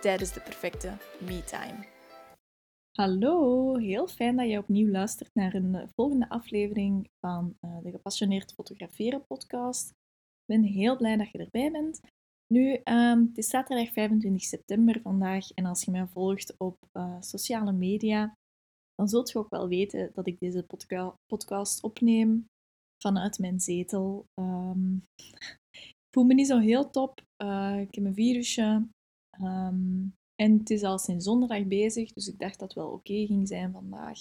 tijdens 0.00 0.32
de 0.32 0.40
perfecte 0.40 0.96
me-time. 1.20 1.86
Hallo, 2.92 3.76
heel 3.76 4.08
fijn 4.08 4.36
dat 4.36 4.48
je 4.48 4.58
opnieuw 4.58 4.90
luistert 4.90 5.34
naar 5.34 5.54
een 5.54 5.74
eh, 5.74 5.88
volgende 5.94 6.28
aflevering 6.28 7.10
van 7.20 7.56
uh, 7.60 7.78
de 7.82 7.90
Gepassioneerd 7.90 8.52
Fotograferen 8.52 9.26
podcast. 9.26 9.90
Ik 9.90 10.44
ben 10.46 10.62
heel 10.62 10.96
blij 10.96 11.16
dat 11.16 11.30
je 11.30 11.38
erbij 11.38 11.70
bent. 11.70 12.00
Nu, 12.54 12.80
um, 12.84 13.26
het 13.26 13.38
is 13.38 13.48
zaterdag 13.48 13.92
25 13.92 14.42
september 14.42 15.00
vandaag 15.00 15.50
en 15.50 15.64
als 15.64 15.84
je 15.84 15.90
mij 15.90 16.06
volgt 16.06 16.54
op 16.58 16.76
uh, 16.92 17.16
sociale 17.20 17.72
media, 17.72 18.36
dan 18.94 19.08
zult 19.08 19.30
je 19.30 19.38
ook 19.38 19.50
wel 19.50 19.68
weten 19.68 20.10
dat 20.14 20.26
ik 20.26 20.38
deze 20.38 20.62
podca 20.62 21.14
podcast 21.26 21.82
opneem 21.82 22.46
vanuit 23.02 23.38
mijn 23.38 23.60
zetel. 23.60 24.24
Um, 24.40 25.04
ik 25.70 26.14
voel 26.14 26.24
me 26.24 26.34
niet 26.34 26.46
zo 26.46 26.58
heel 26.58 26.90
top. 26.90 27.20
Ik 27.80 27.94
heb 27.94 28.04
een 28.04 28.14
virusje. 28.14 28.88
Um, 29.42 30.14
en 30.34 30.58
het 30.58 30.70
is 30.70 30.82
al 30.82 30.98
sinds 30.98 31.24
zondag 31.24 31.66
bezig, 31.66 32.12
dus 32.12 32.28
ik 32.28 32.38
dacht 32.38 32.58
dat 32.58 32.68
het 32.68 32.78
wel 32.78 32.90
oké 32.90 33.26
ging 33.26 33.48
zijn 33.48 33.72
vandaag. 33.72 34.18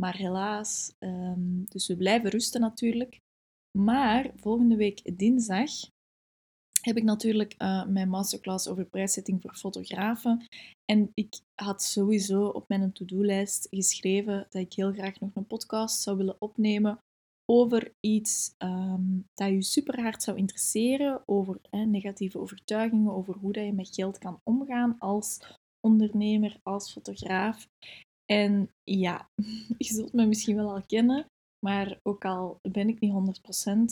Maar 0.00 0.16
helaas, 0.16 0.92
um, 0.98 1.64
dus 1.64 1.86
we 1.86 1.96
blijven 1.96 2.30
rusten 2.30 2.60
natuurlijk. 2.60 3.18
Maar 3.78 4.30
volgende 4.36 4.76
week 4.76 5.18
dinsdag 5.18 5.70
heb 6.80 6.96
ik 6.96 7.02
natuurlijk 7.02 7.54
uh, 7.58 7.86
mijn 7.86 8.08
masterclass 8.08 8.68
over 8.68 8.84
prijszetting 8.84 9.42
voor 9.42 9.54
fotografen. 9.54 10.44
En 10.84 11.10
ik 11.14 11.40
had 11.54 11.82
sowieso 11.82 12.46
op 12.46 12.68
mijn 12.68 12.92
to-do-lijst 12.92 13.66
geschreven 13.70 14.46
dat 14.50 14.62
ik 14.62 14.72
heel 14.72 14.92
graag 14.92 15.20
nog 15.20 15.30
een 15.34 15.46
podcast 15.46 16.02
zou 16.02 16.16
willen 16.16 16.40
opnemen 16.40 16.98
over 17.52 17.92
iets 18.00 18.54
um, 18.58 19.24
dat 19.34 19.48
je 19.48 19.62
super 19.62 20.02
hard 20.02 20.22
zou 20.22 20.36
interesseren, 20.36 21.22
over 21.26 21.60
negatieve 21.70 22.38
overtuigingen, 22.38 23.12
over 23.12 23.34
hoe 23.34 23.52
dat 23.52 23.64
je 23.64 23.72
met 23.72 23.94
geld 23.94 24.18
kan 24.18 24.40
omgaan 24.42 24.98
als 24.98 25.40
ondernemer, 25.80 26.60
als 26.62 26.92
fotograaf. 26.92 27.68
En 28.24 28.70
ja, 28.84 29.28
je 29.78 29.84
zult 29.84 30.12
me 30.12 30.26
misschien 30.26 30.56
wel 30.56 30.70
al 30.70 30.82
kennen, 30.86 31.26
maar 31.66 31.98
ook 32.02 32.24
al 32.24 32.58
ben 32.62 32.88
ik 32.88 33.00
niet 33.00 33.40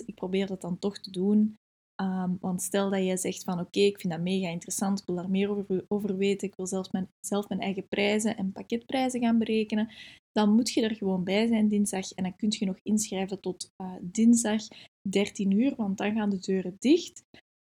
100%, 0.02 0.06
ik 0.06 0.14
probeer 0.14 0.46
dat 0.46 0.60
dan 0.60 0.78
toch 0.78 0.98
te 0.98 1.10
doen. 1.10 1.56
Um, 2.02 2.38
want 2.40 2.62
stel 2.62 2.90
dat 2.90 3.04
jij 3.04 3.16
zegt 3.16 3.44
van 3.44 3.60
oké, 3.60 3.80
ik 3.80 4.00
vind 4.00 4.12
dat 4.12 4.22
mega 4.22 4.48
interessant, 4.48 5.00
ik 5.00 5.06
wil 5.06 5.14
daar 5.14 5.30
meer 5.30 5.50
over, 5.50 5.84
over 5.88 6.16
weten, 6.16 6.48
ik 6.48 6.54
wil 6.56 6.66
zelfs 6.66 6.90
mijn, 6.90 7.08
zelf 7.20 7.48
mijn 7.48 7.60
eigen 7.60 7.88
prijzen 7.88 8.36
en 8.36 8.52
pakketprijzen 8.52 9.20
gaan 9.20 9.38
berekenen, 9.38 9.88
dan 10.32 10.54
moet 10.54 10.70
je 10.70 10.82
er 10.82 10.94
gewoon 10.94 11.24
bij 11.24 11.46
zijn 11.46 11.68
dinsdag 11.68 12.12
en 12.12 12.22
dan 12.22 12.36
kun 12.36 12.54
je 12.58 12.66
nog 12.66 12.78
inschrijven 12.82 13.40
tot 13.40 13.72
uh, 13.82 13.92
dinsdag 14.00 14.62
13 15.10 15.50
uur, 15.50 15.74
want 15.76 15.98
dan 15.98 16.14
gaan 16.14 16.30
de 16.30 16.38
deuren 16.38 16.76
dicht. 16.78 17.22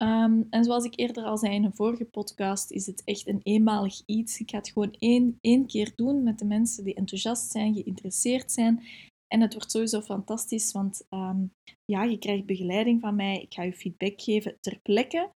Um, 0.02 0.46
en 0.50 0.64
zoals 0.64 0.84
ik 0.84 0.98
eerder 0.98 1.24
al 1.24 1.38
zei 1.38 1.54
in 1.54 1.64
een 1.64 1.74
vorige 1.74 2.04
podcast, 2.04 2.70
is 2.70 2.86
het 2.86 3.02
echt 3.04 3.26
een 3.26 3.40
eenmalig 3.42 4.02
iets. 4.06 4.40
Ik 4.40 4.50
ga 4.50 4.58
het 4.58 4.68
gewoon 4.68 4.94
één, 4.98 5.38
één 5.40 5.66
keer 5.66 5.92
doen 5.94 6.22
met 6.22 6.38
de 6.38 6.44
mensen 6.44 6.84
die 6.84 6.94
enthousiast 6.94 7.50
zijn, 7.50 7.74
geïnteresseerd 7.74 8.52
zijn. 8.52 8.82
En 9.26 9.40
het 9.40 9.54
wordt 9.54 9.70
sowieso 9.70 10.00
fantastisch, 10.00 10.72
want 10.72 11.06
um, 11.10 11.52
ja, 11.84 12.02
je 12.02 12.18
krijgt 12.18 12.46
begeleiding 12.46 13.00
van 13.00 13.14
mij. 13.14 13.40
Ik 13.40 13.54
ga 13.54 13.62
je 13.62 13.72
feedback 13.72 14.20
geven 14.20 14.56
ter 14.60 14.78
plekke, 14.82 15.30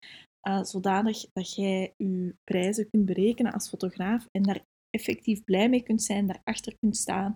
uh, 0.48 0.64
zodanig 0.64 1.25
dat 1.34 1.56
jij 1.56 1.94
je 1.97 2.36
prijzen 2.44 2.90
kunt 2.90 3.06
berekenen 3.06 3.53
als 3.53 3.70
fotograaf 3.70 4.26
en 4.31 4.44
daar 4.44 4.62
effectief 4.90 5.44
blij 5.44 5.70
mee 5.70 5.84
kunt 5.84 6.03
zijn, 6.03 6.28
daarachter 6.28 6.76
kunt 6.80 6.97
staan 6.97 7.36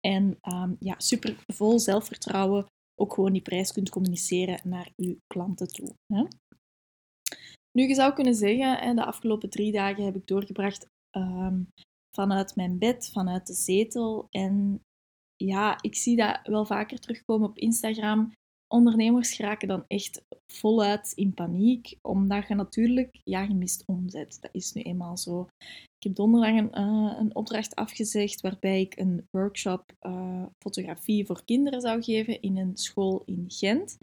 en 0.00 0.38
um, 0.54 0.76
ja, 0.78 0.94
super 0.98 1.44
vol 1.46 1.78
zelfvertrouwen 1.78 2.66
ook 3.00 3.14
gewoon 3.14 3.32
die 3.32 3.42
prijs 3.42 3.72
kunt 3.72 3.90
communiceren 3.90 4.60
naar 4.64 4.92
uw 4.96 5.16
klanten 5.26 5.68
toe. 5.68 5.94
Hè? 6.12 6.24
Nu, 7.70 7.88
je 7.88 7.94
zou 7.94 8.12
kunnen 8.12 8.34
zeggen, 8.34 8.96
de 8.96 9.04
afgelopen 9.04 9.50
drie 9.50 9.72
dagen 9.72 10.04
heb 10.04 10.14
ik 10.14 10.26
doorgebracht 10.26 10.86
um, 11.16 11.68
vanuit 12.16 12.56
mijn 12.56 12.78
bed, 12.78 13.10
vanuit 13.12 13.46
de 13.46 13.54
zetel. 13.54 14.26
En 14.30 14.82
ja, 15.44 15.78
ik 15.80 15.94
zie 15.94 16.16
dat 16.16 16.40
wel 16.42 16.66
vaker 16.66 16.98
terugkomen 16.98 17.48
op 17.48 17.58
Instagram. 17.58 18.32
Ondernemers 18.74 19.34
geraken 19.34 19.68
dan 19.68 19.84
echt 19.86 20.22
voluit 20.52 21.12
in 21.14 21.34
paniek, 21.34 21.98
omdat 22.02 22.48
je 22.48 22.54
natuurlijk, 22.54 23.20
ja, 23.24 23.42
je 23.42 23.54
mist 23.54 23.82
omzet. 23.86 24.38
Dat 24.40 24.50
is 24.54 24.72
nu 24.72 24.82
eenmaal 24.82 25.16
zo. 25.16 25.48
Ik 25.98 26.02
heb 26.06 26.14
donderdag 26.14 26.50
een, 26.50 26.70
uh, 26.78 27.16
een 27.18 27.34
opdracht 27.34 27.74
afgezegd 27.74 28.40
waarbij 28.40 28.80
ik 28.80 28.98
een 28.98 29.26
workshop 29.30 29.92
uh, 30.06 30.46
fotografie 30.58 31.26
voor 31.26 31.44
kinderen 31.44 31.80
zou 31.80 32.02
geven 32.02 32.40
in 32.40 32.56
een 32.56 32.76
school 32.76 33.22
in 33.24 33.44
Gent. 33.48 33.98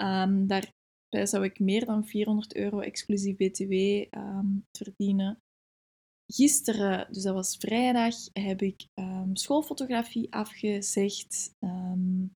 Um, 0.00 0.46
daarbij 0.46 1.26
zou 1.26 1.44
ik 1.44 1.58
meer 1.58 1.84
dan 1.84 2.06
400 2.06 2.54
euro 2.54 2.80
exclusief 2.80 3.36
BTW 3.36 3.72
um, 4.18 4.64
verdienen. 4.78 5.38
Gisteren, 6.26 7.12
dus 7.12 7.22
dat 7.22 7.34
was 7.34 7.56
vrijdag, 7.56 8.14
heb 8.32 8.62
ik 8.62 8.86
um, 8.94 9.36
schoolfotografie 9.36 10.32
afgezegd. 10.32 11.54
Um, 11.60 12.34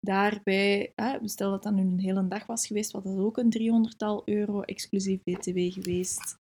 daarbij, 0.00 0.92
stel 1.22 1.50
dat 1.50 1.62
dat 1.62 1.72
nu 1.72 1.82
een 1.82 2.00
hele 2.00 2.28
dag 2.28 2.46
was 2.46 2.66
geweest, 2.66 2.92
was 2.92 3.04
dat 3.04 3.18
ook 3.18 3.36
een 3.36 3.86
300-tal 3.90 4.22
euro 4.24 4.60
exclusief 4.60 5.22
BTW 5.22 5.58
geweest. 5.72 6.38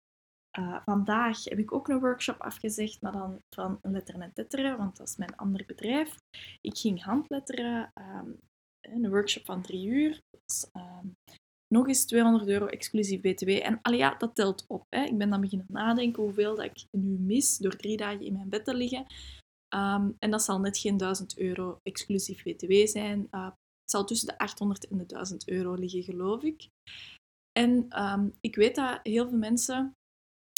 Uh, 0.59 0.83
vandaag 0.85 1.45
heb 1.45 1.59
ik 1.59 1.73
ook 1.73 1.89
een 1.89 2.01
workshop 2.01 2.41
afgezegd, 2.41 3.01
maar 3.01 3.13
dan 3.13 3.39
van 3.55 3.79
letteren 3.83 4.23
en 4.23 4.33
tetteren, 4.33 4.77
want 4.77 4.97
dat 4.97 5.09
is 5.09 5.17
mijn 5.17 5.37
ander 5.37 5.65
bedrijf. 5.67 6.17
Ik 6.61 6.79
ging 6.79 7.03
handletteren, 7.03 7.93
um, 7.95 8.39
een 8.81 9.11
workshop 9.11 9.45
van 9.45 9.63
drie 9.63 9.87
uur. 9.87 10.21
Dus, 10.31 10.67
nog 11.73 11.89
eens 11.89 12.05
200 12.05 12.49
euro 12.49 12.67
exclusief 12.67 13.21
BTW. 13.21 13.49
En 13.49 13.79
allee, 13.83 13.99
ja, 13.99 14.15
dat 14.15 14.35
telt 14.35 14.65
op. 14.69 14.87
Hè. 14.89 15.05
Ik 15.05 15.19
ben 15.19 15.31
dan 15.31 15.41
beginnen 15.41 15.67
nadenken 15.69 16.23
hoeveel 16.23 16.57
dat 16.57 16.65
ik 16.65 16.85
nu 16.91 17.19
mis 17.19 17.57
door 17.57 17.77
drie 17.77 17.97
dagen 17.97 18.21
in 18.21 18.33
mijn 18.33 18.49
bed 18.49 18.65
te 18.65 18.75
liggen. 18.75 19.07
Um, 19.75 20.17
en 20.19 20.31
dat 20.31 20.43
zal 20.43 20.61
net 20.61 20.79
geen 20.79 20.97
1000 20.97 21.39
euro 21.39 21.81
exclusief 21.83 22.43
BTW 22.43 22.87
zijn. 22.87 23.29
Uh, 23.31 23.45
het 23.45 23.91
zal 23.91 24.05
tussen 24.05 24.29
de 24.29 24.39
800 24.39 24.89
en 24.89 24.99
de 24.99 25.07
1000 25.07 25.49
euro 25.49 25.75
liggen, 25.75 26.03
geloof 26.03 26.43
ik. 26.43 26.69
En 27.53 28.03
um, 28.03 28.33
ik 28.41 28.57
weet 28.57 28.75
dat 28.75 29.01
heel 29.03 29.29
veel 29.29 29.39
mensen, 29.39 29.95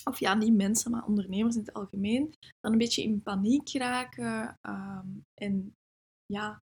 of 0.04 0.20
ja, 0.20 0.34
niet 0.34 0.54
mensen, 0.54 0.91
maar 0.91 1.06
ondernemers 1.06 1.54
in 1.54 1.60
het 1.60 1.72
algemeen, 1.72 2.34
dan 2.60 2.72
een 2.72 2.78
beetje 2.78 3.03
in 3.03 3.22
paniek 3.22 3.72
raken. 3.72 4.58
En 5.34 5.74
ja, 6.26 6.62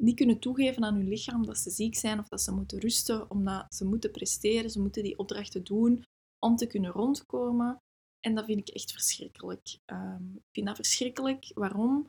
niet 0.00 0.16
kunnen 0.16 0.38
toegeven 0.38 0.84
aan 0.84 0.94
hun 0.94 1.08
lichaam 1.08 1.46
dat 1.46 1.58
ze 1.58 1.70
ziek 1.70 1.94
zijn 1.94 2.18
of 2.18 2.28
dat 2.28 2.40
ze 2.40 2.52
moeten 2.52 2.78
rusten, 2.78 3.30
omdat 3.30 3.74
ze 3.74 3.84
moeten 3.84 4.10
presteren, 4.10 4.70
ze 4.70 4.80
moeten 4.80 5.02
die 5.02 5.18
opdrachten 5.18 5.64
doen 5.64 6.04
om 6.38 6.56
te 6.56 6.66
kunnen 6.66 6.90
rondkomen. 6.90 7.76
En 8.20 8.34
dat 8.34 8.44
vind 8.44 8.58
ik 8.58 8.74
echt 8.74 8.92
verschrikkelijk. 8.92 9.78
Um, 9.86 10.34
ik 10.36 10.52
vind 10.52 10.66
dat 10.66 10.76
verschrikkelijk. 10.76 11.50
Waarom? 11.54 12.06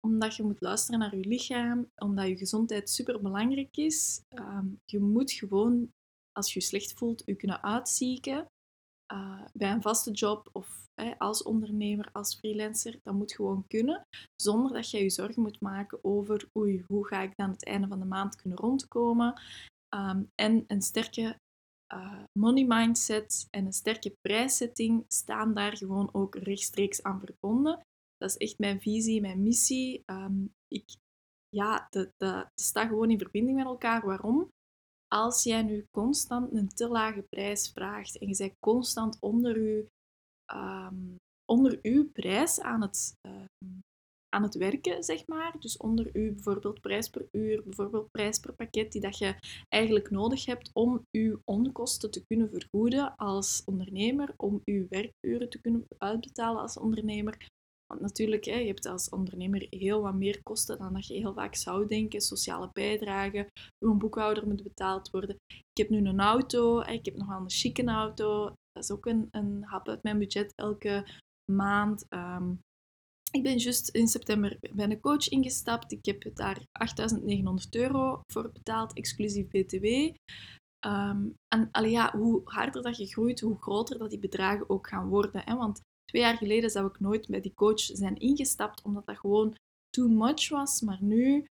Omdat 0.00 0.36
je 0.36 0.42
moet 0.42 0.60
luisteren 0.60 1.00
naar 1.00 1.16
je 1.16 1.28
lichaam, 1.28 1.90
omdat 1.96 2.26
je 2.26 2.36
gezondheid 2.36 2.90
super 2.90 3.22
belangrijk 3.22 3.76
is. 3.76 4.20
Um, 4.34 4.78
je 4.84 4.98
moet 4.98 5.32
gewoon, 5.32 5.90
als 6.32 6.52
je 6.52 6.60
je 6.60 6.64
slecht 6.66 6.92
voelt, 6.92 7.22
je 7.24 7.34
kunnen 7.36 7.62
uitzieken. 7.62 8.46
Uh, 9.12 9.44
bij 9.52 9.70
een 9.70 9.82
vaste 9.82 10.10
job 10.10 10.48
of 10.52 10.87
als 11.18 11.42
ondernemer, 11.42 12.08
als 12.12 12.34
freelancer, 12.34 12.98
dat 13.02 13.14
moet 13.14 13.32
gewoon 13.32 13.64
kunnen, 13.66 14.06
zonder 14.36 14.72
dat 14.72 14.90
je 14.90 14.98
je 15.02 15.10
zorgen 15.10 15.42
moet 15.42 15.60
maken 15.60 15.98
over 16.04 16.48
oei, 16.56 16.84
hoe 16.86 17.06
ga 17.06 17.22
ik 17.22 17.32
dan 17.36 17.50
het 17.50 17.64
einde 17.64 17.88
van 17.88 17.98
de 17.98 18.04
maand 18.04 18.36
kunnen 18.36 18.58
rondkomen. 18.58 19.40
Um, 19.94 20.30
en 20.34 20.64
een 20.66 20.82
sterke 20.82 21.38
uh, 21.94 22.22
money 22.38 22.64
mindset 22.64 23.46
en 23.50 23.66
een 23.66 23.72
sterke 23.72 24.16
prijszetting 24.20 25.04
staan 25.08 25.54
daar 25.54 25.76
gewoon 25.76 26.08
ook 26.12 26.34
rechtstreeks 26.34 27.02
aan 27.02 27.20
verbonden. 27.20 27.80
Dat 28.16 28.30
is 28.30 28.36
echt 28.36 28.58
mijn 28.58 28.80
visie, 28.80 29.20
mijn 29.20 29.42
missie. 29.42 30.02
Um, 30.06 30.52
ik, 30.68 30.96
ja, 31.48 31.88
dat, 31.90 32.50
staat 32.54 32.88
gewoon 32.88 33.10
in 33.10 33.18
verbinding 33.18 33.56
met 33.56 33.66
elkaar. 33.66 34.06
Waarom? 34.06 34.48
Als 35.14 35.42
jij 35.42 35.62
nu 35.62 35.84
constant 35.90 36.52
een 36.52 36.68
te 36.68 36.88
lage 36.88 37.22
prijs 37.22 37.70
vraagt 37.70 38.18
en 38.18 38.28
je 38.28 38.36
bent 38.36 38.58
constant 38.58 39.16
onder 39.20 39.60
je 39.60 39.86
um, 40.54 41.16
onder 41.44 41.78
uw 41.82 42.10
prijs 42.12 42.60
aan 42.60 42.82
het, 42.82 43.14
uh, 43.28 43.68
aan 44.28 44.42
het 44.42 44.54
werken, 44.54 45.04
zeg 45.04 45.26
maar. 45.26 45.54
Dus 45.58 45.76
onder 45.76 46.16
u 46.16 46.32
bijvoorbeeld 46.32 46.80
prijs 46.80 47.08
per 47.08 47.28
uur, 47.32 47.62
bijvoorbeeld 47.62 48.10
prijs 48.10 48.38
per 48.38 48.52
pakket, 48.52 48.92
die 48.92 49.00
dat 49.00 49.18
je 49.18 49.34
eigenlijk 49.68 50.10
nodig 50.10 50.44
hebt 50.44 50.70
om 50.72 51.06
uw 51.10 51.40
onkosten 51.44 52.10
te 52.10 52.24
kunnen 52.26 52.50
vergoeden 52.50 53.16
als 53.16 53.62
ondernemer, 53.64 54.34
om 54.36 54.62
uw 54.64 54.86
werkuren 54.88 55.48
te 55.48 55.60
kunnen 55.60 55.86
uitbetalen 55.98 56.62
als 56.62 56.78
ondernemer. 56.78 57.46
Want 57.86 58.00
natuurlijk, 58.00 58.44
je 58.44 58.52
hebt 58.52 58.86
als 58.86 59.08
ondernemer 59.08 59.66
heel 59.70 60.00
wat 60.00 60.14
meer 60.14 60.42
kosten 60.42 60.78
dan 60.78 60.92
dat 60.92 61.06
je 61.06 61.14
heel 61.14 61.32
vaak 61.32 61.54
zou 61.54 61.86
denken. 61.86 62.20
Sociale 62.20 62.70
bijdragen, 62.72 63.46
uw 63.84 63.94
boekhouder 63.94 64.46
moet 64.46 64.62
betaald 64.62 65.10
worden. 65.10 65.36
Ik 65.46 65.76
heb 65.76 65.88
nu 65.88 65.98
een 65.98 66.20
auto, 66.20 66.80
ik 66.80 67.04
heb 67.04 67.16
nog 67.16 67.28
wel 67.28 67.38
een 67.38 67.50
chique 67.50 67.84
auto. 67.84 68.52
Dat 68.78 68.90
is 68.90 68.96
ook 68.96 69.06
een, 69.06 69.28
een 69.30 69.64
hap 69.64 69.88
uit 69.88 70.02
mijn 70.02 70.18
budget 70.18 70.52
elke 70.54 71.06
maand. 71.52 72.04
Ehm, 72.08 72.52
ik 73.30 73.42
ben 73.42 73.56
juist 73.56 73.88
in 73.88 74.08
september 74.08 74.58
bij 74.72 74.90
een 74.90 75.00
coach 75.00 75.28
ingestapt. 75.28 75.92
Ik 75.92 76.04
heb 76.04 76.34
daar 76.34 76.58
8.900 76.72 77.68
euro 77.70 78.20
voor 78.32 78.52
betaald, 78.52 78.92
exclusief 78.92 79.48
BTW. 79.48 79.84
Um, 80.86 81.34
en 81.48 81.68
allee, 81.70 81.90
ja, 81.90 82.16
hoe 82.16 82.40
harder 82.44 82.82
dat 82.82 82.96
je 82.96 83.06
groeit, 83.06 83.40
hoe 83.40 83.60
groter 83.60 83.98
dat 83.98 84.10
die 84.10 84.18
bedragen 84.18 84.70
ook 84.70 84.88
gaan 84.88 85.08
worden. 85.08 85.42
Hè? 85.44 85.56
Want 85.56 85.80
twee 86.04 86.22
jaar 86.22 86.36
geleden 86.36 86.70
zou 86.70 86.86
ik 86.86 87.00
nooit 87.00 87.26
bij 87.26 87.40
die 87.40 87.54
coach 87.54 87.80
zijn 87.80 88.16
ingestapt, 88.16 88.82
omdat 88.82 89.06
dat 89.06 89.18
gewoon 89.18 89.54
too 89.90 90.08
much 90.08 90.48
was. 90.48 90.80
Maar 90.80 91.02
nu 91.02 91.46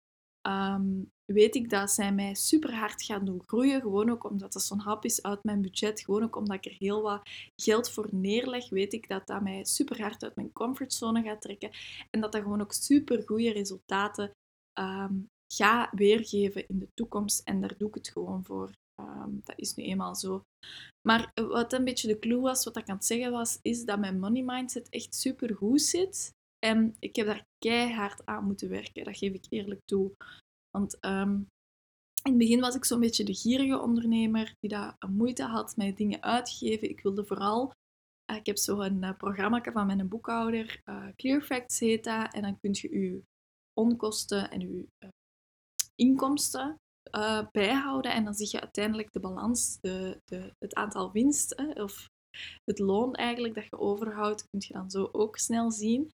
ehm, 0.48 1.04
weet 1.26 1.56
ik 1.56 1.70
dat 1.70 1.92
zij 1.92 2.14
mij 2.14 2.34
super 2.34 2.74
hard 2.74 3.04
gaan 3.04 3.26
doen 3.26 3.44
groeien. 3.46 3.82
Gewoon 3.82 4.10
ook 4.10 4.30
omdat 4.30 4.54
dat 4.54 4.62
zo'n 4.64 4.80
hap 4.80 5.06
is 5.06 5.24
uit 5.24 5.44
mijn 5.44 5.62
budget. 5.62 6.02
Gewoon 6.02 6.24
ook 6.24 6.36
omdat 6.36 6.56
ik 6.56 6.66
er 6.66 6.78
heel 6.80 7.02
wat 7.02 7.30
geld 7.56 7.90
voor 7.90 8.08
neerleg. 8.12 8.70
Weet 8.70 8.94
ik 8.94 9.08
dat 9.08 9.28
dat 9.28 9.42
mij 9.42 9.64
super 9.64 10.02
hard 10.02 10.24
uit 10.24 10.36
mijn 10.36 10.52
comfortzone 10.54 11.24
gaat 11.24 11.42
trekken. 11.42 11.72
En 12.10 12.22
dat 12.22 12.32
dat 12.32 12.42
gewoon 12.42 12.62
ook 12.62 12.74
super 12.74 13.24
goede 13.26 13.52
resultaten 13.52 14.32
um, 14.80 15.28
gaat 15.54 15.90
weergeven 15.92 16.68
in 16.68 16.80
de 16.80 16.90
toekomst. 16.94 17.42
En 17.44 17.62
daar 17.62 17.78
doe 17.78 17.88
ik 17.88 17.96
het 17.96 18.10
gewoon 18.10 18.44
voor. 18.46 18.72
Ehm, 18.96 19.32
dat 19.44 19.60
is 19.60 19.74
nu 19.74 19.84
eenmaal 19.84 20.16
zo. 20.16 20.44
Maar 21.08 21.32
wat 21.34 21.74
een 21.74 21.84
beetje 21.84 22.08
de 22.08 22.20
clue 22.20 22.42
was, 22.42 22.64
wat 22.64 22.78
ik 22.78 22.90
aan 22.90 22.96
het 22.96 23.06
zeggen 23.06 23.32
was, 23.32 23.60
is 23.62 23.86
dat 23.86 24.00
mijn 24.00 24.20
money 24.20 24.44
mindset 24.44 24.90
echt 24.90 25.16
super 25.16 25.56
goed 25.56 25.82
zit. 25.82 26.36
En 26.60 26.96
ik 27.00 27.16
heb 27.16 27.26
daar 27.26 27.46
keihard 27.58 28.26
aan 28.26 28.46
moeten 28.46 28.70
werken, 28.70 29.04
dat 29.04 29.18
geef 29.18 29.34
ik 29.34 29.46
eerlijk 29.50 29.82
toe. 29.86 30.12
Want 30.70 31.00
ehm, 31.00 31.34
in 32.24 32.34
het 32.34 32.38
begin 32.38 32.60
was 32.60 32.76
ik 32.76 32.86
zo'n 32.86 33.00
beetje 33.00 33.24
de 33.24 33.34
gierige 33.34 33.80
ondernemer 33.80 34.56
die 34.60 34.70
daar 34.70 34.96
moeite 35.10 35.44
had 35.44 35.76
met 35.76 35.98
dingen 35.98 36.22
uitgeven. 36.22 36.90
Ik 36.90 37.02
wilde 37.02 37.26
vooral, 37.26 37.74
uh, 38.32 38.38
ik 38.38 38.46
heb 38.46 38.58
zo 38.58 38.80
een 38.80 39.04
uh, 39.04 39.18
programma 39.18 39.62
van 39.64 39.86
mijn 39.86 40.08
boekhouder, 40.08 40.82
uh, 40.86 41.08
Clear 41.16 41.42
Facts 41.42 41.80
heet 41.80 42.04
dat, 42.04 42.34
en 42.34 42.42
dan 42.42 42.60
kun 42.60 42.72
je 42.74 43.00
je 43.00 43.22
onkosten 43.74 44.52
en 44.52 44.60
je 44.60 44.88
inkomsten 45.96 46.80
bijhouden 47.52 48.14
en 48.14 48.24
dan 48.24 48.34
zie 48.34 48.48
je 48.52 48.62
uiteindelijk 48.62 49.12
de 49.12 49.20
balans, 49.20 49.78
de, 49.82 50.22
de, 50.26 50.54
het 50.58 50.74
aantal 50.74 51.12
winst 51.12 51.56
of 51.76 52.10
het 52.64 52.80
loon 52.80 53.14
eigenlijk 53.14 53.56
dat 53.56 53.64
je 53.64 53.80
overhoudt, 53.80 54.48
kun 54.50 54.60
je 54.68 54.74
dan 54.74 54.90
zo 54.90 55.10
ook 55.12 55.38
snel 55.38 55.72
zien. 55.72 56.12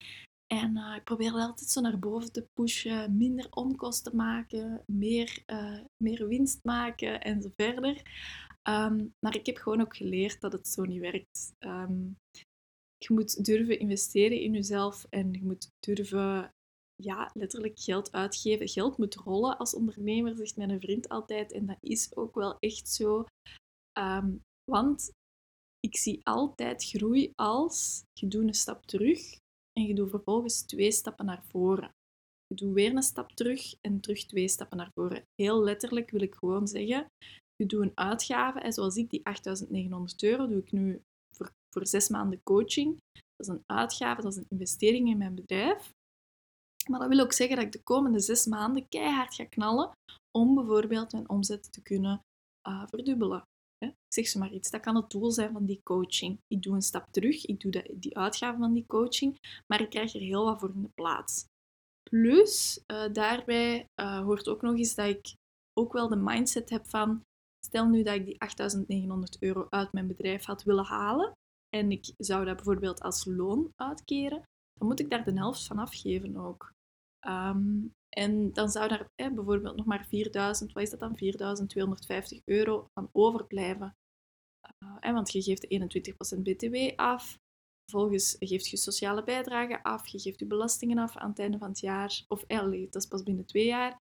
En 0.48 0.76
uh, 0.76 0.94
ik 0.96 1.04
probeer 1.04 1.32
altijd 1.32 1.70
zo 1.70 1.80
naar 1.80 1.98
boven 1.98 2.32
te 2.32 2.46
pushen, 2.52 3.16
minder 3.16 3.46
onkosten 3.50 4.16
maken, 4.16 4.82
meer, 4.86 5.42
uh, 5.46 5.80
meer 5.96 6.28
winst 6.28 6.64
maken 6.64 7.20
en 7.20 7.42
zo 7.42 7.50
verder. 7.56 7.96
Um, 8.68 9.14
maar 9.18 9.36
ik 9.36 9.46
heb 9.46 9.56
gewoon 9.56 9.80
ook 9.80 9.96
geleerd 9.96 10.40
dat 10.40 10.52
het 10.52 10.68
zo 10.68 10.84
niet 10.84 11.00
werkt. 11.00 11.52
Um, 11.58 12.16
je 12.98 13.14
moet 13.14 13.44
durven 13.44 13.78
investeren 13.78 14.40
in 14.40 14.52
jezelf 14.52 15.06
en 15.10 15.32
je 15.32 15.44
moet 15.44 15.70
durven 15.80 16.52
ja, 16.94 17.30
letterlijk 17.34 17.80
geld 17.80 18.12
uitgeven. 18.12 18.68
Geld 18.68 18.98
moet 18.98 19.14
rollen 19.14 19.58
als 19.58 19.74
ondernemer, 19.74 20.36
zegt 20.36 20.56
mijn 20.56 20.80
vriend 20.80 21.08
altijd. 21.08 21.52
En 21.52 21.66
dat 21.66 21.78
is 21.80 22.16
ook 22.16 22.34
wel 22.34 22.56
echt 22.58 22.88
zo. 22.88 23.24
Um, 23.98 24.42
want 24.64 25.10
ik 25.80 25.96
zie 25.96 26.20
altijd 26.22 26.84
groei 26.84 27.32
als 27.34 28.02
je 28.12 28.28
doet 28.28 28.46
een 28.46 28.54
stap 28.54 28.86
terug 28.86 29.38
en 29.78 29.86
je 29.86 29.94
doet 29.94 30.10
vervolgens 30.10 30.62
twee 30.62 30.92
stappen 30.92 31.24
naar 31.24 31.44
voren. 31.44 31.90
Je 32.46 32.54
doet 32.54 32.74
weer 32.74 32.96
een 32.96 33.02
stap 33.02 33.32
terug 33.32 33.74
en 33.80 34.00
terug 34.00 34.26
twee 34.26 34.48
stappen 34.48 34.76
naar 34.76 34.90
voren. 34.94 35.22
Heel 35.34 35.62
letterlijk 35.62 36.10
wil 36.10 36.20
ik 36.20 36.34
gewoon 36.34 36.68
zeggen, 36.68 37.06
je 37.56 37.66
doet 37.66 37.82
een 37.82 37.92
uitgave, 37.94 38.60
en 38.60 38.72
zoals 38.72 38.96
ik 38.96 39.10
die 39.10 39.22
8.900 39.22 40.16
euro 40.16 40.46
doe 40.46 40.58
ik 40.58 40.72
nu 40.72 41.00
voor, 41.36 41.86
zes 41.86 42.08
maanden 42.08 42.42
coaching. 42.42 42.96
Dat 43.12 43.46
is 43.46 43.48
een 43.48 43.62
uitgave, 43.66 44.22
dat 44.22 44.32
is 44.32 44.38
een 44.38 44.48
investering 44.48 45.08
in 45.08 45.18
mijn 45.18 45.34
bedrijf. 45.34 45.90
Maar 46.90 47.00
dat 47.00 47.08
wil 47.08 47.20
ook 47.20 47.32
zeggen 47.32 47.56
dat 47.56 47.64
ik 47.64 47.72
de 47.72 47.82
komende 47.82 48.20
zes 48.20 48.46
maanden 48.46 48.88
keihard 48.88 49.34
ga 49.34 49.44
knallen 49.44 49.90
om 50.38 50.54
bijvoorbeeld 50.54 51.12
mijn 51.12 51.28
omzet 51.28 51.72
te 51.72 51.82
kunnen 51.82 52.20
uh, 52.68 52.86
verdubbelen. 52.86 53.42
Zeg 54.08 54.26
ze 54.26 54.38
maar 54.38 54.52
iets. 54.52 54.70
Dat 54.70 54.80
kan 54.80 54.96
het 54.96 55.10
doel 55.10 55.30
zijn 55.30 55.52
van 55.52 55.66
die 55.66 55.80
coaching. 55.82 56.38
Ik 56.46 56.62
doe 56.62 56.74
een 56.74 56.82
stap 56.82 57.06
terug, 57.10 57.44
ik 57.44 57.60
doe 57.60 57.94
die 57.94 58.16
uitgave 58.16 58.58
van 58.58 58.72
die 58.72 58.86
coaching, 58.86 59.62
maar 59.66 59.80
ik 59.80 59.90
krijg 59.90 60.14
er 60.14 60.20
heel 60.20 60.44
wat 60.44 60.60
voor 60.60 60.72
in 60.74 60.82
de 60.82 60.90
plaats. 60.94 61.44
Plus, 62.10 62.80
uh, 62.86 63.12
daarbij 63.12 63.86
uh, 64.00 64.20
hoort 64.20 64.48
ook 64.48 64.62
nog 64.62 64.76
eens 64.76 64.94
dat 64.94 65.08
ik 65.08 65.34
ook 65.72 65.92
wel 65.92 66.08
de 66.08 66.16
mindset 66.16 66.70
heb 66.70 66.86
van, 66.86 67.22
stel 67.66 67.88
nu 67.88 68.02
dat 68.02 68.14
ik 68.14 68.24
die 68.24 68.38
8.900 69.08 69.38
euro 69.38 69.66
uit 69.70 69.92
mijn 69.92 70.06
bedrijf 70.06 70.44
had 70.44 70.62
willen 70.62 70.84
halen 70.84 71.32
en 71.68 71.90
ik 71.90 72.12
zou 72.16 72.44
dat 72.44 72.56
bijvoorbeeld 72.56 73.00
als 73.00 73.24
loon 73.24 73.72
uitkeren, 73.76 74.42
dan 74.72 74.88
moet 74.88 75.00
ik 75.00 75.10
daar 75.10 75.24
de 75.24 75.32
helft 75.32 75.66
van 75.66 75.78
afgeven 75.78 76.36
ook. 76.36 76.72
Um, 77.26 77.92
en 78.08 78.52
dan 78.52 78.68
zou 78.68 78.88
daar 78.88 79.08
bijvoorbeeld 79.16 79.76
nog 79.76 79.86
maar 79.86 80.06
4000, 80.08 80.72
wat 80.72 80.82
is 80.82 80.90
dat 80.90 81.00
dan? 81.00 81.16
4250 81.16 82.40
euro 82.44 82.86
van 82.94 83.08
overblijven. 83.12 83.96
Uh, 85.04 85.12
want 85.12 85.32
je 85.32 85.42
geeft 85.42 85.66
21% 86.38 86.42
BTW 86.42 86.92
af. 86.96 87.38
Vervolgens 87.90 88.36
geeft 88.38 88.68
je 88.68 88.76
sociale 88.76 89.24
bijdrage 89.24 89.82
af. 89.82 90.06
Je 90.06 90.18
geeft 90.18 90.38
je 90.38 90.46
belastingen 90.46 90.98
af 90.98 91.16
aan 91.16 91.30
het 91.30 91.38
einde 91.38 91.58
van 91.58 91.68
het 91.68 91.80
jaar. 91.80 92.24
Of 92.28 92.44
dat 92.46 93.02
is 93.02 93.06
pas 93.06 93.22
binnen 93.22 93.46
twee 93.46 93.66
jaar. 93.66 94.00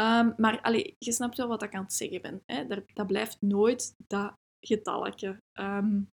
Um, 0.00 0.34
maar 0.36 0.60
allee, 0.60 0.94
je 0.98 1.12
snapt 1.12 1.36
wel 1.36 1.48
wat 1.48 1.62
ik 1.62 1.74
aan 1.74 1.82
het 1.82 1.92
zeggen 1.92 2.22
ben. 2.22 2.42
Hè? 2.46 2.66
Dat, 2.66 3.06
blijft 3.06 3.40
nooit 3.40 3.94
dat 4.06 4.32
getalletje. 4.66 5.42
Um, 5.60 6.08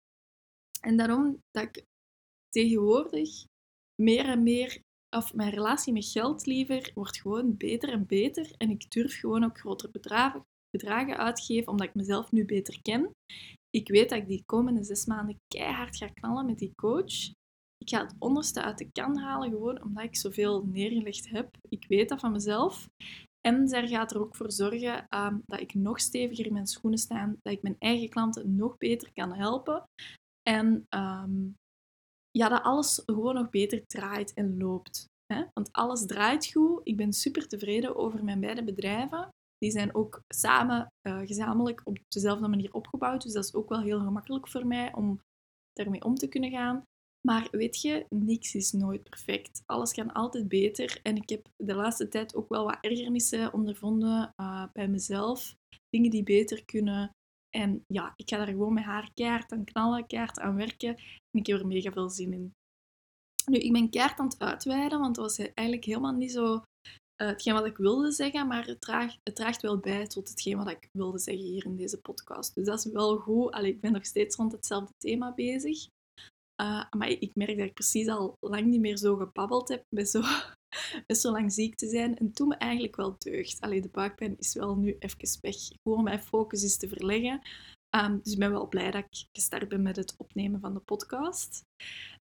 en 0.82 0.98
daarom 0.98 1.40
dat 1.52 1.64
ik 1.64 1.86
tegenwoordig 2.50 3.46
meer 4.02 4.26
en 4.26 4.44
meer 4.44 4.82
of 5.14 5.34
mijn 5.34 5.50
relatie 5.50 5.94
met 5.94 6.06
geld 6.06 6.46
liever 6.46 6.92
wordt 6.94 7.22
gewoon 7.22 7.58
beter 7.58 7.90
en 7.90 8.06
beter. 8.06 8.52
En 8.58 8.70
ik 8.70 8.92
durf 8.92 9.20
gewoon 9.20 9.44
ook 9.44 9.60
grotere 9.60 9.92
bedragen, 9.92 10.46
bedragen 10.70 11.18
uitgeven, 11.18 11.72
omdat 11.72 11.88
ik 11.88 11.96
mezelf 11.96 12.32
nu 12.32 12.46
beter 12.46 12.82
ken. 12.82 13.10
Ik 13.70 13.88
weet 13.88 14.10
dat 14.10 14.20
ik 14.20 14.28
die 14.28 14.44
komende 14.46 14.84
zes 14.84 15.06
maanden 15.06 15.40
keihard 15.48 15.98
ga 15.98 16.08
knallen 16.08 16.46
met 16.46 16.58
die 16.58 16.76
coach. 16.76 17.32
Ik 17.78 17.90
ga 17.90 18.02
het 18.02 18.16
onderste 18.20 18.62
uit 18.62 18.78
de 18.78 18.92
kan 18.92 19.18
halen, 19.18 19.50
gewoon 19.50 19.84
omdat 19.84 20.04
ik 20.04 20.16
zoveel 20.16 20.66
neergelegd 20.66 21.30
heb. 21.30 21.58
Ik 21.70 21.86
weet 21.88 22.10
dat 22.10 22.20
van 22.20 22.32
mezelf. 22.32 22.90
En 23.42 23.68
zij 23.68 23.88
gaat 23.88 24.12
er 24.12 24.20
ook 24.20 24.36
voor 24.36 24.52
zorgen 24.52 25.08
um, 25.10 25.42
dat 25.46 25.60
ik 25.60 25.74
nog 25.74 26.00
steviger 26.00 26.46
in 26.46 26.54
mijn 26.54 26.68
schoenen 26.68 27.00
sta, 27.00 27.36
dat 27.42 27.54
ik 27.54 27.62
mijn 27.62 27.76
eigen 27.80 28.10
klanten 28.10 28.56
nog 28.56 28.78
beter 28.78 29.12
kan 29.14 29.34
helpen. 29.34 29.84
En 30.42 30.86
um, 30.90 31.56
ja, 32.38 32.50
dat 32.50 32.64
alles 32.64 33.02
gewoon 33.06 33.34
nog 33.34 33.50
beter 33.50 33.86
draait 33.88 34.34
en 34.34 34.58
loopt. 34.58 35.10
Hè? 35.26 35.44
Want 35.54 35.72
alles 35.72 36.06
draait 36.06 36.52
goed. 36.52 36.82
Ik 36.84 36.98
ben 36.98 37.14
super 37.14 37.48
tevreden 37.48 37.96
over 37.96 38.24
mijn 38.24 38.40
beide 38.40 38.64
bedrijven. 38.64 39.30
Die 39.58 39.72
zijn 39.72 39.96
ook 39.96 40.22
samen, 40.36 40.92
uh, 41.08 41.20
gezamenlijk, 41.20 41.82
op 41.84 41.98
dezelfde 42.08 42.48
manier 42.48 42.74
opgebouwd. 42.74 43.22
Dus 43.22 43.34
dat 43.34 43.44
is 43.44 43.54
ook 43.54 43.70
wel 43.70 43.82
heel 43.82 44.00
gemakkelijk 44.00 44.48
voor 44.48 44.68
mij 44.68 44.94
om 44.94 45.20
daarmee 45.74 46.04
om 46.04 46.16
te 46.16 46.28
kunnen 46.28 46.52
gaan. 46.52 46.84
Maar 47.28 47.48
weet 47.52 47.82
je, 47.82 48.06
niks 48.10 48.56
is 48.56 48.72
nooit 48.72 49.04
perfect. 49.04 49.64
Alles 49.66 49.94
kan 49.94 50.14
altijd 50.14 50.48
beter. 50.48 51.00
En 51.04 51.16
ik 51.16 51.30
heb 51.30 51.48
de 51.56 51.76
laatste 51.76 52.08
tijd 52.08 52.36
ook 52.36 52.50
wel 52.50 52.66
wat 52.66 52.78
ergernissen 52.82 53.54
ondervonden 53.54 54.34
uh, 54.42 54.66
bij 54.74 54.88
mezelf. 54.88 55.56
Dingen 55.90 56.12
die 56.12 56.24
beter 56.24 56.66
kunnen. 56.66 57.10
En 57.56 57.84
ja, 57.88 58.14
ik 58.16 58.30
ga 58.30 58.38
daar 58.38 58.48
gewoon 58.48 58.74
met 58.74 58.84
haar 58.84 59.10
keihard 59.14 59.52
aan 59.52 59.64
knallen, 59.64 60.08
keihard 60.08 60.40
aan 60.40 60.56
werken. 60.56 60.96
En 60.96 61.40
ik 61.40 61.48
heb 61.48 61.60
er 61.60 61.68
mega 61.68 61.92
veel 61.92 62.10
zin 62.10 62.34
in. 62.34 62.54
Nu, 63.46 63.58
ik 63.58 63.72
ben 63.72 63.90
keihard 63.90 64.20
aan 64.20 64.28
het 64.28 64.40
uitweiden, 64.40 65.00
want 65.00 65.16
dat 65.16 65.26
was 65.26 65.38
eigenlijk 65.38 65.86
helemaal 65.86 66.14
niet 66.14 66.32
zo 66.32 66.54
uh, 66.54 67.28
hetgeen 67.28 67.54
wat 67.54 67.66
ik 67.66 67.78
wilde 67.78 68.12
zeggen, 68.12 68.48
maar 68.48 68.66
het 68.66 68.82
draagt, 68.82 69.20
het 69.24 69.36
draagt 69.36 69.62
wel 69.62 69.78
bij 69.78 70.08
tot 70.08 70.30
hetgeen 70.30 70.58
wat 70.58 70.70
ik 70.70 70.90
wilde 70.92 71.20
zeggen 71.20 71.46
hier 71.46 71.66
in 71.66 71.76
deze 71.76 71.98
podcast. 71.98 72.56
Dus 72.56 72.66
dat 72.66 72.86
is 72.86 72.92
wel 72.92 73.18
goed. 73.18 73.52
Allee, 73.52 73.72
ik 73.72 73.82
ben 73.82 73.92
nog 73.92 74.06
steeds 74.06 74.36
rond 74.36 74.52
hetzelfde 74.52 74.94
thema 74.98 75.34
bezig. 75.34 75.88
Uh, 76.62 76.86
maar 76.90 77.08
ik 77.08 77.32
merk 77.36 77.58
dat 77.58 77.68
ik 77.68 77.74
precies 77.74 78.08
al 78.08 78.38
lang 78.40 78.66
niet 78.66 78.80
meer 78.80 78.98
zo 78.98 79.16
gebabbeld 79.16 79.70
heb 79.70 79.84
met 79.90 80.10
zo, 80.10 80.22
met 81.08 81.18
zo 81.18 81.32
lang 81.32 81.54
ziek 81.54 81.76
te 81.76 81.88
zijn. 81.88 82.18
En 82.18 82.34
toen 82.34 82.48
me 82.48 82.56
eigenlijk 82.56 82.96
wel 82.96 83.16
deugd. 83.18 83.62
Allee, 83.62 83.82
de 83.82 83.90
buikpijn 83.90 84.36
is 84.38 84.54
wel 84.54 84.76
nu 84.76 84.96
even 85.00 85.40
weg. 85.42 85.56
Gewoon 85.84 86.04
mijn 86.04 86.24
focus 86.24 86.64
is 86.64 86.78
te 86.78 86.88
verleggen. 86.88 87.42
Ehm, 87.90 88.18
dus 88.24 88.34
ik 88.34 88.40
ben 88.40 88.52
wel 88.52 88.68
blij 88.68 88.92
dat 88.92 89.04
ik 89.04 89.28
gestart 89.32 89.70
ben 89.70 89.82
met 89.82 89.96
het 89.96 90.16
opnemen 90.18 90.60
van 90.60 90.74
de 90.74 90.80
podcast. 90.80 91.66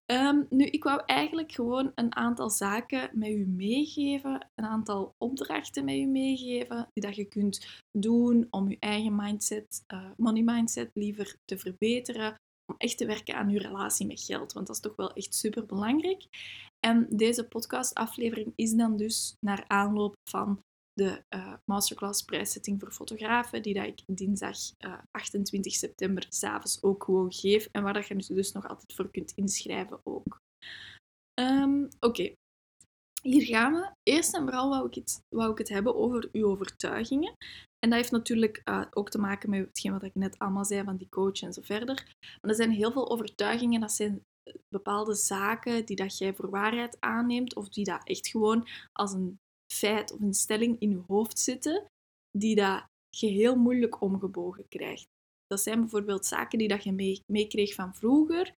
Ehm, 0.05 0.41
nu, 0.49 0.65
ik 0.65 0.83
wou 0.83 1.01
eigenlijk 1.05 1.51
gewoon 1.51 1.91
een 1.95 2.15
aantal 2.15 2.49
zaken 2.49 3.09
met 3.13 3.29
u 3.29 3.45
meegeven, 3.45 4.49
een 4.55 4.65
aantal 4.65 5.15
opdrachten 5.17 5.85
met 5.85 5.95
u 5.95 6.05
meegeven, 6.05 6.87
die 6.93 7.03
dat 7.03 7.15
je 7.15 7.25
kunt 7.25 7.81
doen 7.91 8.47
om 8.49 8.69
je 8.69 8.77
eigen 8.79 9.15
mindset, 9.15 9.83
uh, 9.93 10.09
money 10.17 10.41
mindset, 10.43 10.89
liever 10.93 11.35
te 11.45 11.57
verbeteren, 11.57 12.35
om 12.65 12.75
echt 12.77 12.97
te 12.97 13.05
werken 13.05 13.35
aan 13.35 13.49
uw 13.49 13.57
relatie 13.57 14.07
met 14.07 14.21
geld, 14.21 14.53
want 14.53 14.67
dat 14.67 14.75
is 14.75 14.81
toch 14.81 14.95
wel 14.95 15.13
echt 15.13 15.35
super 15.35 15.65
belangrijk. 15.65 16.23
En 16.79 17.07
deze 17.09 17.47
podcastaflevering 17.47 18.53
is 18.55 18.73
dan 18.73 18.97
dus 18.97 19.35
naar 19.39 19.63
aanloop 19.67 20.15
van 20.29 20.59
de 20.93 21.23
uh, 21.35 21.53
masterclass 21.65 22.21
prijszetting 22.21 22.79
voor 22.79 22.91
fotografen, 22.91 23.61
die 23.61 23.73
dat 23.73 23.85
ik 23.85 24.03
dinsdag 24.05 24.57
uh, 24.57 24.93
eh, 24.93 24.99
28 25.11 25.73
september 25.73 26.25
s'avonds 26.29 26.83
ook 26.83 27.03
gewoon 27.03 27.33
geef 27.33 27.67
en 27.71 27.83
waar 27.83 27.93
dat 27.93 28.07
je 28.07 28.15
dus 28.15 28.51
nog 28.51 28.67
altijd 28.67 28.93
voor 28.93 29.11
kunt 29.11 29.31
inschrijven 29.35 29.99
ook. 30.03 30.41
Um, 31.39 31.89
Oké, 31.99 32.33
hier 33.21 33.45
gaan 33.45 33.73
we. 33.73 33.91
Eerst 34.03 34.35
en 34.35 34.41
vooral 34.41 34.69
wou 34.69 34.87
ik, 34.87 34.93
het, 34.93 35.21
wou 35.35 35.51
ik 35.51 35.57
het 35.57 35.69
hebben 35.69 35.95
over 35.95 36.29
uw 36.31 36.45
overtuigingen. 36.45 37.35
En 37.83 37.89
dat 37.89 37.97
heeft 37.97 38.11
natuurlijk 38.11 38.61
uh, 38.65 38.85
ook 38.91 39.09
te 39.09 39.19
maken 39.19 39.49
met 39.49 39.59
hetgeen 39.67 39.91
wat 39.91 40.03
ik 40.03 40.15
net 40.15 40.39
allemaal 40.39 40.65
zei 40.65 40.83
van 40.83 40.97
die 40.97 41.09
coach 41.09 41.41
en 41.41 41.53
zo 41.53 41.61
verder. 41.61 42.15
Maar 42.41 42.51
er 42.51 42.55
zijn 42.55 42.71
heel 42.71 42.91
veel 42.91 43.09
overtuigingen, 43.09 43.81
dat 43.81 43.91
zijn 43.91 44.23
bepaalde 44.69 45.15
zaken 45.15 45.85
die 45.85 45.95
dat 45.95 46.17
jij 46.17 46.33
voor 46.33 46.49
waarheid 46.49 46.97
aanneemt 46.99 47.55
of 47.55 47.69
die 47.69 47.85
dat 47.85 48.07
echt 48.07 48.27
gewoon 48.27 48.67
als 48.91 49.13
een 49.13 49.39
feit 49.73 50.11
of 50.13 50.21
een 50.21 50.33
stelling 50.33 50.79
in 50.79 50.89
je 50.89 51.03
hoofd 51.07 51.39
zitten, 51.39 51.85
die 52.37 52.55
dat 52.55 52.85
je 53.09 53.27
heel 53.27 53.55
moeilijk 53.55 54.01
omgebogen 54.01 54.67
krijgt. 54.67 55.05
Dat 55.47 55.61
zijn 55.61 55.79
bijvoorbeeld 55.79 56.25
zaken 56.25 56.57
die 56.57 56.67
dat 56.67 56.83
je 56.83 57.21
meekreeg 57.31 57.73
van 57.73 57.95
vroeger. 57.95 58.53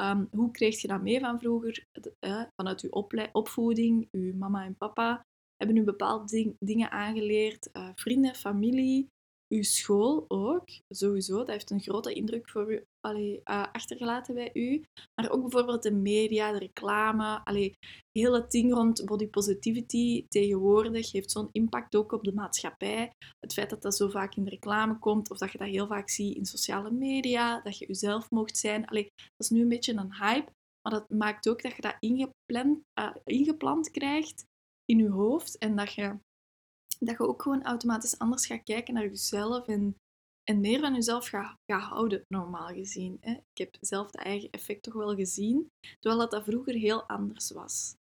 Um, 0.00 0.28
hoe 0.30 0.50
kreeg 0.50 0.80
je 0.80 0.88
dat 0.88 1.02
mee 1.02 1.20
van 1.20 1.38
vroeger? 1.38 1.84
Uh, 2.20 2.42
vanuit 2.56 2.80
je 2.80 2.92
opvoeding, 3.32 4.08
je 4.10 4.34
mama 4.34 4.64
en 4.64 4.76
papa 4.76 5.26
hebben 5.58 5.76
u 5.76 5.84
bepaalde 5.84 6.54
dingen 6.58 6.90
aangeleerd. 6.90 7.68
Uh, 7.72 7.88
vrienden, 7.94 8.34
familie, 8.34 9.08
uw 9.48 9.62
school 9.62 10.24
ook, 10.28 10.64
sowieso. 10.88 11.36
Dat 11.36 11.48
heeft 11.48 11.70
een 11.70 11.80
grote 11.80 12.12
indruk 12.12 12.50
voor 12.50 12.72
u 12.72 12.84
uh, 13.02 13.40
achtergelaten 13.72 14.34
bij 14.34 14.50
u. 14.52 14.84
Maar 15.14 15.30
ook 15.30 15.40
bijvoorbeeld 15.40 15.82
de 15.82 15.92
media, 15.92 16.52
de 16.52 16.58
reclame. 16.58 17.44
Allee, 17.44 17.76
heel 18.12 18.48
ding 18.48 18.72
rond 18.72 19.04
body 19.04 19.28
positivity 19.28 20.26
tegenwoordig 20.28 21.12
heeft 21.12 21.30
zo'n 21.30 21.48
impact 21.52 21.96
ook 21.96 22.12
op 22.12 22.24
de 22.24 22.34
maatschappij. 22.34 23.12
Het 23.38 23.52
feit 23.52 23.70
dat 23.70 23.82
dat 23.82 23.96
zo 23.96 24.08
vaak 24.08 24.34
in 24.34 24.44
de 24.44 24.50
reclame 24.50 24.98
komt, 24.98 25.30
of 25.30 25.38
dat 25.38 25.52
je 25.52 25.58
dat 25.58 25.68
heel 25.68 25.86
vaak 25.86 26.08
ziet 26.08 26.36
in 26.36 26.46
sociale 26.46 26.90
media, 26.90 27.60
dat 27.60 27.78
je 27.78 27.86
jezelf 27.86 28.30
mocht 28.30 28.56
zijn. 28.56 28.82
Dat 28.82 29.10
is 29.36 29.50
nu 29.50 29.60
een 29.60 29.68
beetje 29.68 29.94
een 29.94 30.14
hype. 30.14 30.52
Maar 30.82 30.92
dat 30.92 31.08
maakt 31.08 31.48
ook 31.48 31.62
dat 31.62 31.76
je 31.76 31.82
dat 31.82 31.96
ingepland, 31.98 32.78
uh, 33.00 33.14
ingeplant 33.24 33.90
krijgt 33.90 34.44
in 34.90 34.98
je 34.98 35.08
hoofd. 35.08 35.58
En 35.58 35.76
dat 35.76 35.92
je 35.92 36.18
dat 36.98 37.18
je 37.18 37.28
ook 37.28 37.42
gewoon 37.42 37.64
automatisch 37.64 38.18
anders 38.18 38.46
gaat 38.46 38.62
kijken 38.62 38.94
naar 38.94 39.06
jezelf 39.06 39.66
en, 39.66 39.96
en 40.44 40.60
meer 40.60 40.80
van 40.80 40.94
jezelf 40.94 41.26
gaat, 41.26 41.56
gaat 41.66 41.82
houden, 41.82 42.24
normaal 42.28 42.68
gezien. 42.68 43.16
Hè. 43.20 43.32
Ik 43.32 43.58
heb 43.58 43.76
zelf 43.80 44.10
dat 44.10 44.24
eigen 44.24 44.50
effect 44.50 44.82
toch 44.82 44.94
wel 44.94 45.14
gezien, 45.14 45.70
terwijl 45.98 46.20
dat, 46.20 46.30
dat 46.30 46.44
vroeger 46.44 46.74
heel 46.74 47.08
anders 47.08 47.50
was. 47.50 47.96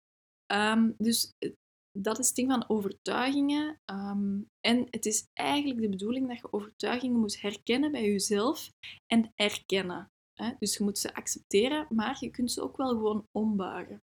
Um, 0.53 0.95
dus 0.99 1.33
eh, 1.39 1.53
dat 1.99 2.19
is 2.19 2.27
het 2.27 2.37
ding 2.37 2.51
van 2.51 2.69
overtuigingen. 2.69 3.81
Um, 3.91 4.49
en 4.61 4.87
het 4.91 5.07
is 5.07 5.27
eigenlijk 5.33 5.81
de 5.81 5.89
bedoeling 5.89 6.29
dat 6.29 6.39
je 6.39 6.53
overtuigingen 6.53 7.21
moet 7.21 7.41
herkennen 7.41 7.93
bij 7.93 8.05
jezelf 8.05 8.71
en 9.07 9.33
erkennen. 9.35 10.11
Hè. 10.35 10.53
Dus 10.59 10.77
je 10.77 10.85
moet 10.85 10.99
ze 10.99 11.15
accepteren, 11.15 11.87
maar 11.91 12.17
je 12.21 12.31
kunt 12.31 12.53
ze 12.53 12.63
ook 12.63 12.77
wel 12.77 12.89
gewoon 12.89 13.27
ombuigen. 13.33 14.03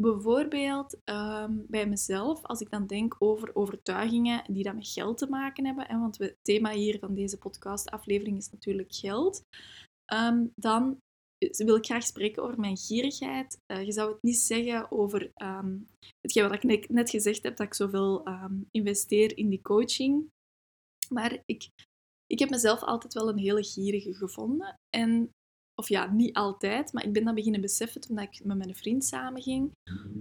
Bijvoorbeeld 0.00 0.96
ehm, 1.04 1.52
bij 1.66 1.88
mezelf, 1.88 2.42
als 2.42 2.60
ik 2.60 2.70
dan 2.70 2.86
denk 2.86 3.16
over 3.18 3.54
overtuigingen 3.54 4.52
die 4.52 4.62
dat 4.62 4.74
met 4.74 4.88
geld 4.88 5.18
te 5.18 5.26
maken 5.28 5.66
hebben, 5.66 5.86
hè, 5.86 5.98
want 5.98 6.18
het 6.18 6.36
thema 6.42 6.72
hier 6.72 6.98
van 6.98 7.14
deze 7.14 7.38
podcastaflevering 7.38 8.36
is 8.36 8.50
natuurlijk 8.50 8.94
geld, 8.94 9.42
um, 10.12 10.52
dan 10.54 11.00
wil 11.38 11.76
ik 11.76 11.84
graag 11.84 12.02
spreken 12.02 12.42
over 12.42 12.60
mijn 12.60 12.76
gierigheid. 12.76 13.58
Uh, 13.66 13.84
je 13.84 13.92
zou 13.92 14.12
het 14.12 14.22
niet 14.22 14.38
zeggen 14.38 14.90
over 14.90 15.32
um, 15.42 15.86
hetgeen 16.20 16.48
wat 16.48 16.64
ik 16.64 16.88
net 16.88 17.10
gezegd 17.10 17.42
heb, 17.42 17.56
dat 17.56 17.66
ik 17.66 17.74
zoveel 17.74 18.24
investeer 18.70 19.36
in 19.36 19.48
die 19.48 19.62
coaching. 19.62 20.30
Maar 21.08 21.42
ik, 21.44 21.68
ik 22.26 22.38
heb 22.38 22.50
mezelf 22.50 22.82
altijd 22.82 23.14
wel 23.14 23.28
een 23.28 23.38
hele 23.38 23.64
gierige 23.64 24.14
gevonden. 24.14 24.74
En 24.96 25.32
of 25.78 25.88
ja, 25.88 26.12
niet 26.12 26.36
altijd, 26.36 26.92
maar 26.92 27.04
ik 27.04 27.12
ben 27.12 27.24
dat 27.24 27.34
beginnen 27.34 27.60
beseffen 27.60 28.00
toen 28.00 28.18
ik 28.18 28.44
met 28.44 28.58
mijn 28.58 28.74
vriend 28.74 29.04
samenging. 29.04 29.72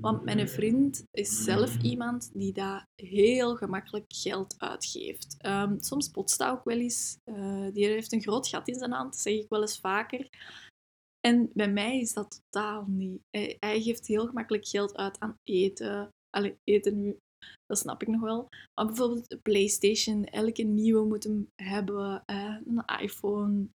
Want 0.01 0.23
mijn 0.23 0.49
vriend 0.49 1.03
is 1.11 1.43
zelf 1.43 1.81
iemand 1.81 2.29
die 2.33 2.53
daar 2.53 2.85
heel 2.95 3.55
gemakkelijk 3.55 4.05
geld 4.07 4.55
uitgeeft. 4.57 5.37
Um, 5.45 5.81
soms 5.81 6.09
potst 6.09 6.43
ook 6.43 6.63
wel 6.63 6.77
eens. 6.77 7.17
Uh, 7.25 7.67
die 7.73 7.85
heeft 7.85 8.13
een 8.13 8.21
groot 8.21 8.47
gat 8.47 8.67
in 8.67 8.75
zijn 8.75 8.91
hand, 8.91 9.15
zeg 9.15 9.33
ik 9.33 9.49
wel 9.49 9.61
eens 9.61 9.79
vaker. 9.79 10.29
En 11.19 11.49
bij 11.53 11.71
mij 11.71 11.99
is 11.99 12.13
dat 12.13 12.41
totaal 12.49 12.85
niet. 12.87 13.21
Hij, 13.29 13.81
geeft 13.81 14.07
heel 14.07 14.27
gemakkelijk 14.27 14.67
geld 14.67 14.97
uit 14.97 15.19
aan 15.19 15.37
eten. 15.43 16.09
Allee, 16.29 16.57
eten 16.63 16.97
nu, 16.97 17.17
dat 17.65 17.77
snap 17.77 18.01
ik 18.01 18.07
nog 18.07 18.21
wel. 18.21 18.47
Maar 18.73 18.85
bijvoorbeeld 18.85 19.29
de 19.29 19.37
PlayStation, 19.37 20.25
elke 20.25 20.63
nieuwe 20.63 21.07
moet 21.07 21.23
hem 21.23 21.49
hebben. 21.55 22.23
Een 22.25 22.83
iPhone, 23.01 23.67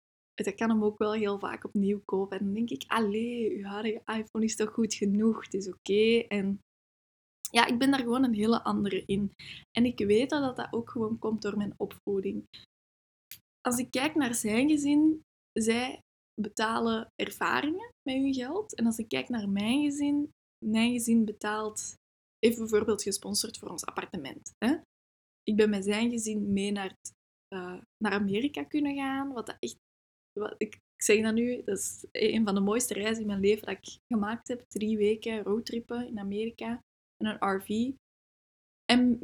dat 0.44 0.54
kan 0.54 0.70
hem 0.70 0.84
ook 0.84 0.98
wel 0.98 1.12
heel 1.12 1.38
vaak 1.38 1.64
opnieuw 1.64 2.00
kopen. 2.04 2.38
En 2.38 2.44
dan 2.44 2.54
denk 2.54 2.70
ik, 2.70 2.84
allee, 2.86 3.56
uw 3.56 3.64
huidige 3.64 4.02
iPhone 4.06 4.44
is 4.44 4.56
toch 4.56 4.72
goed 4.72 4.94
genoeg, 4.94 5.44
het 5.44 5.54
is 5.54 5.68
oké. 5.68 6.18
En 6.28 6.60
ja, 7.50 7.66
ik 7.66 7.78
ben 7.78 7.90
daar 7.90 8.00
gewoon 8.00 8.24
een 8.24 8.34
hele 8.34 8.62
andere 8.62 9.02
in. 9.06 9.32
En 9.70 9.84
ik 9.84 9.98
weet 9.98 10.30
dat 10.30 10.56
dat 10.56 10.72
ook 10.72 10.90
gewoon 10.90 11.18
komt 11.18 11.42
door 11.42 11.56
mijn 11.56 11.74
opvoeding. 11.76 12.46
Als 13.60 13.78
ik 13.78 13.90
kijk 13.90 14.14
naar 14.14 14.34
zijn 14.34 14.68
gezin, 14.68 15.22
zij 15.52 16.00
betalen 16.40 17.06
ervaringen 17.14 17.92
met 18.02 18.16
hun 18.16 18.34
geld. 18.34 18.74
En 18.74 18.86
als 18.86 18.98
ik 18.98 19.08
kijk 19.08 19.28
naar 19.28 19.48
mijn 19.48 19.82
gezin, 19.82 20.30
mijn 20.64 20.92
gezin 20.92 21.24
betaalt, 21.24 21.94
heeft 22.38 22.58
bijvoorbeeld 22.58 23.02
gesponsord 23.02 23.58
voor 23.58 23.68
ons 23.68 23.84
appartement. 23.84 24.52
Hè? 24.58 24.76
Ik 25.42 25.56
ben 25.56 25.70
met 25.70 25.84
zijn 25.84 26.10
gezin 26.10 26.52
mee 26.52 26.72
naar, 26.72 26.96
uh, 27.54 27.80
naar 28.04 28.12
Amerika 28.12 28.64
kunnen 28.64 28.94
gaan, 28.94 29.32
wat 29.32 29.46
dat 29.46 29.56
echt 29.58 29.76
ik, 30.56 30.78
zeg 30.96 31.22
dat 31.22 31.34
nu, 31.34 31.62
dat 31.64 31.78
is 31.78 32.06
een 32.12 32.44
van 32.44 32.54
de 32.54 32.60
mooiste 32.60 32.94
reizen 32.94 33.20
in 33.20 33.26
mijn 33.26 33.40
leven 33.40 33.66
dat 33.66 33.76
ik 33.76 33.98
gemaakt 34.12 34.48
heb. 34.48 34.64
Drie 34.68 34.96
weken 34.96 35.42
roadtrippen 35.42 36.06
in 36.06 36.18
Amerika 36.18 36.80
in 37.16 37.26
een 37.26 37.56
RV. 37.56 37.90
En 38.84 39.18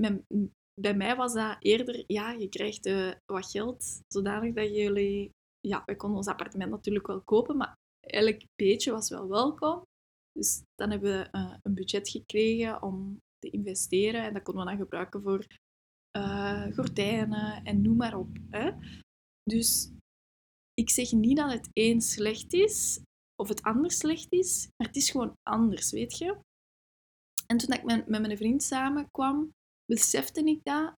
bij 0.80 0.94
mij 0.94 1.16
was 1.16 1.32
dat 1.32 1.56
eerder, 1.60 2.04
ja, 2.06 2.30
je 2.30 2.48
krijgt 2.48 2.86
uh, 2.86 3.12
wat 3.32 3.50
geld, 3.50 4.00
zodanig 4.08 4.54
dat 4.54 4.74
jullie... 4.74 5.30
Ja, 5.60 5.82
we 5.86 5.96
konden 5.96 6.18
ons 6.18 6.26
appartement 6.26 6.70
natuurlijk 6.70 7.06
wel 7.06 7.20
kopen, 7.20 7.56
maar 7.56 7.74
elk 8.00 8.40
beetje 8.54 8.92
was 8.92 9.08
wel 9.08 9.28
welkom. 9.28 9.82
Dus 10.32 10.62
dan 10.74 10.90
hebben 10.90 11.18
we 11.18 11.38
uh, 11.38 11.54
een 11.62 11.74
budget 11.74 12.08
gekregen 12.08 12.82
om 12.82 13.20
te 13.38 13.50
investeren 13.50 14.24
en 14.24 14.32
dat 14.32 14.42
konden 14.42 14.64
we 14.64 14.70
dan 14.70 14.78
gebruiken 14.78 15.22
voor 15.22 15.46
uh, 16.16 16.74
gordijnen 16.74 17.64
en 17.64 17.82
noem 17.82 17.96
maar 17.96 18.18
op. 18.18 18.36
Hè. 18.50 18.70
Dus 19.42 19.90
ik 20.80 20.90
zeg 20.90 21.12
niet 21.12 21.36
dat 21.36 21.52
het 21.52 21.68
een 21.72 22.00
slecht 22.00 22.52
is 22.52 23.00
of 23.42 23.48
het 23.48 23.62
ander 23.62 23.90
slecht 23.90 24.32
is, 24.32 24.68
maar 24.76 24.86
het 24.86 24.96
is 24.96 25.10
gewoon 25.10 25.36
anders, 25.42 25.90
weet 25.90 26.18
je. 26.18 26.38
En 27.46 27.56
toen 27.56 27.72
ik 27.72 27.84
met, 27.84 28.08
mijn 28.08 28.36
vriend 28.36 28.62
samenkwam, 28.62 29.52
besefte 29.84 30.44
ik 30.44 30.60
dat, 30.62 30.94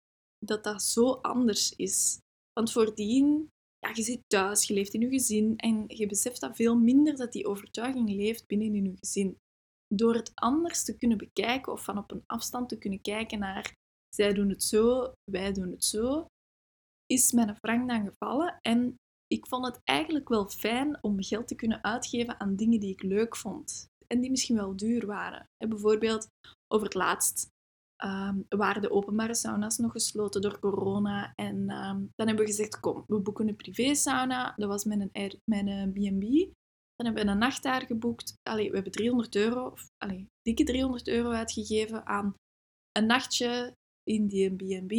dat 0.44 0.64
dat 0.64 0.82
zo 0.82 1.12
anders 1.12 1.72
is. 1.76 2.18
Want 2.52 2.72
voordien, 2.72 3.48
ja, 3.78 3.90
je 3.94 4.02
zit 4.02 4.22
thuis, 4.26 4.66
je 4.66 4.74
leeft 4.74 4.94
in 4.94 5.00
je 5.00 5.08
gezin 5.08 5.56
en 5.56 5.84
je 5.86 6.06
beseft 6.06 6.40
dat 6.40 6.56
veel 6.56 6.76
minder 6.76 7.16
dat 7.16 7.32
die 7.32 7.46
overtuiging 7.46 8.10
leeft 8.10 8.46
binnen 8.46 8.74
in 8.74 8.84
je 8.84 8.96
gezin. 9.00 9.38
Door 9.94 10.14
het 10.14 10.30
anders 10.34 10.84
te 10.84 10.96
kunnen 10.96 11.18
bekijken 11.18 11.72
of 11.72 11.84
van 11.84 11.98
op 11.98 12.10
een 12.10 12.22
afstand 12.26 12.68
te 12.68 12.78
kunnen 12.78 13.00
kijken 13.00 13.38
naar 13.38 13.74
zij 14.14 14.32
doen 14.32 14.48
het 14.48 14.62
zo, 14.62 15.12
wij 15.30 15.52
doen 15.52 15.70
het 15.70 15.84
zo, 15.84 16.26
is 17.06 17.32
mijn 17.32 17.56
frank 17.56 17.88
dan 17.88 18.06
gevallen 18.06 18.58
en 18.62 18.96
ik 19.26 19.46
vond 19.46 19.66
het 19.66 19.80
eigenlijk 19.84 20.28
wel 20.28 20.48
fijn 20.48 20.98
om 21.02 21.22
geld 21.22 21.48
te 21.48 21.54
kunnen 21.54 21.84
uitgeven 21.84 22.40
aan 22.40 22.56
dingen 22.56 22.80
die 22.80 22.92
ik 22.92 23.02
leuk 23.02 23.36
vond. 23.36 23.88
En 24.06 24.20
die 24.20 24.30
misschien 24.30 24.56
wel 24.56 24.76
duur 24.76 25.06
waren. 25.06 25.48
En 25.56 25.68
bijvoorbeeld, 25.68 26.28
over 26.68 26.86
het 26.86 26.94
laatst 26.94 27.48
um, 28.04 28.46
waren 28.48 28.82
de 28.82 28.90
openbare 28.90 29.34
sauna's 29.34 29.78
nog 29.78 29.92
gesloten 29.92 30.40
door 30.40 30.58
corona. 30.58 31.32
En 31.34 31.56
um, 31.56 32.10
dan 32.14 32.26
hebben 32.26 32.44
we 32.44 32.50
gezegd, 32.50 32.80
kom, 32.80 33.04
we 33.06 33.20
boeken 33.20 33.48
een 33.48 33.56
privé 33.56 33.94
sauna. 33.94 34.54
Dat 34.56 34.68
was 34.68 34.84
mijn 34.84 35.10
B&B. 35.92 36.54
Dan 36.94 37.06
hebben 37.06 37.24
we 37.24 37.30
een 37.30 37.38
nacht 37.38 37.62
daar 37.62 37.86
geboekt. 37.86 38.34
Allee, 38.42 38.68
we 38.68 38.74
hebben 38.74 38.92
300 38.92 39.36
euro, 39.36 39.66
of 39.66 39.90
allee, 39.96 40.28
dikke 40.42 40.64
300 40.64 41.08
euro 41.08 41.30
uitgegeven 41.30 42.06
aan 42.06 42.34
een 42.92 43.06
nachtje 43.06 43.72
in 44.02 44.26
die 44.26 44.54
B&B 44.54 44.92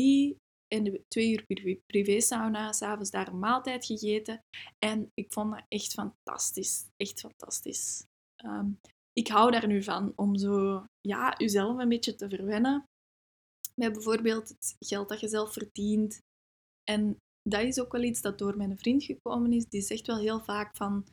en 0.67 0.83
de 0.83 1.03
twee 1.07 1.31
uur 1.31 1.45
privé, 1.45 1.79
privé 1.85 2.21
sauna, 2.21 2.71
s'avonds 2.71 3.11
daar 3.11 3.27
een 3.27 3.39
maaltijd 3.39 3.85
gegeten. 3.85 4.43
En 4.79 5.11
ik 5.13 5.33
vond 5.33 5.51
dat 5.51 5.65
echt 5.67 5.93
fantastisch. 5.93 6.85
Echt 6.97 7.19
fantastisch. 7.19 8.05
Ehm, 8.35 8.69
ik 9.13 9.27
hou 9.27 9.51
daar 9.51 9.67
nu 9.67 9.83
van 9.83 10.13
om 10.15 10.37
zo, 10.37 10.85
ja, 11.01 11.35
jezelf 11.37 11.77
een 11.77 11.89
beetje 11.89 12.15
te 12.15 12.29
verwennen. 12.29 12.83
Met 13.75 13.93
bijvoorbeeld 13.93 14.49
het 14.49 14.75
geld 14.79 15.09
dat 15.09 15.19
je 15.19 15.27
zelf 15.27 15.53
verdient. 15.53 16.21
En 16.83 17.17
dat 17.41 17.61
is 17.61 17.79
ook 17.79 17.91
wel 17.91 18.03
iets 18.03 18.21
dat 18.21 18.37
door 18.37 18.57
mijn 18.57 18.77
vriend 18.77 19.03
gekomen 19.03 19.53
is. 19.53 19.67
Die 19.67 19.81
zegt 19.81 20.07
wel 20.07 20.19
heel 20.19 20.39
vaak 20.39 20.75
van, 20.75 21.05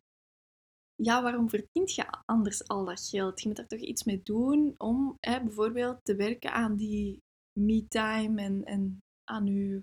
ja, 0.94 1.23
waarom 1.23 1.49
verdient 1.49 1.94
je 1.94 2.06
anders 2.25 2.68
al 2.68 2.84
dat 2.84 3.08
geld? 3.08 3.40
Je 3.40 3.49
moet 3.49 3.56
daar 3.56 3.66
toch 3.66 3.80
iets 3.80 4.04
mee 4.04 4.23
doen 4.23 4.75
om 4.78 5.16
hè, 5.20 5.42
bijvoorbeeld 5.42 6.04
te 6.04 6.16
werken 6.16 6.52
aan 6.52 6.76
die 6.76 7.23
me-time 7.61 8.42
en, 8.42 8.64
en 8.64 9.02
aan 9.25 9.47
je, 9.47 9.83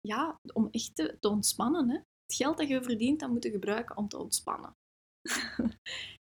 ja, 0.00 0.36
om 0.52 0.68
echt 0.70 0.94
te, 0.94 1.16
ontspannen. 1.20 1.90
Hè? 1.90 1.96
Het 1.96 2.34
geld 2.34 2.58
dat 2.58 2.68
je 2.68 2.82
verdient, 2.82 3.20
dat 3.20 3.30
moet 3.30 3.44
je 3.44 3.50
gebruiken 3.50 3.96
om 3.96 4.08
te 4.08 4.18
ontspannen. 4.18 4.72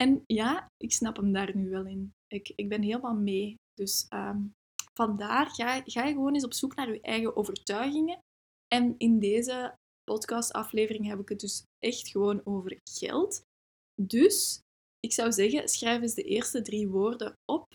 en 0.03 0.23
ja, 0.27 0.67
ik 0.77 0.93
snap 0.93 1.17
hem 1.17 1.33
daar 1.33 1.57
nu 1.57 1.71
wel 1.71 1.87
in. 1.87 2.13
Ik, 2.27 2.53
ik 2.55 2.69
ben 2.69 2.83
helemaal 2.83 3.15
mee. 3.15 3.55
Dus 3.75 4.07
um, 4.09 4.53
vandaar 4.95 5.51
ga, 5.51 5.83
ga 5.85 6.05
je 6.05 6.13
gewoon 6.13 6.35
eens 6.35 6.45
op 6.45 6.55
zoek 6.55 6.75
naar 6.75 6.93
je 6.93 7.01
eigen 7.01 7.37
overtuigingen. 7.37 8.19
En 8.75 8.95
in 8.99 9.19
deze 9.19 9.75
podcastaflevering 10.05 11.07
heb 11.07 11.21
ik 11.21 11.29
het 11.29 11.41
dus 11.41 11.63
echt 11.79 12.09
gewoon 12.09 12.41
over 12.45 12.79
geld. 12.91 13.43
Dus 14.03 14.61
ik 15.01 15.13
zou 15.13 15.33
zeggen, 15.33 15.69
schrijf 15.69 16.03
eens 16.03 16.15
de 16.15 16.23
eerste 16.23 16.63
drie 16.63 16.89
woorden 16.89 17.33
op 17.53 17.67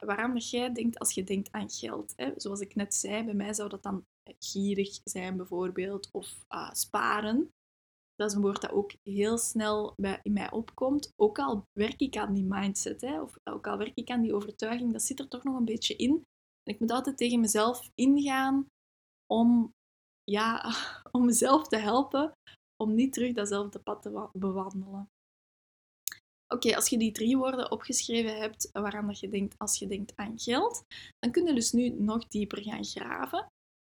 waarom 0.00 0.36
jij 0.36 0.72
denkt 0.72 0.98
als 0.98 1.12
je 1.12 1.24
denkt 1.24 1.52
aan 1.52 1.70
geld. 1.70 2.12
Hè? 2.16 2.32
Zoals 2.36 2.60
ik 2.60 2.74
net 2.74 2.94
zei, 2.94 3.24
bij 3.24 3.34
mij 3.34 3.54
zou 3.54 3.68
dat 3.68 3.82
dan 3.82 4.04
gierig 4.38 5.00
zijn 5.04 5.36
bijvoorbeeld, 5.36 6.08
of 6.12 6.44
uh, 6.54 6.70
sparen. 6.72 7.50
Dat 8.14 8.30
is 8.30 8.36
een 8.36 8.42
woord 8.42 8.60
dat 8.60 8.70
ook 8.70 8.92
heel 9.02 9.38
snel 9.38 9.92
bij, 9.96 10.20
in 10.22 10.32
mij 10.32 10.50
opkomt. 10.50 11.12
Ook 11.16 11.38
al 11.38 11.62
werk 11.78 12.00
ik 12.00 12.16
aan 12.16 12.34
die 12.34 12.44
mindset, 12.44 13.00
hè, 13.00 13.20
of 13.20 13.36
ook 13.44 13.66
al 13.66 13.78
werk 13.78 13.94
ik 13.94 14.10
aan 14.10 14.20
die 14.20 14.34
overtuiging, 14.34 14.92
dat 14.92 15.02
zit 15.02 15.18
er 15.18 15.28
toch 15.28 15.44
nog 15.44 15.56
een 15.56 15.64
beetje 15.64 15.96
in. 15.96 16.12
En 16.62 16.74
ik 16.74 16.80
moet 16.80 16.90
altijd 16.90 17.16
tegen 17.16 17.40
mezelf 17.40 17.90
ingaan 17.94 18.66
om, 19.26 19.72
ja, 20.24 20.74
om 21.12 21.24
mezelf 21.24 21.68
te 21.68 21.76
helpen 21.76 22.32
om 22.82 22.94
niet 22.94 23.12
terug 23.12 23.32
datzelfde 23.32 23.78
pad 23.78 24.02
te 24.02 24.28
bewandelen. 24.32 25.08
Oké, 26.54 26.76
als 26.76 26.88
je 26.88 26.98
die 26.98 27.12
drie 27.12 27.36
woorden 27.36 27.70
opgeschreven 27.70 28.38
hebt 28.38 28.68
waaraan 28.72 29.06
dat 29.06 29.20
je 29.20 29.28
denkt 29.28 29.58
als 29.58 29.78
je 29.78 29.86
denkt 29.86 30.12
aan 30.16 30.38
geld, 30.38 30.84
dan 31.18 31.30
kun 31.30 31.46
je 31.46 31.54
dus 31.54 31.72
nu 31.72 31.88
nog 31.88 32.26
dieper 32.26 32.62
gaan 32.62 32.84
graven. 32.84 33.46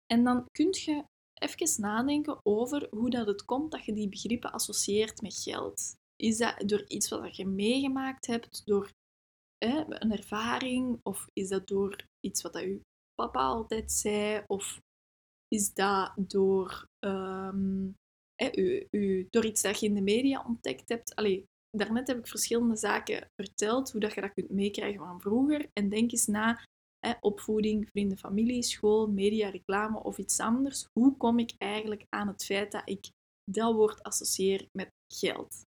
En 0.06 0.24
dan 0.24 0.44
kun 0.50 0.68
je 0.70 1.04
even 1.34 1.80
nadenken 1.80 2.38
over 2.42 2.86
hoe 2.90 3.10
dat 3.10 3.26
het 3.26 3.44
komt 3.44 3.70
dat 3.70 3.84
je 3.84 3.92
die 3.92 4.08
begrippen 4.08 4.52
associeert 4.52 5.22
met 5.22 5.34
geld. 5.34 5.94
Is 6.16 6.38
dat 6.38 6.68
door 6.68 6.84
iets 6.86 7.08
wat 7.08 7.36
je 7.36 7.46
meegemaakt 7.46 8.26
hebt, 8.26 8.62
door 8.66 8.90
hè, 9.64 9.84
een 9.86 10.12
ervaring, 10.12 11.00
of 11.02 11.26
is 11.32 11.48
dat 11.48 11.66
door 11.66 12.04
iets 12.20 12.42
wat 12.42 12.52
dat 12.52 12.62
je 12.62 12.80
papa 13.14 13.40
altijd 13.40 13.92
zei, 13.92 14.44
of 14.46 14.80
is 15.48 15.74
dat 15.74 16.12
door, 16.16 16.86
um, 17.04 17.94
hè, 18.34 18.56
u, 18.56 18.86
u, 18.90 19.26
door 19.30 19.44
iets 19.44 19.62
dat 19.62 19.80
je 19.80 19.86
in 19.86 19.94
de 19.94 20.00
media 20.00 20.44
ontdekt 20.46 20.88
hebt? 20.88 21.14
Allee, 21.14 21.44
daarnet 21.70 22.06
heb 22.06 22.18
ik 22.18 22.26
verschillende 22.26 22.76
zaken 22.76 23.30
verteld, 23.36 23.92
hoe 23.92 24.00
dat 24.00 24.14
je 24.14 24.20
dat 24.20 24.32
kunt 24.32 24.50
meekrijgen 24.50 24.98
van 24.98 25.20
vroeger. 25.20 25.70
En 25.72 25.88
denk 25.88 26.10
eens 26.10 26.26
na, 26.26 26.64
hè, 26.98 27.12
opvoeding, 27.20 27.88
vrienden, 27.88 28.18
familie, 28.18 28.62
school, 28.62 29.06
media, 29.06 29.48
reclame 29.48 30.02
of 30.02 30.18
iets 30.18 30.40
anders. 30.40 30.86
Hoe 30.92 31.16
kom 31.16 31.38
ik 31.38 31.54
eigenlijk 31.58 32.06
aan 32.08 32.28
het 32.28 32.44
feit 32.44 32.72
dat 32.72 32.82
ik 32.84 33.10
dat 33.44 33.74
woord 33.74 34.02
associeer 34.02 34.68
met 34.72 34.90
geld? 35.12 35.64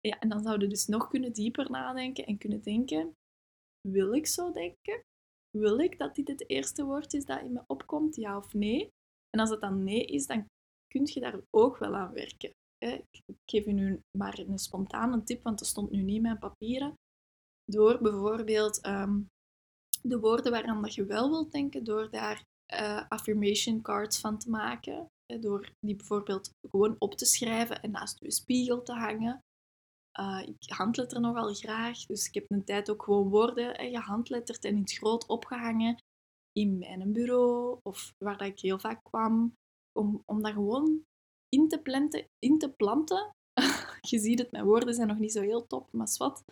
Ja, 0.00 0.18
en 0.18 0.28
dan 0.28 0.42
zouden 0.42 0.68
we 0.68 0.74
dus 0.74 0.86
nog 0.86 1.08
kunnen 1.08 1.32
dieper 1.32 1.70
nadenken 1.70 2.26
en 2.26 2.38
kunnen 2.38 2.62
denken, 2.62 3.16
wil 3.88 4.14
ik 4.14 4.26
zo 4.26 4.52
denken? 4.52 5.02
Wil 5.50 5.78
ik 5.78 5.98
dat 5.98 6.14
dit 6.14 6.28
het 6.28 6.50
eerste 6.50 6.84
woord 6.84 7.14
is 7.14 7.24
dat 7.24 7.40
in 7.40 7.52
me 7.52 7.62
opkomt, 7.66 8.16
ja 8.16 8.36
of 8.36 8.54
nee? 8.54 8.90
En 9.30 9.40
als 9.40 9.50
het 9.50 9.60
dan 9.60 9.84
nee 9.84 10.04
is, 10.04 10.26
dan 10.26 10.46
kun 10.86 11.06
je 11.12 11.20
daar 11.20 11.40
ook 11.50 11.78
wel 11.78 11.96
aan 11.96 12.12
werken 12.12 12.52
ik 12.78 13.36
geef 13.50 13.64
je 13.64 13.72
nu 13.72 14.00
maar 14.18 14.38
een 14.38 14.58
spontane 14.58 15.22
tip, 15.22 15.42
want 15.42 15.58
dat 15.58 15.68
stond 15.68 15.90
nu 15.90 16.02
niet 16.02 16.16
in 16.16 16.22
mijn 16.22 16.38
papieren. 16.38 16.94
Door 17.64 17.98
bijvoorbeeld 18.02 18.80
ehm, 18.80 19.20
de 20.02 20.18
woorden 20.18 20.52
waaraan 20.52 20.82
dat 20.82 20.94
je 20.94 21.04
wel 21.04 21.30
wilt 21.30 21.52
denken, 21.52 21.84
door 21.84 22.10
daar 22.10 22.44
uh, 22.72 23.08
affirmation 23.08 23.82
cards 23.82 24.20
van 24.20 24.38
te 24.38 24.50
maken. 24.50 25.06
door 25.40 25.72
die 25.80 25.96
bijvoorbeeld 25.96 26.50
gewoon 26.70 26.96
op 26.98 27.14
te 27.14 27.24
schrijven 27.24 27.82
en 27.82 27.90
naast 27.90 28.18
je 28.20 28.30
spiegel 28.30 28.82
te 28.82 28.92
hangen. 28.92 29.42
Uh, 30.20 30.42
ik 30.46 30.70
handletter 30.72 31.20
nogal 31.20 31.54
graag, 31.54 32.06
dus 32.06 32.26
ik 32.26 32.34
heb 32.34 32.44
een 32.48 32.64
tijd 32.64 32.90
ook 32.90 33.02
gewoon 33.02 33.28
woorden 33.28 33.84
uh, 33.84 33.96
gehandletterd 33.96 34.64
en 34.64 34.74
in 34.74 34.80
het 34.80 34.92
groot 34.92 35.26
opgehangen 35.26 36.02
in 36.52 36.78
mijn 36.78 37.12
bureau 37.12 37.78
of 37.82 38.12
waar 38.24 38.36
dat 38.36 38.48
ik 38.48 38.60
heel 38.60 38.78
vaak 38.78 39.04
kwam. 39.04 39.54
Om, 39.92 40.22
om 40.24 40.42
dat 40.42 40.52
gewoon 40.52 41.04
in 41.48 41.68
te 41.68 41.80
planten. 41.80 42.26
In 42.38 42.58
te 42.58 42.70
planten. 42.70 43.30
je 44.10 44.18
ziet 44.18 44.38
het, 44.38 44.50
mijn 44.50 44.64
woorden 44.64 44.94
zijn 44.94 45.08
nog 45.08 45.18
niet 45.18 45.32
zo 45.32 45.40
heel 45.40 45.66
top, 45.66 45.92
maar 45.92 46.14
wat. 46.16 46.44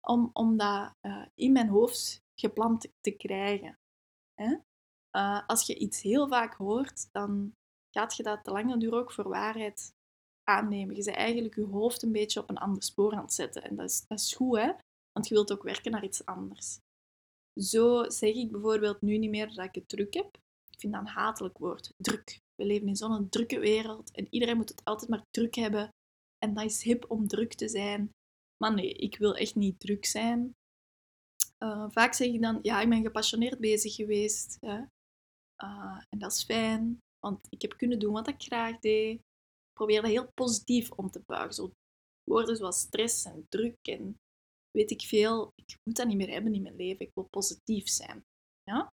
Om, 0.00 0.30
om 0.32 0.56
dat 0.56 0.92
uh, 1.06 1.26
in 1.34 1.52
mijn 1.52 1.68
hoofd 1.68 2.22
geplant 2.40 2.88
te 3.00 3.10
krijgen. 3.10 3.78
Hè? 4.34 4.56
Uh, 5.16 5.48
als 5.48 5.66
je 5.66 5.78
iets 5.78 6.02
heel 6.02 6.28
vaak 6.28 6.54
hoort, 6.54 7.08
dan 7.12 7.52
gaat 7.96 8.16
je 8.16 8.22
dat 8.22 8.44
te 8.44 8.50
lange 8.50 8.78
duur 8.78 8.94
ook 8.94 9.12
voor 9.12 9.28
waarheid 9.28 9.92
aannemen. 10.44 10.96
Je 10.96 11.04
bent 11.04 11.16
eigenlijk 11.16 11.54
je 11.54 11.64
hoofd 11.64 12.02
een 12.02 12.12
beetje 12.12 12.40
op 12.40 12.50
een 12.50 12.58
ander 12.58 12.82
spoor 12.82 13.12
aan 13.12 13.22
het 13.22 13.32
zetten. 13.32 13.62
En 13.62 13.76
dat 13.76 13.90
is, 13.90 14.06
dat 14.06 14.18
is 14.18 14.34
goed, 14.34 14.56
hè? 14.56 14.72
want 15.12 15.28
je 15.28 15.34
wilt 15.34 15.52
ook 15.52 15.62
werken 15.62 15.90
naar 15.90 16.04
iets 16.04 16.24
anders. 16.24 16.78
Zo 17.60 18.10
zeg 18.10 18.34
ik 18.34 18.50
bijvoorbeeld 18.50 19.00
nu 19.00 19.18
niet 19.18 19.30
meer 19.30 19.54
dat 19.54 19.64
ik 19.64 19.74
het 19.74 19.88
druk 19.88 20.14
heb. 20.14 20.36
Ik 20.70 20.80
vind 20.80 20.92
dat 20.92 21.02
een 21.02 21.08
hatelijk 21.08 21.58
woord, 21.58 21.92
druk. 21.96 22.40
We 22.60 22.66
leven 22.66 22.88
in 22.88 22.96
zo'n 22.96 23.28
drukke 23.28 23.58
wereld 23.58 24.10
en 24.10 24.26
iedereen 24.30 24.56
moet 24.56 24.68
het 24.68 24.84
altijd 24.84 25.10
maar 25.10 25.26
druk 25.30 25.54
hebben. 25.54 25.88
En 26.38 26.54
dat 26.54 26.64
is 26.64 26.82
hip 26.82 27.10
om 27.10 27.28
druk 27.28 27.54
te 27.54 27.68
zijn. 27.68 28.10
Maar 28.56 28.74
nee, 28.74 28.92
ik 28.92 29.18
wil 29.18 29.36
echt 29.36 29.54
niet 29.54 29.80
druk 29.80 30.04
zijn. 30.04 30.54
Uh, 31.58 31.86
vaak 31.90 32.14
zeg 32.14 32.28
ik 32.28 32.42
dan, 32.42 32.58
ja, 32.62 32.80
ik 32.80 32.88
ben 32.88 33.02
gepassioneerd 33.02 33.58
bezig 33.58 33.94
geweest. 33.94 34.56
Hè? 34.60 34.76
Uh, 35.64 36.02
en 36.08 36.18
dat 36.18 36.32
is 36.32 36.44
fijn, 36.44 36.98
want 37.18 37.46
ik 37.48 37.62
heb 37.62 37.76
kunnen 37.76 37.98
doen 37.98 38.12
wat 38.12 38.28
ik 38.28 38.42
graag 38.42 38.78
deed. 38.78 39.14
Ik 39.14 39.72
probeer 39.72 40.00
dat 40.00 40.10
heel 40.10 40.30
positief 40.34 40.90
om 40.90 41.10
te 41.10 41.22
buigen. 41.26 41.54
Zo 41.54 41.70
woorden 42.24 42.56
zoals 42.56 42.80
stress 42.80 43.24
en 43.24 43.46
druk 43.48 43.76
en 43.82 44.16
weet 44.70 44.90
ik 44.90 45.00
veel. 45.00 45.52
Ik 45.54 45.76
moet 45.84 45.96
dat 45.96 46.06
niet 46.06 46.16
meer 46.16 46.30
hebben 46.30 46.54
in 46.54 46.62
mijn 46.62 46.76
leven. 46.76 47.06
Ik 47.06 47.14
wil 47.14 47.28
positief 47.30 47.88
zijn. 47.88 48.22
Ja? 48.62 48.92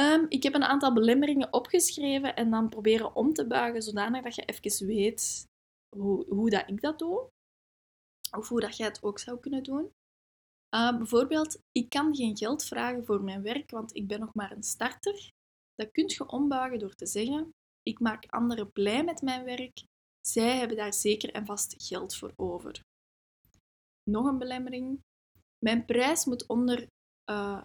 Um, 0.00 0.26
ik 0.28 0.42
heb 0.42 0.54
een 0.54 0.64
aantal 0.64 0.92
belemmeringen 0.92 1.52
opgeschreven 1.52 2.36
en 2.36 2.50
dan 2.50 2.68
proberen 2.68 3.14
om 3.14 3.32
te 3.32 3.46
buigen 3.46 3.82
zodanig 3.82 4.22
dat 4.22 4.34
je 4.34 4.44
even 4.44 4.86
weet 4.86 5.46
hoe, 5.96 6.26
hoe 6.28 6.50
dat 6.50 6.68
ik 6.68 6.80
dat 6.80 6.98
doe. 6.98 7.28
Of 8.36 8.48
hoe 8.48 8.60
dat 8.60 8.76
jij 8.76 8.86
het 8.86 9.02
ook 9.02 9.18
zou 9.18 9.40
kunnen 9.40 9.62
doen. 9.62 9.92
Uh, 10.74 10.96
bijvoorbeeld, 10.96 11.58
ik 11.72 11.88
kan 11.88 12.16
geen 12.16 12.36
geld 12.36 12.64
vragen 12.64 13.04
voor 13.04 13.22
mijn 13.22 13.42
werk, 13.42 13.70
want 13.70 13.94
ik 13.94 14.06
ben 14.06 14.20
nog 14.20 14.34
maar 14.34 14.52
een 14.52 14.62
starter. 14.62 15.30
Dat 15.74 15.90
kun 15.90 16.08
je 16.08 16.26
ombuigen 16.26 16.78
door 16.78 16.94
te 16.94 17.06
zeggen, 17.06 17.50
ik 17.82 18.00
maak 18.00 18.26
anderen 18.26 18.72
blij 18.72 19.04
met 19.04 19.22
mijn 19.22 19.44
werk. 19.44 19.84
Zij 20.20 20.58
hebben 20.58 20.76
daar 20.76 20.94
zeker 20.94 21.32
en 21.32 21.46
vast 21.46 21.74
geld 21.86 22.16
voor 22.16 22.32
over. 22.36 22.82
Nog 24.10 24.26
een 24.26 24.38
belemmering. 24.38 25.00
Mijn 25.64 25.84
prijs 25.84 26.24
moet 26.24 26.46
onder 26.46 26.86
uh, 27.30 27.62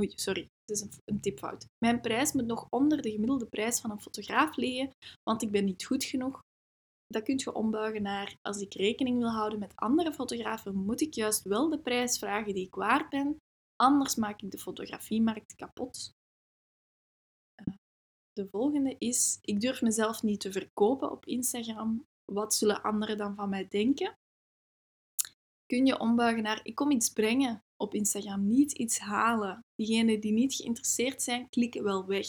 Oei, 0.00 0.12
sorry, 0.14 0.48
het 0.68 0.76
is 0.76 0.80
een, 0.80 1.02
een 1.04 1.20
tipfout. 1.20 1.66
Mijn 1.84 2.00
prijs 2.00 2.32
moet 2.32 2.46
nog 2.46 2.66
onder 2.70 3.02
de 3.02 3.10
gemiddelde 3.10 3.46
prijs 3.46 3.80
van 3.80 3.90
een 3.90 4.00
fotograaf 4.00 4.56
liggen, 4.56 4.90
want 5.22 5.42
ik 5.42 5.50
ben 5.50 5.64
niet 5.64 5.84
goed 5.84 6.04
genoeg. 6.04 6.40
Dat 7.06 7.22
kun 7.22 7.38
je 7.38 7.52
ombuigen 7.52 8.02
naar 8.02 8.36
als 8.42 8.60
ik 8.60 8.74
rekening 8.74 9.18
wil 9.18 9.30
houden 9.30 9.58
met 9.58 9.76
andere 9.76 10.12
fotografen, 10.12 10.74
moet 10.74 11.00
ik 11.00 11.14
juist 11.14 11.42
wel 11.42 11.68
de 11.68 11.78
prijs 11.78 12.18
vragen 12.18 12.54
die 12.54 12.66
ik 12.66 12.74
waard 12.74 13.08
ben, 13.08 13.36
anders 13.76 14.14
maak 14.14 14.42
ik 14.42 14.50
de 14.50 14.58
fotografiemarkt 14.58 15.54
kapot. 15.54 16.10
Eh, 17.54 17.74
de 18.32 18.48
volgende 18.48 18.96
is: 18.98 19.38
ik 19.42 19.60
durf 19.60 19.82
mezelf 19.82 20.22
niet 20.22 20.40
te 20.40 20.52
verkopen 20.52 21.10
op 21.10 21.26
Instagram. 21.26 22.04
Wat 22.32 22.54
zullen 22.54 22.82
anderen 22.82 23.16
dan 23.16 23.34
van 23.34 23.48
mij 23.48 23.68
denken? 23.68 24.14
Kun 25.66 25.86
je 25.86 25.98
ombuigen 25.98 26.42
naar: 26.42 26.60
ik 26.62 26.74
kom 26.74 26.90
iets 26.90 27.12
brengen, 27.12 27.62
op 27.82 27.94
Instagram 27.94 28.48
niet 28.48 28.72
iets 28.72 28.98
halen. 28.98 29.60
Diegenen 29.74 30.20
die 30.20 30.32
niet 30.32 30.54
geïnteresseerd 30.54 31.22
zijn, 31.22 31.48
klikken 31.48 31.82
wel 31.82 32.06
weg. 32.06 32.26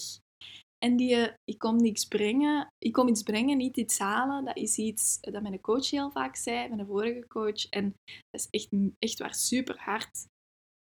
En 0.77 0.95
die, 0.95 1.15
eh, 1.15 1.33
ik 1.43 1.57
kom 1.57 1.75
niks 1.75 2.05
brengen, 2.05 2.67
ik 2.77 2.93
kom 2.93 3.07
iets 3.07 3.23
brengen, 3.23 3.57
niet 3.57 3.77
iets 3.77 3.99
halen, 3.99 4.45
dat 4.45 4.57
is 4.57 4.77
iets 4.77 5.17
dat 5.21 5.41
mijn 5.41 5.61
coach 5.61 5.89
heel 5.89 6.11
vaak 6.11 6.35
zei, 6.35 6.69
mijn 6.69 6.85
vorige 6.85 7.27
coach. 7.27 7.65
En 7.69 7.93
dat 8.05 8.41
is 8.41 8.47
echt, 8.49 8.69
echt 8.99 9.19
waar 9.19 9.35
super 9.35 9.79
hard 9.79 10.25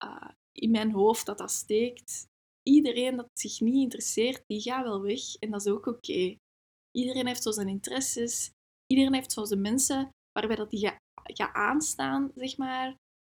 uh, 0.06 0.30
in 0.52 0.71
mijn 0.71 0.91
hoofd 0.91 1.26
dat 1.26 1.38
dat 1.38 1.52
steekt. 1.52 2.26
iedereen 2.63 3.15
dat 3.15 3.28
zich 3.34 3.60
niet 3.60 3.84
interesseert, 3.84 4.43
die 4.47 4.62
gaat 4.62 4.84
wel 4.84 5.02
weg. 5.02 5.36
En 5.36 5.52
dat 5.52 5.65
is 5.65 5.71
ook 5.71 5.86
oké. 5.86 6.36
Iedereen 6.91 7.28
heeft 7.28 7.43
zo 7.43 7.52
zijn 7.52 7.67
interesses. 7.67 8.52
Iedereen 8.86 9.13
heeft 9.13 9.32
zo 9.32 9.45
zijn 9.45 9.62
mensen 9.62 10.10
waarbij 10.32 10.56
dat 10.56 10.69
die 10.69 10.80
gaat 10.80 11.00
ga 11.24 11.54
aanstaan, 11.54 12.32
zeg 12.36 12.58
maar. 12.58 12.95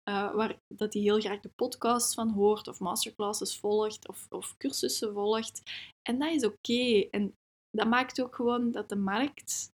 Uh, 0.10 0.36
waar 0.36 0.58
dat 0.68 0.94
hij 0.94 1.02
heel 1.02 1.20
graag 1.20 1.40
de 1.40 1.52
podcast 1.56 2.14
van 2.14 2.30
hoort, 2.30 2.68
of 2.68 2.80
masterclasses 2.80 3.60
volgt, 3.60 4.08
of, 4.08 4.26
of 4.30 4.58
cursussen 4.58 5.14
volgt. 5.14 5.62
En 6.02 6.20
dat 6.20 6.32
is 6.32 6.46
oké. 6.46 7.08
En 7.12 7.34
dat 7.70 7.88
maakt 7.88 8.22
ook 8.22 8.36
gewoon 8.36 8.72
dat 8.72 8.90
de 8.90 8.96
markt 8.96 9.70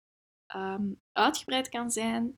um, 0.55 0.99
uitgebreid 1.13 1.69
kan 1.69 1.91
zijn. 1.91 2.35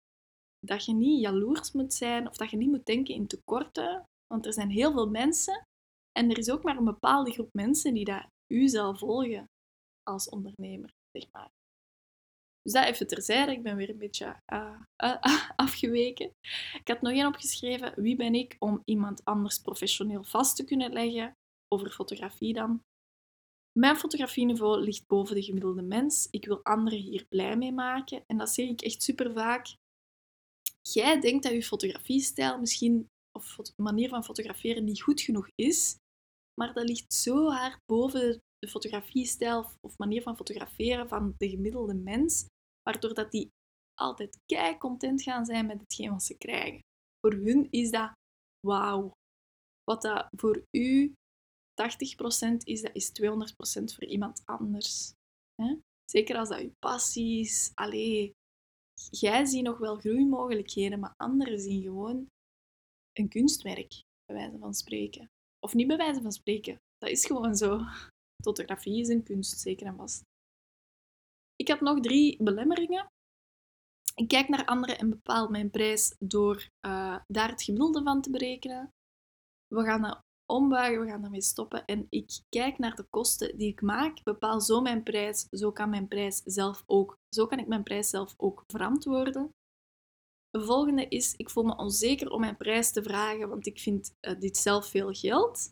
Dat 0.67 0.85
je 0.85 0.93
niet 0.93 1.21
jaloers 1.21 1.73
moet 1.73 1.95
zijn, 1.95 2.29
of 2.29 2.37
dat 2.37 2.51
je 2.51 2.57
niet 2.57 2.71
moet 2.71 2.87
denken 2.87 3.15
in 3.15 3.27
tekorten. 3.27 4.05
Want 4.27 4.47
er 4.47 4.53
zijn 4.53 4.71
heel 4.71 4.93
veel 4.93 5.11
mensen. 5.11 5.67
En 6.13 6.31
er 6.31 6.39
is 6.39 6.51
ook 6.51 6.63
maar 6.63 6.77
een 6.77 6.85
bepaalde 6.85 7.31
groep 7.31 7.49
mensen 7.53 7.95
die 7.95 8.05
dat 8.05 8.27
u 8.53 8.69
zal 8.69 8.95
volgen 8.95 9.45
als 10.03 10.29
ondernemer, 10.29 10.91
zeg 11.11 11.33
maar. 11.33 11.51
Dus 12.69 12.77
dat 12.77 12.87
even 12.87 13.07
terzijde. 13.07 13.53
Ik 13.53 13.63
ben 13.63 13.77
weer 13.77 13.91
een 13.91 13.99
beetje 13.99 14.41
uh, 14.53 14.81
uh, 15.05 15.17
afgeweken. 15.57 16.33
Ik 16.81 16.89
had 16.89 17.01
nog 17.01 17.13
één 17.13 17.27
opgeschreven. 17.27 17.93
Wie 17.97 18.17
ben 18.17 18.35
ik 18.35 18.57
om 18.59 18.83
iemand 18.85 19.25
anders 19.25 19.59
professioneel 19.59 20.25
vast 20.25 20.57
te 20.57 20.65
kunnen 20.65 20.93
leggen? 20.93 21.37
Over 21.69 21.91
fotografie 21.91 22.53
dan. 22.53 22.83
Mijn 23.79 23.97
fotografieniveau 23.97 24.81
ligt 24.81 25.07
boven 25.07 25.35
de 25.35 25.43
gemiddelde 25.43 25.83
mens. 25.83 26.29
Ik 26.31 26.45
wil 26.45 26.65
anderen 26.65 26.99
hier 26.99 27.27
blij 27.29 27.57
mee 27.57 27.73
maken. 27.73 28.23
En 28.27 28.39
dat 28.39 28.51
zeg 28.51 28.69
ik 28.69 28.81
echt 28.81 29.03
super 29.03 29.33
vaak. 29.33 29.75
Jij 30.83 31.21
denkt 31.21 31.43
dat 31.43 31.53
je 31.53 31.63
fotografiestijl 31.63 32.59
misschien, 32.59 33.07
of 33.39 33.57
manier 33.77 34.09
van 34.09 34.25
fotograferen, 34.25 34.85
niet 34.85 35.03
goed 35.03 35.21
genoeg 35.21 35.49
is. 35.55 35.97
Maar 36.55 36.75
dat 36.75 36.89
ligt 36.89 37.13
zo 37.13 37.51
hard 37.51 37.79
boven 37.87 38.41
de 38.59 38.69
fotografiestijl 38.69 39.71
of 39.81 39.99
manier 39.99 40.23
van 40.23 40.37
fotograferen 40.37 41.09
van 41.09 41.35
de 41.39 41.49
gemiddelde 41.49 41.95
mens, 41.95 42.47
waardoor 42.89 43.15
dat 43.15 43.31
die 43.31 43.51
altijd 43.95 44.39
kei 44.47 44.79
content 44.79 45.23
gaan 45.23 45.45
zijn 45.45 45.67
met 45.67 45.81
hetgeen 45.81 46.11
wat 46.11 46.23
ze 46.23 46.39
krijgen. 46.39 46.81
Voor 47.21 47.33
hun 47.33 47.67
is 47.71 47.91
dat 47.91 48.13
wauw. 48.67 49.13
Wat 49.85 50.03
dat 50.03 50.27
voor 50.37 50.65
u 50.71 51.13
80% 51.13 52.57
is, 52.65 52.81
dat 52.83 52.95
is 52.95 53.13
200% 53.21 53.25
voor 53.95 54.05
iemand 54.05 54.43
anders. 54.45 55.13
Zeker 56.11 56.37
als 56.37 56.49
dat 56.49 56.61
je 56.61 56.73
passie 56.79 57.41
is. 57.41 57.73
Allee, 57.75 58.33
jij 59.11 59.45
ziet 59.45 59.63
nog 59.63 59.79
wel 59.79 59.97
groeimogelijkheden, 59.97 61.01
maar 61.01 61.15
anderen 61.17 61.61
zien 61.61 61.83
gewoon 61.83 62.27
een 63.13 63.29
kunstwerk, 63.29 64.03
bij 64.25 64.37
wijze 64.37 64.59
van 64.59 64.75
spreken. 64.75 65.29
Of 65.59 65.75
niet 65.75 65.87
bij 65.87 65.97
wijze 65.97 66.23
van 66.23 66.33
spreken. 66.33 66.79
Dat 66.99 67.11
is 67.11 67.27
gewoon 67.27 67.57
zo. 67.57 67.81
Fotografie 68.45 69.01
is 69.01 69.09
een 69.09 69.23
kunst, 69.23 69.61
zeker 69.61 69.87
en 69.87 69.97
vast. 69.97 70.28
Ik 71.61 71.69
had 71.69 71.81
nog 71.81 72.01
drie 72.01 72.43
belemmeringen. 72.43 73.11
Ik 74.15 74.29
kijk 74.29 74.49
naar 74.49 74.65
anderen 74.65 74.99
en 74.99 75.11
bepaal 75.11 75.49
mijn 75.49 75.71
prijs 75.71 76.15
door 76.19 76.69
uh, 76.87 77.19
daar 77.27 77.49
het 77.49 77.63
gemiddelde 77.63 78.03
van 78.03 78.21
te 78.23 78.31
berekenen. 78.31 78.93
We 79.67 79.85
gaan 79.85 80.03
dat 80.03 80.23
ombuigen, 80.47 81.01
we 81.01 81.11
gaan 81.11 81.21
daarmee 81.21 81.43
stoppen. 81.43 81.85
En 81.85 82.07
ik 82.09 82.41
kijk 82.49 82.79
naar 82.79 82.95
de 82.95 83.07
kosten 83.11 83.59
die 83.59 83.69
ik 83.69 83.83
maak, 83.83 84.23
bepaal 84.23 84.61
zo 84.61 84.81
mijn 84.81 85.03
prijs. 85.03 85.47
Zo 85.51 85.73
kan 85.73 85.91
mijn 85.91 86.09
prijs 86.09 86.43
zelf 86.45 86.83
ook. 86.87 87.17
Zo 87.29 87.47
kan 87.47 87.59
ik 87.59 87.67
mijn 87.67 87.83
prijs 87.83 88.11
zelf 88.11 88.35
ook 88.37 88.63
verantwoorden. 88.67 89.51
De 90.51 90.65
volgende 90.65 91.09
is, 91.09 91.35
ik 91.35 91.51
voel 91.51 91.65
me 91.65 91.77
onzeker 91.77 92.31
om 92.31 92.41
mijn 92.41 92.57
prijs 92.57 92.93
te 92.93 93.03
vragen, 93.03 93.49
want 93.49 93.67
ik 93.67 93.79
vind 93.81 94.15
uh, 94.21 94.41
dit 94.41 94.57
zelf 94.57 94.87
veel 94.87 95.13
geld 95.13 95.71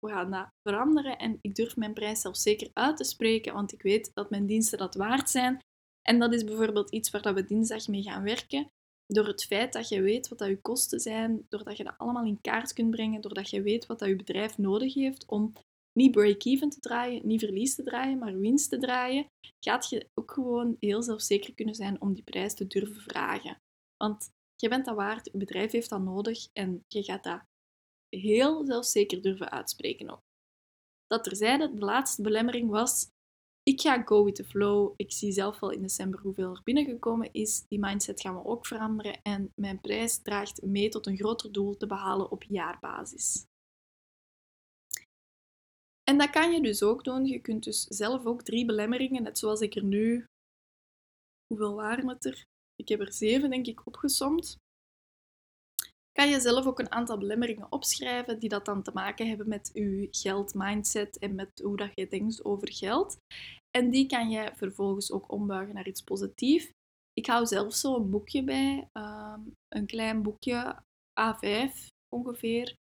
we 0.00 0.08
gaan 0.08 0.30
dat 0.30 0.48
veranderen 0.62 1.18
en 1.18 1.38
ik 1.40 1.54
durf 1.54 1.76
mijn 1.76 1.92
prijs 1.92 2.20
zelf 2.20 2.36
zeker 2.36 2.70
uit 2.72 2.96
te 2.96 3.04
spreken, 3.04 3.54
want 3.54 3.72
ik 3.72 3.82
weet 3.82 4.10
dat 4.14 4.30
mijn 4.30 4.46
diensten 4.46 4.78
dat 4.78 4.94
waard 4.94 5.30
zijn. 5.30 5.58
En 6.02 6.18
dat 6.18 6.34
is 6.34 6.44
bijvoorbeeld 6.44 6.90
iets 6.90 7.10
waar 7.10 7.34
we 7.34 7.44
dinsdag 7.44 7.88
mee 7.88 8.02
gaan 8.02 8.22
werken. 8.22 8.66
Door 9.06 9.26
het 9.26 9.44
feit 9.44 9.72
dat 9.72 9.88
je 9.88 10.02
weet 10.02 10.28
wat 10.28 10.38
dat 10.38 10.48
je 10.48 10.60
kosten 10.60 11.00
zijn, 11.00 11.46
doordat 11.48 11.76
je 11.76 11.84
dat 11.84 11.98
allemaal 11.98 12.24
in 12.24 12.40
kaart 12.40 12.72
kunt 12.72 12.90
brengen, 12.90 13.20
doordat 13.20 13.50
je 13.50 13.62
weet 13.62 13.86
wat 13.86 13.98
dat 13.98 14.08
je 14.08 14.16
bedrijf 14.16 14.58
nodig 14.58 14.94
heeft 14.94 15.26
om 15.26 15.52
niet 15.92 16.10
break-even 16.10 16.70
te 16.70 16.80
draaien, 16.80 17.26
niet 17.26 17.40
verlies 17.40 17.74
te 17.74 17.82
draaien, 17.82 18.18
maar 18.18 18.38
winst 18.38 18.70
te 18.70 18.78
draaien, 18.78 19.26
gaat 19.64 19.88
je 19.88 20.08
ook 20.14 20.32
gewoon 20.32 20.76
heel 20.78 21.02
zelfzeker 21.02 21.54
kunnen 21.54 21.74
zijn 21.74 22.00
om 22.00 22.14
die 22.14 22.22
prijs 22.22 22.54
te 22.54 22.66
durven 22.66 23.02
vragen. 23.02 23.56
Want 23.96 24.30
je 24.56 24.68
bent 24.68 24.84
dat 24.84 24.96
waard, 24.96 25.28
je 25.32 25.38
bedrijf 25.38 25.72
heeft 25.72 25.90
dat 25.90 26.00
nodig 26.00 26.48
en 26.52 26.84
je 26.88 27.02
gaat 27.02 27.24
dat 27.24 27.42
heel 28.10 28.66
zelfzeker 28.66 29.22
durven 29.22 29.50
uitspreken 29.50 30.10
ook. 30.10 30.22
Dat 31.06 31.24
terzijde, 31.24 31.74
de 31.74 31.84
laatste 31.84 32.22
belemmering 32.22 32.70
was, 32.70 33.08
ik 33.62 33.80
ga 33.80 34.02
go 34.02 34.24
with 34.24 34.34
the 34.34 34.44
flow. 34.44 34.92
Ik 34.96 35.12
zie 35.12 35.32
zelf 35.32 35.60
wel 35.60 35.70
in 35.70 35.82
december 35.82 36.20
hoeveel 36.20 36.50
er 36.50 36.62
binnengekomen 36.64 37.32
is. 37.32 37.64
Die 37.68 37.78
mindset 37.78 38.20
gaan 38.20 38.34
we 38.34 38.44
ook 38.44 38.66
veranderen 38.66 39.22
en 39.22 39.52
mijn 39.54 39.80
prijs 39.80 40.22
draagt 40.22 40.62
mee 40.62 40.88
tot 40.88 41.06
een 41.06 41.16
groter 41.16 41.52
doel 41.52 41.76
te 41.76 41.86
behalen 41.86 42.30
op 42.30 42.42
jaarbasis. 42.42 43.44
En 46.02 46.18
dat 46.18 46.30
kan 46.30 46.52
je 46.52 46.62
dus 46.62 46.82
ook 46.82 47.04
doen. 47.04 47.26
Je 47.26 47.40
kunt 47.40 47.64
dus 47.64 47.82
zelf 47.82 48.24
ook 48.26 48.42
drie 48.42 48.64
belemmeringen, 48.64 49.22
net 49.22 49.38
zoals 49.38 49.60
ik 49.60 49.74
er 49.74 49.84
nu. 49.84 50.24
Hoeveel 51.46 51.74
waren 51.74 52.08
het 52.08 52.24
er? 52.24 52.44
Ik 52.74 52.88
heb 52.88 53.00
er 53.00 53.12
zeven, 53.12 53.50
denk 53.50 53.66
ik, 53.66 53.86
opgesomd 53.86 54.56
kan 56.20 56.30
je 56.30 56.40
zelf 56.40 56.66
ook 56.66 56.78
een 56.78 56.92
aantal 56.92 57.18
belemmeringen 57.18 57.72
opschrijven 57.72 58.38
die 58.38 58.48
dat 58.48 58.64
dan 58.64 58.82
te 58.82 58.90
maken 58.94 59.28
hebben 59.28 59.48
met 59.48 59.70
je 59.72 60.08
geldmindset 60.10 61.18
en 61.18 61.34
met 61.34 61.60
hoe 61.62 61.76
dat 61.76 61.90
je 61.94 62.08
denkt 62.08 62.44
over 62.44 62.72
geld. 62.72 63.16
En 63.70 63.90
die 63.90 64.06
kan 64.06 64.30
je 64.30 64.52
vervolgens 64.54 65.12
ook 65.12 65.32
ombuigen 65.32 65.74
naar 65.74 65.86
iets 65.86 66.02
positiefs. 66.02 66.70
Ik 67.12 67.26
hou 67.26 67.46
zelf 67.46 67.74
zo 67.74 67.96
een 67.96 68.10
boekje 68.10 68.44
bij, 68.44 68.88
ehm, 68.92 69.40
een 69.68 69.86
klein 69.86 70.22
boekje, 70.22 70.82
A5 71.20 71.86
ongeveer. 72.08 72.74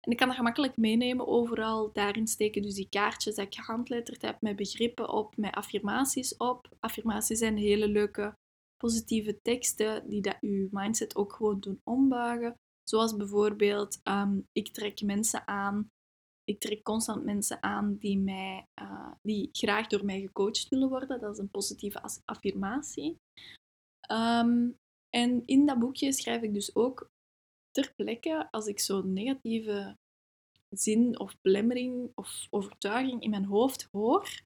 En 0.00 0.10
ik 0.10 0.16
kan 0.16 0.26
dat 0.26 0.36
gemakkelijk 0.36 0.76
meenemen 0.76 1.26
overal. 1.26 1.92
Daarin 1.92 2.26
steken 2.26 2.62
dus 2.62 2.74
die 2.74 2.88
kaartjes 2.88 3.34
dat 3.34 3.46
ik 3.46 3.54
gehandletterd 3.54 4.22
heb 4.22 4.40
met 4.40 4.56
begrippen 4.56 5.08
op, 5.08 5.36
met 5.36 5.54
affirmaties 5.54 6.36
op. 6.36 6.68
Affirmaties 6.80 7.38
zijn 7.38 7.56
hele 7.56 7.88
leuke 7.88 8.34
positieve 8.76 9.38
teksten 9.42 10.08
die 10.08 10.20
dat 10.20 10.36
je 10.40 10.68
mindset 10.70 11.16
ook 11.16 11.32
gewoon 11.32 11.60
doen 11.60 11.80
ombuigen. 11.84 12.54
Zoals 12.90 13.16
bijvoorbeeld, 13.16 14.00
um, 14.04 14.48
ik 14.52 14.72
trek 14.72 15.02
mensen 15.02 15.48
aan, 15.48 15.90
ik 16.44 16.60
trek 16.60 16.82
constant 16.82 17.24
mensen 17.24 17.62
aan 17.62 17.96
die, 17.96 18.18
mij, 18.18 18.66
uh, 18.82 19.12
die 19.22 19.48
graag 19.52 19.86
door 19.86 20.04
mij 20.04 20.20
gecoacht 20.20 20.68
willen 20.68 20.88
worden. 20.88 21.20
Dat 21.20 21.32
is 21.32 21.38
een 21.38 21.50
positieve 21.50 22.02
affirmatie. 22.24 23.16
Um, 24.12 24.78
en 25.08 25.42
in 25.46 25.66
dat 25.66 25.78
boekje 25.78 26.12
schrijf 26.12 26.42
ik 26.42 26.54
dus 26.54 26.74
ook 26.74 27.10
ter 27.70 27.92
plekke, 27.96 28.48
als 28.50 28.66
ik 28.66 28.80
zo'n 28.80 29.12
negatieve 29.12 29.96
zin 30.68 31.18
of 31.18 31.36
belemmering 31.40 32.12
of 32.14 32.46
overtuiging 32.50 33.22
in 33.22 33.30
mijn 33.30 33.44
hoofd 33.44 33.88
hoor, 33.90 34.42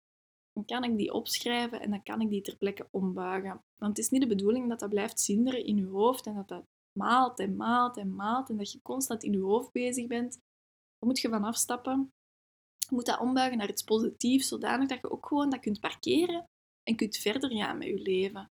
dan 0.53 0.65
kan 0.65 0.85
ik 0.85 0.97
die 0.97 1.13
opschrijven 1.13 1.81
en 1.81 1.91
dan 1.91 2.03
kan 2.03 2.21
ik 2.21 2.29
die 2.29 2.43
ter 2.43 2.57
plekke 2.57 2.89
ombuigen. 2.91 3.63
Want 3.77 3.97
het 3.97 3.99
is 3.99 4.11
niet 4.11 4.21
de 4.21 4.27
bedoeling 4.27 4.69
dat 4.69 4.81
dat 4.81 4.89
blijft 4.89 5.21
zinderen 5.21 5.65
in 5.65 5.77
je 5.77 5.87
hoofd 5.87 6.27
en 6.27 6.35
dat 6.35 6.49
dat 6.49 6.65
maalt 6.99 7.39
en 7.39 7.57
maalt 7.57 7.97
en 7.97 8.15
maalt 8.15 8.49
en 8.49 8.57
dat 8.57 8.73
je 8.73 8.83
constant 8.83 9.23
in 9.23 9.33
je 9.33 9.41
hoofd 9.41 9.73
bezig 9.73 10.07
bent, 10.07 10.33
dan 10.99 11.09
moet 11.09 11.21
je 11.21 11.29
van 11.29 11.45
afstappen. 11.45 12.13
Je 12.89 12.95
moet 12.95 13.07
dat 13.07 13.21
ombuigen 13.21 13.59
naar 13.59 13.69
iets 13.69 13.83
positiefs, 13.83 14.49
zodanig 14.49 14.89
dat 14.89 15.01
je 15.01 15.11
ook 15.11 15.27
gewoon 15.27 15.51
dat 15.51 15.61
kunt 15.61 15.81
parkeren 15.81 16.45
en 16.83 16.97
kunt 16.97 17.17
verder 17.17 17.51
gaan 17.51 17.79
met 17.79 17.89
je 17.89 17.99
leven. 17.99 18.51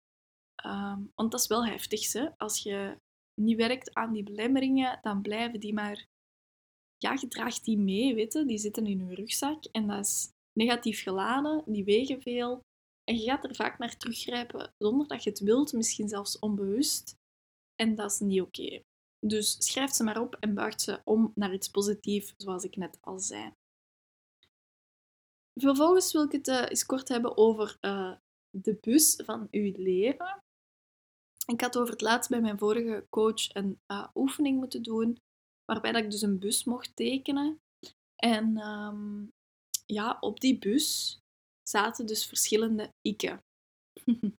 Ehm, 0.56 1.02
want 1.16 1.32
dat 1.32 1.40
is 1.40 1.48
wel 1.48 1.66
heftig, 1.66 2.12
hè? 2.14 2.38
als 2.38 2.64
je 2.64 2.98
niet 3.42 3.58
werkt 3.58 3.94
aan 3.94 4.14
die 4.14 4.24
belemmeringen, 4.24 5.00
dan 5.02 5.22
blijven 5.22 5.60
die 5.60 5.74
maar... 5.74 6.06
Ja, 6.98 7.18
je 7.22 7.28
draagt 7.28 7.66
die 7.66 7.78
mee, 7.78 8.16
weet 8.16 8.34
je? 8.34 8.46
die 8.46 8.58
zitten 8.58 8.86
in 8.86 9.08
je 9.08 9.16
rugzak 9.16 9.64
en 9.66 9.88
dat 9.88 10.06
is 10.06 10.32
negatief 10.54 11.02
geladen, 11.04 11.64
die 11.66 11.84
wegen 11.84 12.22
veel. 12.22 12.60
En 13.04 13.18
je 13.18 13.24
gaat 13.24 13.44
er 13.44 13.56
vaak 13.56 13.78
naar 13.78 13.98
teruggrijpen 13.98 14.74
zonder 14.78 15.08
dat 15.08 15.24
je 15.24 15.30
het 15.30 15.40
wilt, 15.40 15.74
misschien 15.74 16.08
zelfs 16.08 16.40
onbewust. 16.40 17.17
En 17.82 17.96
dat 17.96 18.12
is 18.12 18.20
niet 18.20 18.42
oké. 18.42 18.82
Dus 19.20 19.56
schrijf 19.60 19.92
ze 19.92 20.04
maar 20.04 20.22
op 20.22 20.36
en 20.40 20.54
buigt 20.54 20.82
ze 20.82 21.02
om 21.04 21.32
naar 21.36 21.54
iets 21.54 21.70
positiefs, 21.70 22.34
zoals 22.38 22.64
ik 22.64 22.76
net 22.76 22.98
al 23.02 23.20
zei. 23.20 23.52
Vervolgens 25.54 26.12
wil 26.12 26.24
ik 26.24 26.32
het 26.32 26.48
uh, 26.48 26.66
eens 26.70 26.86
kort 26.86 27.08
hebben 27.08 27.38
over 27.38 27.78
uh, 27.82 28.16
de 28.50 28.78
bus 28.82 29.16
van 29.16 29.48
uw 29.52 29.72
leven. 29.76 30.42
Ik 31.46 31.62
had 31.62 31.78
over 31.78 31.92
het 31.92 32.02
laatst 32.02 32.30
bij 32.30 32.42
mijn 32.42 32.58
vorige 32.58 33.06
coach 33.10 33.56
een 33.56 33.80
uh, 33.92 34.08
oefening 34.16 34.60
moeten 34.60 34.84
doen, 34.84 35.18
waarbij 35.66 35.92
dat 35.92 36.04
ik 36.04 36.12
dus 36.12 36.22
een 36.22 36.40
bus 36.40 36.64
mocht 36.64 36.96
tekenen. 36.96 37.60
En 38.16 38.58
um, 38.58 39.32
ja, 39.86 40.18
op 40.20 40.40
die 40.40 40.58
bus 40.58 41.20
zaten 41.70 42.06
dus 42.06 42.26
verschillende 42.26 42.90
ikken. 43.02 43.40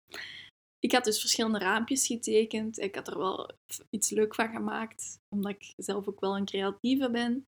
Ik 0.81 0.93
had 0.93 1.05
dus 1.05 1.21
verschillende 1.21 1.59
raampjes 1.59 2.07
getekend. 2.07 2.79
Ik 2.79 2.95
had 2.95 3.09
er 3.09 3.19
wel 3.19 3.51
iets 3.91 4.11
leuk 4.11 4.35
van 4.35 4.49
gemaakt, 4.49 5.19
omdat 5.29 5.53
ik 5.53 5.73
zelf 5.77 6.09
ook 6.09 6.21
wel 6.21 6.37
een 6.37 6.45
creatieve 6.45 7.11
ben. 7.11 7.47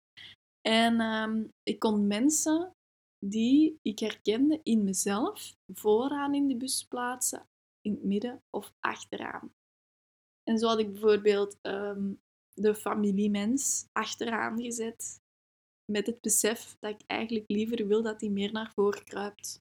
En 0.61 1.01
ehm, 1.01 1.45
ik 1.63 1.79
kon 1.79 2.07
mensen 2.07 2.73
die 3.27 3.79
ik 3.83 3.99
herkende 3.99 4.61
in 4.63 4.85
mezelf 4.85 5.55
vooraan 5.75 6.35
in 6.35 6.49
de 6.49 6.57
bus 6.57 6.85
plaatsen, 6.85 7.47
in 7.81 7.93
het 7.93 8.05
midden 8.05 8.43
of 8.51 8.73
achteraan. 8.81 9.53
En 10.43 10.59
zo 10.59 10.67
had 10.67 10.79
ik 10.79 10.93
bijvoorbeeld 10.93 11.59
um, 11.63 12.21
de 12.55 12.75
familiemens 12.75 13.87
achteraan 13.93 14.63
gezet, 14.63 15.21
met 15.93 16.07
het 16.07 16.21
besef 16.21 16.77
dat 16.79 16.95
ik 16.95 17.07
eigenlijk 17.07 17.49
liever 17.49 17.87
wil 17.87 18.03
dat 18.03 18.21
hij 18.21 18.31
meer 18.31 18.53
naar 18.53 18.73
voren 18.73 19.05
kruipt. 19.05 19.61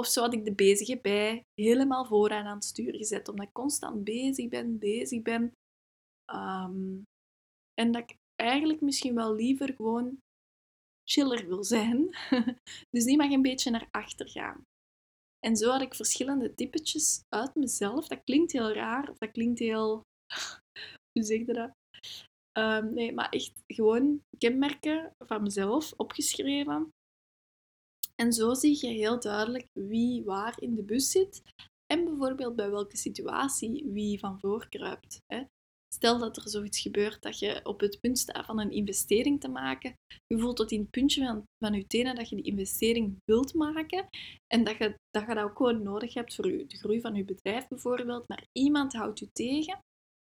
Of 0.00 0.06
zo 0.06 0.20
had 0.20 0.34
ik 0.34 0.44
de 0.44 0.54
bezige 0.54 0.98
bij 1.02 1.44
helemaal 1.54 2.04
vooraan 2.04 2.46
aan 2.46 2.54
het 2.54 2.64
stuur 2.64 2.94
gezet, 2.94 3.28
omdat 3.28 3.46
ik 3.46 3.52
constant 3.52 4.04
bezig 4.04 4.48
ben, 4.48 4.78
bezig 4.78 5.22
ben. 5.22 5.42
Um, 6.32 7.04
en 7.74 7.92
dat 7.92 8.02
ik 8.02 8.16
eigenlijk 8.36 8.80
misschien 8.80 9.14
wel 9.14 9.34
liever 9.34 9.74
gewoon 9.74 10.18
chiller 11.04 11.46
wil 11.46 11.64
zijn. 11.64 12.16
dus 12.94 13.04
die 13.04 13.16
mag 13.16 13.30
een 13.30 13.42
beetje 13.42 13.70
naar 13.70 13.88
achter 13.90 14.28
gaan. 14.28 14.62
En 15.38 15.56
zo 15.56 15.70
had 15.70 15.80
ik 15.80 15.94
verschillende 15.94 16.54
typetjes 16.54 17.20
uit 17.28 17.54
mezelf. 17.54 18.08
Dat 18.08 18.24
klinkt 18.24 18.52
heel 18.52 18.72
raar, 18.72 19.10
of 19.10 19.18
dat 19.18 19.30
klinkt 19.30 19.58
heel. 19.58 20.02
Hoe 21.12 21.24
zeg 21.24 21.46
je 21.46 21.52
dat? 21.52 21.72
Um, 22.58 22.94
nee, 22.94 23.12
maar 23.12 23.28
echt 23.28 23.52
gewoon 23.66 24.22
kenmerken 24.38 25.14
van 25.18 25.42
mezelf 25.42 25.92
opgeschreven. 25.96 26.90
En 28.20 28.32
zo 28.32 28.54
zie 28.54 28.78
je 28.80 28.92
heel 28.92 29.20
duidelijk 29.20 29.66
wie 29.72 30.24
waar 30.24 30.60
in 30.60 30.74
de 30.74 30.82
bus 30.82 31.10
zit 31.10 31.42
en 31.86 32.04
bijvoorbeeld 32.04 32.56
bij 32.56 32.70
welke 32.70 32.96
situatie 32.96 33.84
wie 33.92 34.18
van 34.18 34.40
voor 34.40 34.68
kruipt. 34.68 35.20
Stel 35.94 36.18
dat 36.18 36.36
er 36.36 36.48
zoiets 36.48 36.80
gebeurt 36.80 37.22
dat 37.22 37.38
je 37.38 37.60
op 37.62 37.80
het 37.80 38.00
punt 38.00 38.18
staat 38.18 38.46
van 38.46 38.60
een 38.60 38.70
investering 38.70 39.40
te 39.40 39.48
maken. 39.48 39.94
Je 40.26 40.38
voelt 40.38 40.56
tot 40.56 40.70
in 40.70 40.80
het 40.80 40.90
puntje 40.90 41.24
van, 41.24 41.44
van 41.64 41.74
je 41.74 41.86
tenen 41.86 42.14
dat 42.14 42.28
je 42.28 42.36
die 42.36 42.44
investering 42.44 43.16
wilt 43.24 43.54
maken. 43.54 44.06
En 44.46 44.64
dat 44.64 44.76
je, 44.76 44.94
dat 45.10 45.26
je 45.26 45.42
ook 45.42 45.56
gewoon 45.56 45.82
nodig 45.82 46.14
hebt 46.14 46.34
voor 46.34 46.44
de 46.44 46.76
groei 46.76 47.00
van 47.00 47.14
je 47.14 47.24
bedrijf 47.24 47.68
bijvoorbeeld. 47.68 48.28
Maar 48.28 48.46
iemand 48.52 48.92
houdt 48.92 49.18
je 49.18 49.28
tegen. 49.32 49.78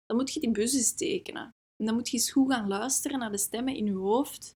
Dan 0.06 0.18
moet 0.18 0.34
je 0.34 0.40
die 0.40 0.52
bus 0.52 0.74
eens 0.74 0.96
tekenen. 0.96 1.44
En 1.76 1.86
dan 1.86 1.96
moet 1.96 2.10
je 2.10 2.18
eens 2.18 2.32
goed 2.32 2.54
gaan 2.54 2.68
luisteren 2.68 3.20
naar 3.20 3.32
de 3.32 3.38
stemmen 3.38 3.76
in 3.76 3.86
je 3.86 3.94
hoofd. 3.94 4.56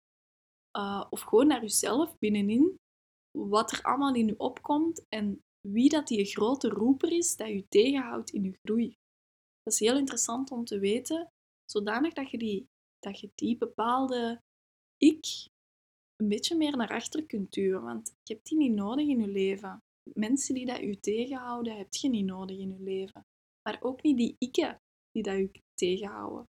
Uh, 0.79 1.05
of 1.11 1.21
gewoon 1.21 1.47
naar 1.47 1.61
jezelf 1.61 2.19
binnenin. 2.19 2.77
Wat 3.47 3.73
er 3.73 3.83
allemaal 3.83 4.15
in 4.15 4.27
je 4.27 4.39
opkomt. 4.39 5.07
En 5.09 5.43
wie 5.61 5.89
dat 5.89 6.07
die 6.07 6.25
grote 6.25 6.69
roeper 6.69 7.13
is 7.13 7.37
dat 7.37 7.49
je 7.49 7.69
tegenhoudt 7.69 8.31
in 8.31 8.45
je 8.45 8.59
groei. 8.63 8.97
Dat 9.63 9.73
is 9.73 9.79
heel 9.79 9.97
interessant 9.97 10.51
om 10.51 10.65
te 10.65 10.79
weten, 10.79 11.33
zodanig 11.65 12.13
dat 12.13 12.31
je 12.31 12.39
die, 12.39 12.69
dat 12.99 13.21
je 13.21 13.31
die 13.35 13.57
bepaalde 13.57 14.43
ik 14.97 15.49
een 16.17 16.29
beetje 16.29 16.57
meer 16.57 16.77
naar 16.77 16.91
achter 16.91 17.27
kunt 17.27 17.53
duwen. 17.53 17.83
Want 17.83 18.15
je 18.23 18.35
hebt 18.35 18.49
die 18.49 18.59
niet 18.59 18.73
nodig 18.73 19.07
in 19.07 19.21
je 19.21 19.29
leven. 19.29 19.83
Mensen 20.15 20.55
die 20.55 20.67
dat 20.67 20.79
je 20.79 21.01
tegenhouden, 21.01 21.77
heb 21.77 21.95
je 21.95 22.09
niet 22.09 22.25
nodig 22.25 22.59
in 22.59 22.73
je 22.73 22.83
leven. 22.83 23.27
Maar 23.63 23.79
ook 23.83 24.03
niet 24.03 24.17
die 24.17 24.37
ikken 24.39 24.81
die 25.11 25.23
dat 25.23 25.37
je 25.37 25.63
tegenhouden. 25.75 26.45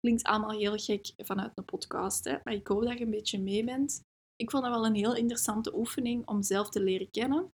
Klinkt 0.00 0.22
allemaal 0.22 0.58
heel 0.58 0.76
gek 0.76 1.12
vanuit 1.16 1.52
een 1.54 1.64
podcast, 1.64 2.24
hè? 2.24 2.38
maar 2.44 2.54
ik 2.54 2.66
hoop 2.66 2.82
dat 2.82 2.98
je 2.98 3.04
een 3.04 3.10
beetje 3.10 3.38
mee 3.38 3.64
bent. 3.64 4.02
Ik 4.36 4.50
vond 4.50 4.64
dat 4.64 4.72
wel 4.72 4.86
een 4.86 4.94
heel 4.94 5.16
interessante 5.16 5.76
oefening 5.76 6.26
om 6.26 6.42
zelf 6.42 6.68
te 6.68 6.82
leren 6.82 7.10
kennen. 7.10 7.52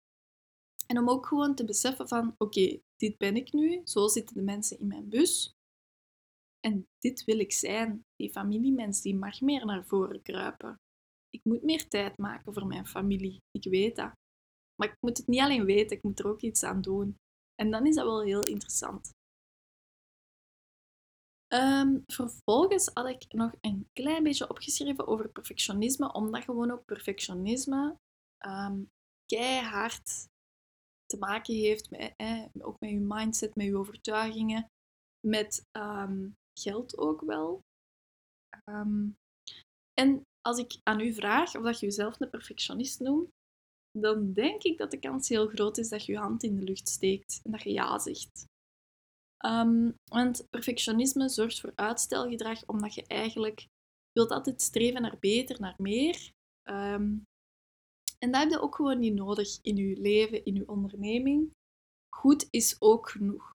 En 0.86 0.98
om 0.98 1.08
ook 1.10 1.26
gewoon 1.26 1.54
te 1.54 1.64
beseffen 1.64 2.08
van, 2.08 2.34
oké, 2.38 2.80
dit 2.96 3.18
ben 3.18 3.36
ik 3.36 3.52
nu, 3.52 3.80
zo 3.84 4.08
zitten 4.08 4.36
de 4.36 4.42
mensen 4.42 4.78
in 4.78 4.86
mijn 4.86 5.08
bus. 5.08 5.52
En 6.60 6.86
dit 6.98 7.24
wil 7.24 7.38
ik 7.38 7.52
zijn. 7.52 8.04
Die 8.16 8.30
familiemens, 8.30 9.00
die 9.00 9.16
mag 9.16 9.40
meer 9.40 9.66
naar 9.66 9.86
voren 9.86 10.22
kruipen. 10.22 10.76
Ik 11.30 11.40
moet 11.44 11.62
meer 11.62 11.88
tijd 11.88 12.18
maken 12.18 12.52
voor 12.52 12.66
mijn 12.66 12.86
familie. 12.86 13.42
Ik 13.50 13.70
weet 13.70 13.96
dat. 13.96 14.12
Maar 14.74 14.88
ik 14.88 14.96
moet 15.00 15.16
het 15.16 15.26
niet 15.26 15.40
alleen 15.40 15.64
weten, 15.64 15.96
ik 15.96 16.02
moet 16.02 16.18
er 16.18 16.28
ook 16.28 16.40
iets 16.40 16.62
aan 16.62 16.80
doen. 16.80 17.16
En 17.54 17.70
dan 17.70 17.86
is 17.86 17.94
dat 17.94 18.04
wel 18.04 18.22
heel 18.22 18.44
interessant. 18.44 19.10
Um, 21.54 22.02
vervolgens 22.06 22.90
had 22.92 23.06
ik 23.06 23.32
nog 23.32 23.52
een 23.60 23.88
klein 23.92 24.22
beetje 24.22 24.48
opgeschreven 24.48 25.06
over 25.06 25.28
perfectionisme, 25.28 26.12
omdat 26.12 26.44
gewoon 26.44 26.70
ook 26.70 26.84
perfectionisme 26.84 27.96
um, 28.46 28.90
keihard 29.26 30.26
te 31.06 31.18
maken 31.18 31.54
heeft 31.54 31.90
met, 31.90 32.14
ook 32.58 32.80
met 32.80 32.90
je 32.90 33.00
mindset, 33.00 33.54
met 33.54 33.66
je 33.66 33.76
overtuigingen, 33.76 34.68
met 35.26 35.64
um, 35.72 36.34
geld 36.60 36.98
ook 36.98 37.20
wel. 37.20 37.60
En 39.94 40.22
als 40.40 40.58
ik 40.58 40.78
aan 40.82 41.00
u 41.00 41.14
vraag 41.14 41.56
of 41.56 41.62
dat 41.62 41.80
je 41.80 41.86
jezelf 41.86 42.20
een 42.20 42.30
perfectionist 42.30 43.00
noemt, 43.00 43.28
dan 43.98 44.32
denk 44.32 44.62
ik 44.62 44.78
dat 44.78 44.90
de 44.90 44.98
kans 44.98 45.28
heel 45.28 45.48
groot 45.48 45.78
is 45.78 45.88
dat 45.88 46.04
je 46.04 46.12
je 46.12 46.18
hand 46.18 46.42
in 46.42 46.56
de 46.56 46.62
lucht 46.62 46.88
steekt 46.88 47.40
en 47.44 47.50
dat 47.50 47.62
je 47.62 47.72
ja 47.72 47.98
zegt. 47.98 48.44
Um, 49.46 49.94
want 50.04 50.46
perfectionisme 50.50 51.28
zorgt 51.28 51.60
voor 51.60 51.72
uitstelgedrag 51.74 52.66
omdat 52.66 52.94
je 52.94 53.06
eigenlijk 53.06 53.66
wilt 54.12 54.30
altijd 54.30 54.62
streven 54.62 55.02
naar 55.02 55.18
beter, 55.18 55.60
naar 55.60 55.74
meer. 55.76 56.30
Um, 56.70 57.24
en 58.18 58.30
dat 58.32 58.40
heb 58.40 58.50
je 58.50 58.60
ook 58.60 58.74
gewoon 58.74 58.98
niet 58.98 59.14
nodig 59.14 59.58
in 59.62 59.76
je 59.76 60.00
leven, 60.00 60.44
in 60.44 60.54
je 60.54 60.68
onderneming. 60.68 61.50
Goed 62.14 62.46
is 62.50 62.76
ook 62.80 63.10
genoeg. 63.10 63.52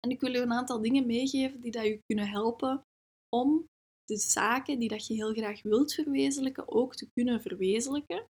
En 0.00 0.10
ik 0.10 0.20
wil 0.20 0.32
je 0.32 0.40
een 0.40 0.52
aantal 0.52 0.80
dingen 0.80 1.06
meegeven 1.06 1.60
die 1.60 1.70
dat 1.70 1.84
je 1.84 2.00
kunnen 2.06 2.28
helpen 2.28 2.82
om 3.28 3.66
de 4.04 4.16
zaken 4.16 4.78
die 4.78 4.88
dat 4.88 5.06
je 5.06 5.14
heel 5.14 5.32
graag 5.32 5.62
wilt 5.62 5.94
verwezenlijken 5.94 6.68
ook 6.68 6.94
te 6.94 7.08
kunnen 7.12 7.40
verwezenlijken. 7.42 8.26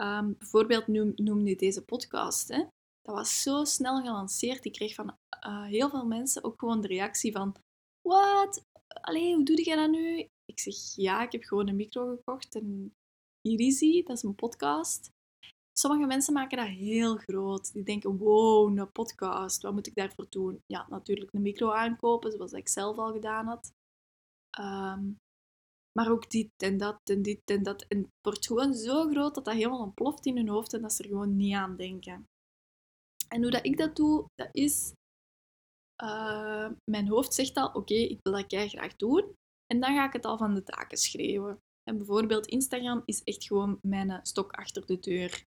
Um, 0.00 0.36
bijvoorbeeld 0.38 0.86
noem, 0.86 1.12
noem 1.14 1.42
nu 1.42 1.54
deze 1.54 1.84
podcast. 1.84 2.48
Hè. 2.48 2.64
Dat 3.08 3.16
was 3.16 3.42
zo 3.42 3.64
snel 3.64 4.00
gelanceerd. 4.00 4.64
Ik 4.64 4.72
kreeg 4.72 4.94
van 4.94 5.16
uh, 5.46 5.64
heel 5.64 5.90
veel 5.90 6.06
mensen 6.06 6.44
ook 6.44 6.58
gewoon 6.58 6.80
de 6.80 6.88
reactie 6.88 7.32
van... 7.32 7.56
Wat? 8.08 8.64
Allee, 9.00 9.34
hoe 9.34 9.44
doe 9.44 9.64
je 9.64 9.76
dat 9.76 9.90
nu? 9.90 10.28
Ik 10.44 10.58
zeg, 10.60 10.74
ja, 10.94 11.22
ik 11.22 11.32
heb 11.32 11.42
gewoon 11.42 11.68
een 11.68 11.76
micro 11.76 12.08
gekocht 12.08 12.54
en 12.54 12.94
Irizi, 13.40 14.02
dat 14.02 14.16
is 14.16 14.22
een 14.22 14.34
podcast. 14.34 15.10
Sommige 15.78 16.06
mensen 16.06 16.32
maken 16.32 16.58
dat 16.58 16.66
heel 16.66 17.16
groot. 17.16 17.72
Die 17.72 17.82
denken, 17.82 18.18
wow, 18.18 18.78
een 18.78 18.92
podcast, 18.92 19.62
wat 19.62 19.72
moet 19.72 19.86
ik 19.86 19.94
daarvoor 19.94 20.26
doen? 20.28 20.62
Ja, 20.66 20.86
natuurlijk 20.88 21.32
een 21.32 21.42
micro 21.42 21.70
aankopen, 21.70 22.32
zoals 22.32 22.52
ik 22.52 22.68
zelf 22.68 22.96
al 22.96 23.12
gedaan 23.12 23.46
had. 23.46 23.72
Um, 24.60 25.16
maar 25.92 26.10
ook 26.10 26.30
dit 26.30 26.50
en 26.56 26.76
dat 26.76 27.00
en 27.04 27.22
dit 27.22 27.40
en 27.44 27.62
dat. 27.62 27.82
En 27.82 27.98
het 27.98 28.08
wordt 28.22 28.46
gewoon 28.46 28.74
zo 28.74 29.08
groot 29.08 29.34
dat 29.34 29.44
dat 29.44 29.54
helemaal 29.54 29.82
ontploft 29.82 30.26
in 30.26 30.36
hun 30.36 30.48
hoofd 30.48 30.72
en 30.72 30.82
dat 30.82 30.92
ze 30.92 31.02
er 31.02 31.08
gewoon 31.08 31.36
niet 31.36 31.54
aan 31.54 31.76
denken. 31.76 32.26
En 33.28 33.42
hoe 33.42 33.50
dat 33.50 33.64
ik 33.66 33.76
dat 33.76 33.96
doe, 33.96 34.26
dat 34.34 34.48
is... 34.52 34.92
Uh, 36.02 36.70
mijn 36.90 37.08
hoofd 37.08 37.34
zegt 37.34 37.56
al, 37.56 37.68
oké, 37.72 37.94
ik 37.94 38.18
wil 38.22 38.32
dat 38.32 38.50
jij 38.50 38.68
graag 38.68 38.96
doen. 38.96 39.34
En 39.66 39.80
dan 39.80 39.94
ga 39.94 40.06
ik 40.06 40.12
het 40.12 40.24
al 40.24 40.38
van 40.38 40.54
de 40.54 40.62
taken 40.62 40.98
schreeuwen. 40.98 41.60
En 41.82 41.96
bijvoorbeeld 41.96 42.46
Instagram 42.46 43.02
is 43.04 43.22
echt 43.22 43.44
gewoon 43.44 43.78
mijn 43.82 44.26
stok 44.26 44.52
achter 44.52 44.86
de 44.86 44.98
deur. 44.98 45.44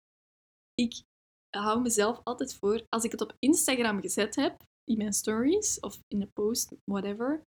Ik 0.74 1.04
hou 1.50 1.82
mezelf 1.82 2.22
altijd 2.24 2.56
voor, 2.56 2.86
als 2.90 3.04
ik 3.04 3.12
het 3.12 3.22
op 3.22 3.36
Instagram 3.40 4.02
gezet 4.02 4.36
heb, 4.36 4.64
in 4.84 4.98
mijn 4.98 5.14
stories 5.14 5.80
of 5.80 6.00
in 6.08 6.22
een 6.22 6.34
post, 6.34 6.76
whatever, 6.84 7.44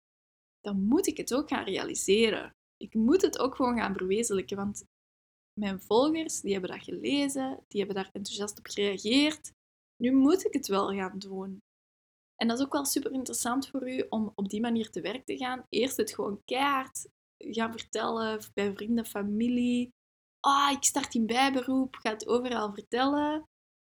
dan 0.60 0.82
moet 0.82 1.08
ik 1.08 1.18
het 1.18 1.34
ook 1.34 1.50
gaan 1.50 1.64
realiseren. 1.64 2.56
Ik 2.78 2.94
moet 2.94 3.22
het 3.22 3.40
ook 3.40 3.56
gewoon 3.56 3.78
gaan 3.78 3.94
verwezenlijken, 3.94 4.58
want 4.58 4.84
mijn 5.60 5.82
volgers, 5.82 6.42
die 6.42 6.52
hebben 6.52 6.70
dat 6.70 6.84
gelezen, 6.84 7.64
die 7.68 7.80
hebben 7.80 7.96
daar 7.96 8.10
enthousiast 8.14 8.60
op 8.60 8.66
gereageerd. 8.66 9.52
Nu 10.04 10.12
moet 10.12 10.46
ik 10.46 10.54
het 10.54 10.68
wel 10.68 10.94
gaan 10.94 11.20
doen. 11.20 11.62
En 12.36 12.48
dat 12.48 12.60
is 12.60 12.66
ook 12.66 12.74
wel 12.74 12.86
super 12.86 13.12
interessant 13.12 13.70
voor 13.70 13.90
u 13.90 14.06
om 14.10 14.32
op 14.36 14.50
die 14.50 14.62
manier 14.62 14.90
te 14.90 15.02
werk 15.02 15.26
te 15.26 15.38
gaan. 15.38 15.66
Eerst 15.70 15.98
het 15.98 16.14
gewoon 16.14 16.42
keihard 16.46 17.08
gaan 17.38 17.72
vertellen 17.72 18.40
bij 18.54 18.74
vrienden, 18.74 19.06
familie. 19.06 19.90
Ah, 20.40 20.68
oh, 20.70 20.78
ik 20.78 20.84
start 20.84 21.16
in 21.16 21.26
bijberoep, 21.26 21.96
ga 21.96 22.10
het 22.10 22.28
overal 22.28 22.74
vertellen. 22.74 23.44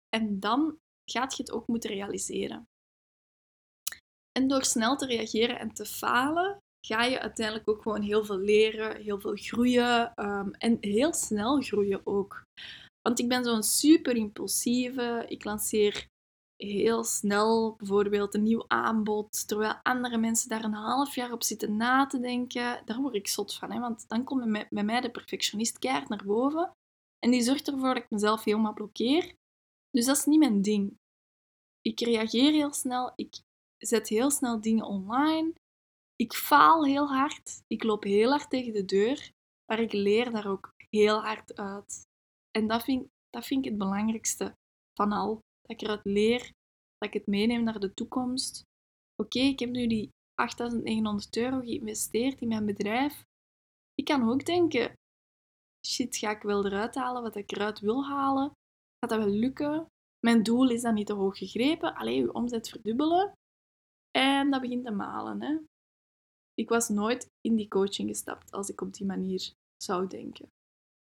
En 0.10 0.40
dan 0.40 0.78
gaat 1.12 1.38
je 1.38 1.44
het 1.44 1.52
ook 1.52 1.68
moeten 1.68 1.90
realiseren. 1.90 2.68
En 4.32 4.48
door 4.48 4.64
snel 4.64 4.96
te 4.96 5.06
reageren 5.06 5.60
en 5.60 5.74
te 5.74 5.86
falen, 5.86 6.58
ga 6.88 7.04
je 7.04 7.20
uiteindelijk 7.20 7.70
ook 7.70 7.82
gewoon 7.82 8.02
heel 8.02 8.26
veel 8.26 8.40
leren, 8.40 9.02
heel 9.02 9.20
veel 9.20 9.36
groeien 9.36 10.24
um, 10.26 10.54
en 10.54 10.78
heel 10.80 11.14
snel 11.14 11.62
groeien 11.62 12.02
ook. 12.06 12.44
Want 13.02 13.20
ik 13.20 13.28
ben 13.28 13.44
zo'n 13.44 13.64
super 13.64 14.16
impulsieve. 14.16 15.26
Ik 15.28 15.44
lanceer 15.44 16.08
heel 16.64 17.04
snel 17.04 17.76
bijvoorbeeld 17.78 18.34
een 18.34 18.44
nieuw 18.44 18.66
aanbod, 18.68 19.48
terwijl 19.48 19.80
andere 19.84 20.18
mensen 20.18 20.50
daar 20.50 20.64
een 20.64 20.74
half 20.74 21.16
jaar 21.16 21.32
op 21.32 21.44
zitten 21.44 21.78
na 21.78 22.06
te 22.06 22.20
denken, 22.20 22.82
daar 22.86 23.02
word 23.02 23.16
ik 23.16 23.28
zot 23.28 23.56
van. 23.56 23.72
Hè? 23.72 23.80
Want 23.80 24.08
dan 24.08 24.24
komt 24.24 24.70
bij 24.70 24.84
mij 24.84 25.02
de 25.02 25.12
perfectionist 25.12 25.80
keihard 25.80 26.10
naar 26.10 26.26
boven 26.26 26.72
en 27.20 27.32
die 27.32 27.42
zorgt 27.42 27.68
ervoor 27.68 27.94
dat 27.94 28.04
ik 28.04 28.10
mezelf 28.10 28.44
helemaal 28.44 28.74
blokkeer. 28.74 29.36
Dus 29.92 30.06
dat 30.06 30.18
is 30.18 30.26
niet 30.26 30.40
mijn 30.40 30.62
ding. 30.62 30.98
Ik 31.82 32.00
reageer 32.00 32.52
heel 32.52 32.74
snel, 32.74 33.14
ik 33.16 33.42
zet 33.78 34.10
heel 34.10 34.32
snel 34.32 34.62
dingen 34.62 34.86
online, 34.86 35.54
ik 36.16 36.34
faal 36.34 36.86
heel 36.86 37.08
hard, 37.08 37.62
ik 37.68 37.84
loop 37.84 38.04
heel 38.04 38.30
hard 38.30 38.50
tegen 38.50 38.74
de 38.74 38.86
deur, 38.86 39.32
maar 39.66 39.80
ik 39.80 39.94
leer 39.94 40.32
daar 40.32 40.48
ook 40.48 40.74
heel 40.90 41.22
hard 41.22 41.56
uit. 41.56 42.08
En 42.52 42.68
dat 42.68 42.84
vind, 42.84 43.08
dat 43.30 43.46
vind 43.46 43.66
ik 43.66 43.70
het 43.72 43.80
belangrijkste 43.80 44.56
van 44.94 45.12
al. 45.12 45.34
Dat 45.62 45.72
ik 45.72 45.82
eruit 45.82 46.06
leer, 46.06 46.52
dat 46.98 47.08
ik 47.08 47.14
het 47.14 47.28
meeneem 47.28 47.64
naar 47.64 47.80
de 47.80 47.94
toekomst. 47.94 48.64
Oké, 49.16 49.40
ik 49.40 49.60
heb 49.60 49.70
nu 49.70 49.88
die 49.88 50.10
8900 50.36 51.38
euro 51.38 51.60
geïnvesteerd 51.60 52.42
in 52.42 52.48
mijn 52.48 52.66
bedrijf. 52.66 53.24
Ik 53.94 54.06
kan 54.06 54.30
ook 54.30 54.46
denken, 54.46 54.94
shit, 55.88 56.18
ga 56.18 56.32
ik 56.32 56.42
wel 56.42 56.66
eruit 56.66 56.96
halen 56.96 57.22
wat 57.22 57.36
ik 57.36 57.52
eruit 57.52 57.80
wil 57.80 58.06
halen? 58.06 58.52
Gaat 59.00 59.10
dat 59.10 59.20
wel 59.20 59.34
lukken? 59.34 59.88
Mijn 60.20 60.44
doel 60.44 60.70
is 60.70 60.82
dan 60.82 60.94
niet 60.94 61.08
te 61.08 61.14
hoog 61.14 61.38
gegrepen. 61.38 61.96
Alleen 61.96 62.16
je 62.16 62.34
omzet 62.34 62.70
verdubbelen. 62.70 63.34
En 64.12 64.52
dat 64.52 64.62
begint 64.62 64.86
te 64.86 64.92
malen. 64.92 65.42
Hè? 65.42 65.58
Ik 66.54 66.70
was 66.70 66.90
nooit 66.90 67.28
in 67.42 67.56
die 67.56 67.68
coaching 67.68 68.10
gestapt 68.10 68.52
als 68.52 68.70
ik 68.70 68.82
op 68.82 68.94
die 68.94 69.06
manier 69.06 69.54
zou 69.84 70.08
denken. 70.08 70.50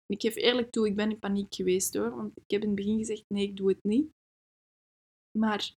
Ik 0.07 0.21
geef 0.21 0.35
eerlijk 0.35 0.71
toe, 0.71 0.87
ik 0.87 0.97
ben 0.97 1.11
in 1.11 1.19
paniek 1.19 1.55
geweest 1.55 1.95
hoor. 1.95 2.17
Want 2.17 2.37
ik 2.37 2.51
heb 2.51 2.63
in 2.63 2.67
het 2.67 2.77
begin 2.77 2.99
gezegd, 2.99 3.25
nee, 3.29 3.49
ik 3.49 3.57
doe 3.57 3.69
het 3.69 3.85
niet. 3.85 4.11
Maar 5.39 5.75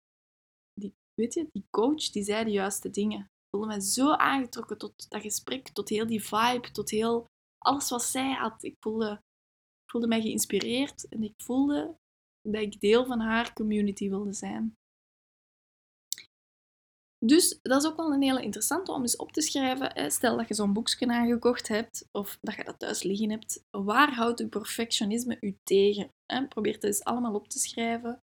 die, 0.74 0.94
weet 1.14 1.34
je, 1.34 1.48
die 1.52 1.66
coach 1.70 2.10
die 2.10 2.24
zei 2.24 2.44
de 2.44 2.52
juiste 2.52 2.90
dingen. 2.90 3.20
Ik 3.20 3.50
voelde 3.50 3.68
me 3.68 3.82
zo 3.82 4.12
aangetrokken 4.12 4.78
tot 4.78 5.10
dat 5.10 5.22
gesprek, 5.22 5.70
tot 5.70 5.90
heel 5.90 6.08
die 6.08 6.24
vibe, 6.24 6.72
tot 6.72 6.90
heel 6.90 7.26
alles 7.58 7.90
wat 7.90 8.04
zij 8.04 8.34
had. 8.34 8.64
Ik 8.64 8.76
voelde, 8.80 9.22
voelde 9.92 10.08
mij 10.08 10.22
geïnspireerd 10.22 11.08
en 11.08 11.24
ik 11.24 11.34
voelde 11.38 11.98
dat 12.42 12.62
ik 12.62 12.80
deel 12.80 13.06
van 13.06 13.20
haar 13.20 13.54
community 13.54 14.10
wilde 14.10 14.34
zijn. 14.34 14.76
Dus 17.26 17.60
dat 17.62 17.84
is 17.84 17.90
ook 17.90 17.98
wel 17.98 18.14
een 18.14 18.22
hele 18.22 18.42
interessante 18.42 18.92
om 18.92 19.02
eens 19.02 19.16
op 19.16 19.32
te 19.32 19.42
schrijven. 19.42 20.12
Stel 20.12 20.38
dat 20.38 20.48
je 20.48 20.54
zo'n 20.54 20.74
boekje 20.74 21.08
aangekocht 21.08 21.68
hebt 21.68 22.08
of 22.12 22.38
dat 22.42 22.56
je 22.56 22.64
dat 22.64 22.80
thuis 22.80 23.04
liggen 23.04 23.30
hebt. 23.30 23.64
Waar 23.70 24.14
houdt 24.14 24.40
uw 24.40 24.50
perfectionisme 24.50 25.38
u 25.40 25.58
tegen? 25.64 26.12
Probeer 26.50 26.74
het 26.74 26.84
eens 26.84 27.04
allemaal 27.04 27.34
op 27.34 27.48
te 27.48 27.60
schrijven. 27.60 28.22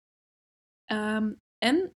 Um, 0.92 1.40
en 1.58 1.94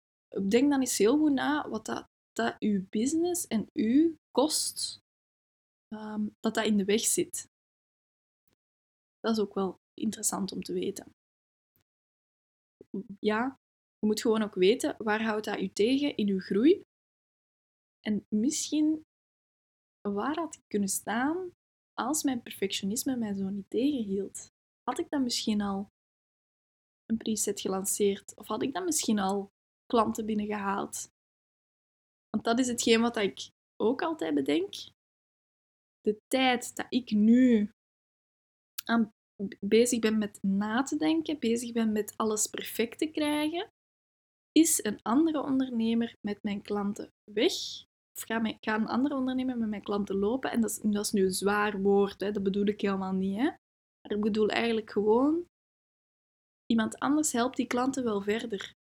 denk 0.49 0.71
dan 0.71 0.81
eens 0.81 0.99
heel 0.99 1.19
goed 1.19 1.33
na 1.33 1.69
wat 1.69 1.87
dat, 1.87 2.07
dat 2.33 2.57
uw 2.59 2.85
business 2.91 3.47
en 3.47 3.69
u 3.73 4.17
kost, 4.31 4.99
um, 5.89 6.35
dat 6.41 6.55
dat 6.55 6.65
in 6.65 6.77
de 6.77 6.85
weg 6.85 7.01
zit. 7.01 7.49
Dat 9.21 9.37
is 9.37 9.43
ook 9.43 9.55
wel 9.55 9.77
interessant 9.95 10.53
om 10.53 10.63
te 10.63 10.73
weten. 10.73 11.13
Ja, 13.19 13.59
je 14.05 14.11
moet 14.11 14.21
gewoon 14.21 14.43
ook 14.43 14.55
weten 14.55 14.95
waar 14.99 15.23
houdt 15.23 15.45
dat 15.45 15.61
u 15.61 15.69
tegen 15.69 16.17
in 16.17 16.29
uw 16.29 16.41
groei. 16.41 16.83
En 18.01 18.27
misschien 18.29 19.05
waar 20.09 20.37
had 20.37 20.55
ik 20.55 20.63
kunnen 20.67 20.89
staan 20.89 21.51
als 21.93 22.23
mijn 22.23 22.43
perfectionisme 22.43 23.17
mij 23.17 23.35
zo 23.35 23.49
niet 23.49 23.71
tegenhield. 23.71 24.51
Had 24.83 24.99
ik 24.99 25.11
dan 25.11 25.23
misschien 25.23 25.61
al 25.61 25.89
een 27.07 27.17
preset 27.17 27.61
gelanceerd? 27.61 28.37
Of 28.37 28.47
had 28.47 28.63
ik 28.63 28.73
dan 28.73 28.85
misschien 28.85 29.19
al 29.19 29.51
klanten 29.87 30.27
binnengehaald? 30.27 31.09
Want 32.31 32.45
dat 32.45 32.59
is 32.59 32.69
hetgeen 32.69 33.01
wat 33.01 33.17
ik 33.17 33.51
ook 33.77 34.03
altijd 34.03 34.35
bedenk. 34.35 34.75
De 36.01 36.17
tijd 36.27 36.77
dat 36.77 36.87
ik 36.89 37.11
nu 37.11 37.71
aan 38.85 39.13
bezig 39.61 39.99
ben 39.99 40.19
met 40.19 40.39
na 40.43 40.83
te 40.83 40.97
denken, 40.97 41.39
bezig 41.39 41.73
ben 41.73 41.93
met 41.93 42.17
alles 42.17 42.47
perfect 42.47 42.99
te 42.99 43.11
krijgen, 43.11 43.73
is 44.59 44.85
een 44.85 45.03
andere 45.03 45.43
ondernemer 45.43 46.17
met 46.21 46.43
mijn 46.43 46.63
klanten 46.63 47.13
weg. 47.33 47.53
Of 48.17 48.23
ga, 48.23 48.39
mijn, 48.39 48.59
een 48.61 48.87
andere 48.87 49.15
ondernemer 49.15 49.59
met 49.59 49.69
mijn 49.69 49.83
klanten 49.83 50.17
lopen. 50.17 50.51
En 50.51 50.61
dat 50.61 50.71
is, 50.71 50.81
dat 50.83 51.05
is 51.05 51.13
nu 51.13 51.25
een 51.25 51.33
zwaar 51.33 51.81
woord, 51.81 52.21
hè? 52.21 52.31
dat 52.31 52.43
bedoel 52.43 52.67
ik 52.67 52.81
helemaal 52.81 53.13
niet. 53.13 53.37
Hè? 53.37 53.45
Maar 53.45 54.17
ik 54.17 54.21
bedoel 54.21 54.49
eigenlijk 54.49 54.91
gewoon, 54.91 55.47
iemand 56.67 56.99
anders 56.99 57.33
helpt 57.33 57.57
die 57.57 57.67
klanten 57.67 58.05
wel 58.05 58.23
verder. 58.23 58.73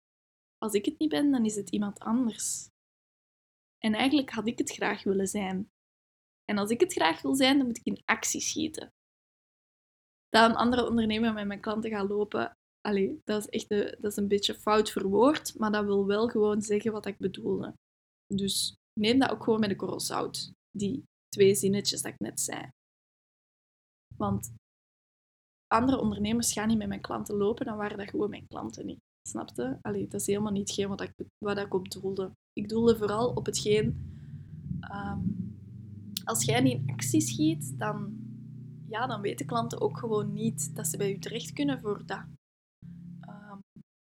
Als 0.58 0.72
ik 0.72 0.84
het 0.84 0.98
niet 0.98 1.08
ben, 1.08 1.30
dan 1.30 1.44
is 1.44 1.56
het 1.56 1.70
iemand 1.70 1.98
anders. 1.98 2.68
En 3.78 3.94
eigenlijk 3.94 4.30
had 4.30 4.46
ik 4.46 4.58
het 4.58 4.70
graag 4.70 5.02
willen 5.02 5.26
zijn. 5.26 5.70
En 6.44 6.58
als 6.58 6.70
ik 6.70 6.80
het 6.80 6.92
graag 6.92 7.22
wil 7.22 7.34
zijn, 7.34 7.58
dan 7.58 7.66
moet 7.66 7.78
ik 7.78 7.86
in 7.86 8.02
actie 8.04 8.40
schieten 8.40 8.92
dat 10.32 10.50
een 10.50 10.56
andere 10.56 10.86
ondernemer 10.86 11.32
met 11.32 11.46
mijn 11.46 11.60
klanten 11.60 11.90
gaat 11.90 12.08
lopen. 12.08 12.56
Allee, 12.88 13.20
dat 13.24 13.40
is 13.40 13.48
echt 13.48 13.70
een, 13.70 13.96
dat 14.00 14.10
is 14.10 14.16
een 14.16 14.28
beetje 14.28 14.54
fout 14.54 14.90
verwoord, 14.90 15.58
maar 15.58 15.72
dat 15.72 15.84
wil 15.84 16.06
wel 16.06 16.28
gewoon 16.28 16.62
zeggen 16.62 16.92
wat 16.92 17.06
ik 17.06 17.18
bedoelde. 17.18 17.74
Dus 18.34 18.74
neem 19.00 19.18
dat 19.18 19.30
ook 19.30 19.44
gewoon 19.44 19.60
met 19.60 19.70
een 19.70 19.76
korrel 19.76 20.00
zout. 20.00 20.52
Die 20.70 21.04
twee 21.28 21.54
zinnetjes 21.54 22.02
dat 22.02 22.12
ik 22.12 22.18
net 22.18 22.40
zei. 22.40 22.68
Want 24.16 24.52
andere 25.66 26.00
ondernemers 26.00 26.52
gaan 26.52 26.68
niet 26.68 26.78
met 26.78 26.88
mijn 26.88 27.00
klanten 27.00 27.36
lopen, 27.36 27.66
dan 27.66 27.76
waren 27.76 27.98
dat 27.98 28.10
gewoon 28.10 28.30
mijn 28.30 28.46
klanten 28.46 28.86
niet. 28.86 29.00
Snapte? 29.28 29.78
Allee, 29.82 30.08
dat 30.08 30.20
is 30.20 30.26
helemaal 30.26 30.52
niet 30.52 30.84
wat 30.84 31.00
ik, 31.00 31.12
wat 31.38 31.58
ik 31.58 31.74
op 31.74 31.90
doelde. 31.90 32.30
Ik 32.52 32.68
doelde 32.68 32.96
vooral 32.96 33.32
op 33.32 33.46
hetgeen... 33.46 34.10
Um, 34.94 35.50
als 36.24 36.44
jij 36.44 36.60
niet 36.60 36.72
in 36.72 36.90
actie 36.90 37.20
schiet, 37.20 37.78
dan 37.78 38.16
ja, 38.88 39.06
dan 39.06 39.20
weten 39.20 39.46
klanten 39.46 39.80
ook 39.80 39.98
gewoon 39.98 40.32
niet 40.32 40.76
dat 40.76 40.86
ze 40.86 40.96
bij 40.96 41.12
u 41.12 41.18
terecht 41.18 41.52
kunnen 41.52 41.80
voor 41.80 42.06
dat. 42.06 42.24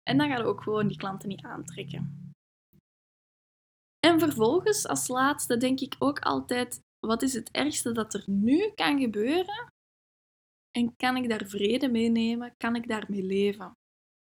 En 0.08 0.18
dan 0.18 0.28
gaan 0.28 0.42
we 0.42 0.48
ook 0.48 0.62
gewoon 0.62 0.88
die 0.88 0.96
klanten 0.96 1.28
niet 1.28 1.44
aantrekken. 1.44 2.32
En 3.98 4.18
vervolgens, 4.18 4.86
als 4.86 5.08
laatste, 5.08 5.56
denk 5.56 5.80
ik 5.80 5.96
ook 5.98 6.18
altijd: 6.18 6.80
wat 7.06 7.22
is 7.22 7.32
het 7.32 7.50
ergste 7.50 7.92
dat 7.92 8.14
er 8.14 8.24
nu 8.26 8.70
kan 8.74 9.00
gebeuren? 9.00 9.72
En 10.70 10.96
kan 10.96 11.16
ik 11.16 11.28
daar 11.28 11.46
vrede 11.46 11.88
mee 11.88 12.08
nemen? 12.08 12.54
Kan 12.56 12.76
ik 12.76 12.88
daarmee 12.88 13.22
leven? 13.22 13.72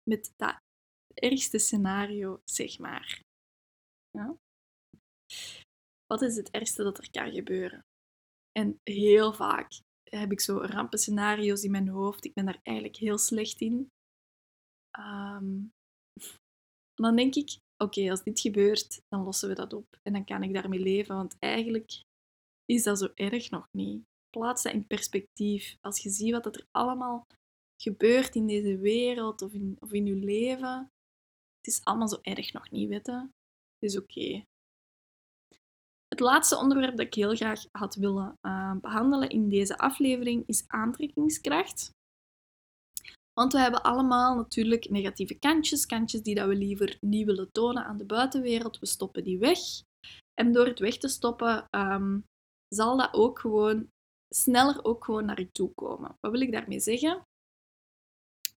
Met 0.09 0.33
dat 0.35 0.59
ergste 1.13 1.57
scenario, 1.57 2.41
zeg 2.43 2.79
maar. 2.79 3.21
Ja? 4.09 4.35
Wat 6.05 6.21
is 6.21 6.35
het 6.35 6.49
ergste 6.49 6.83
dat 6.83 6.97
er 6.97 7.11
kan 7.11 7.31
gebeuren? 7.31 7.85
En 8.51 8.79
heel 8.83 9.33
vaak 9.33 9.81
heb 10.03 10.31
ik 10.31 10.39
zo 10.39 10.57
rampenscenario's 10.57 11.63
in 11.63 11.71
mijn 11.71 11.87
hoofd. 11.87 12.25
Ik 12.25 12.33
ben 12.33 12.45
daar 12.45 12.59
eigenlijk 12.63 12.97
heel 12.97 13.17
slecht 13.17 13.61
in. 13.61 13.89
Um, 14.99 15.71
dan 16.93 17.15
denk 17.15 17.35
ik, 17.35 17.57
oké, 17.77 18.09
als 18.09 18.23
dit 18.23 18.39
gebeurt, 18.39 19.01
dan 19.07 19.23
lossen 19.23 19.49
we 19.49 19.55
dat 19.55 19.73
op. 19.73 19.99
En 20.01 20.13
dan 20.13 20.25
kan 20.25 20.43
ik 20.43 20.53
daarmee 20.53 20.79
leven, 20.79 21.15
want 21.15 21.35
eigenlijk 21.39 22.03
is 22.65 22.83
dat 22.83 22.99
zo 22.99 23.11
erg 23.15 23.49
nog 23.49 23.67
niet. 23.71 24.03
Plaats 24.29 24.63
dat 24.63 24.73
in 24.73 24.87
perspectief. 24.87 25.77
Als 25.81 25.99
je 25.99 26.09
ziet 26.09 26.31
wat 26.31 26.45
er 26.45 26.65
allemaal 26.71 27.27
gebeurt 27.81 28.35
in 28.35 28.47
deze 28.47 28.77
wereld 28.77 29.41
of 29.41 29.53
in, 29.53 29.77
of 29.79 29.91
in 29.91 30.05
je 30.05 30.15
leven, 30.15 30.89
het 31.57 31.67
is 31.67 31.83
allemaal 31.83 32.07
zo 32.07 32.19
erg 32.21 32.53
nog 32.53 32.71
niet, 32.71 32.89
weten. 32.89 33.19
Het 33.79 33.89
is 33.89 33.97
oké. 33.97 34.43
Het 36.07 36.19
laatste 36.19 36.57
onderwerp 36.57 36.97
dat 36.97 37.05
ik 37.05 37.13
heel 37.13 37.35
graag 37.35 37.65
had 37.71 37.95
willen 37.95 38.37
uh, 38.41 38.75
behandelen 38.75 39.29
in 39.29 39.49
deze 39.49 39.77
aflevering 39.77 40.47
is 40.47 40.63
aantrekkingskracht. 40.67 41.91
Want 43.33 43.53
we 43.53 43.59
hebben 43.59 43.83
allemaal 43.83 44.35
natuurlijk 44.35 44.89
negatieve 44.89 45.33
kantjes, 45.33 45.85
kantjes 45.85 46.21
die 46.21 46.35
dat 46.35 46.47
we 46.47 46.55
liever 46.55 46.97
niet 46.99 47.25
willen 47.25 47.51
tonen 47.51 47.85
aan 47.85 47.97
de 47.97 48.05
buitenwereld. 48.05 48.79
We 48.79 48.85
stoppen 48.85 49.23
die 49.23 49.39
weg. 49.39 49.59
En 50.33 50.51
door 50.51 50.65
het 50.65 50.79
weg 50.79 50.97
te 50.97 51.07
stoppen, 51.07 51.67
um, 51.71 52.25
zal 52.67 52.97
dat 52.97 53.13
ook 53.13 53.39
gewoon 53.39 53.89
sneller 54.35 54.83
ook 54.83 55.05
gewoon 55.05 55.25
naar 55.25 55.39
je 55.39 55.51
toe 55.51 55.71
komen. 55.73 56.17
Wat 56.19 56.31
wil 56.31 56.41
ik 56.41 56.51
daarmee 56.51 56.79
zeggen? 56.79 57.23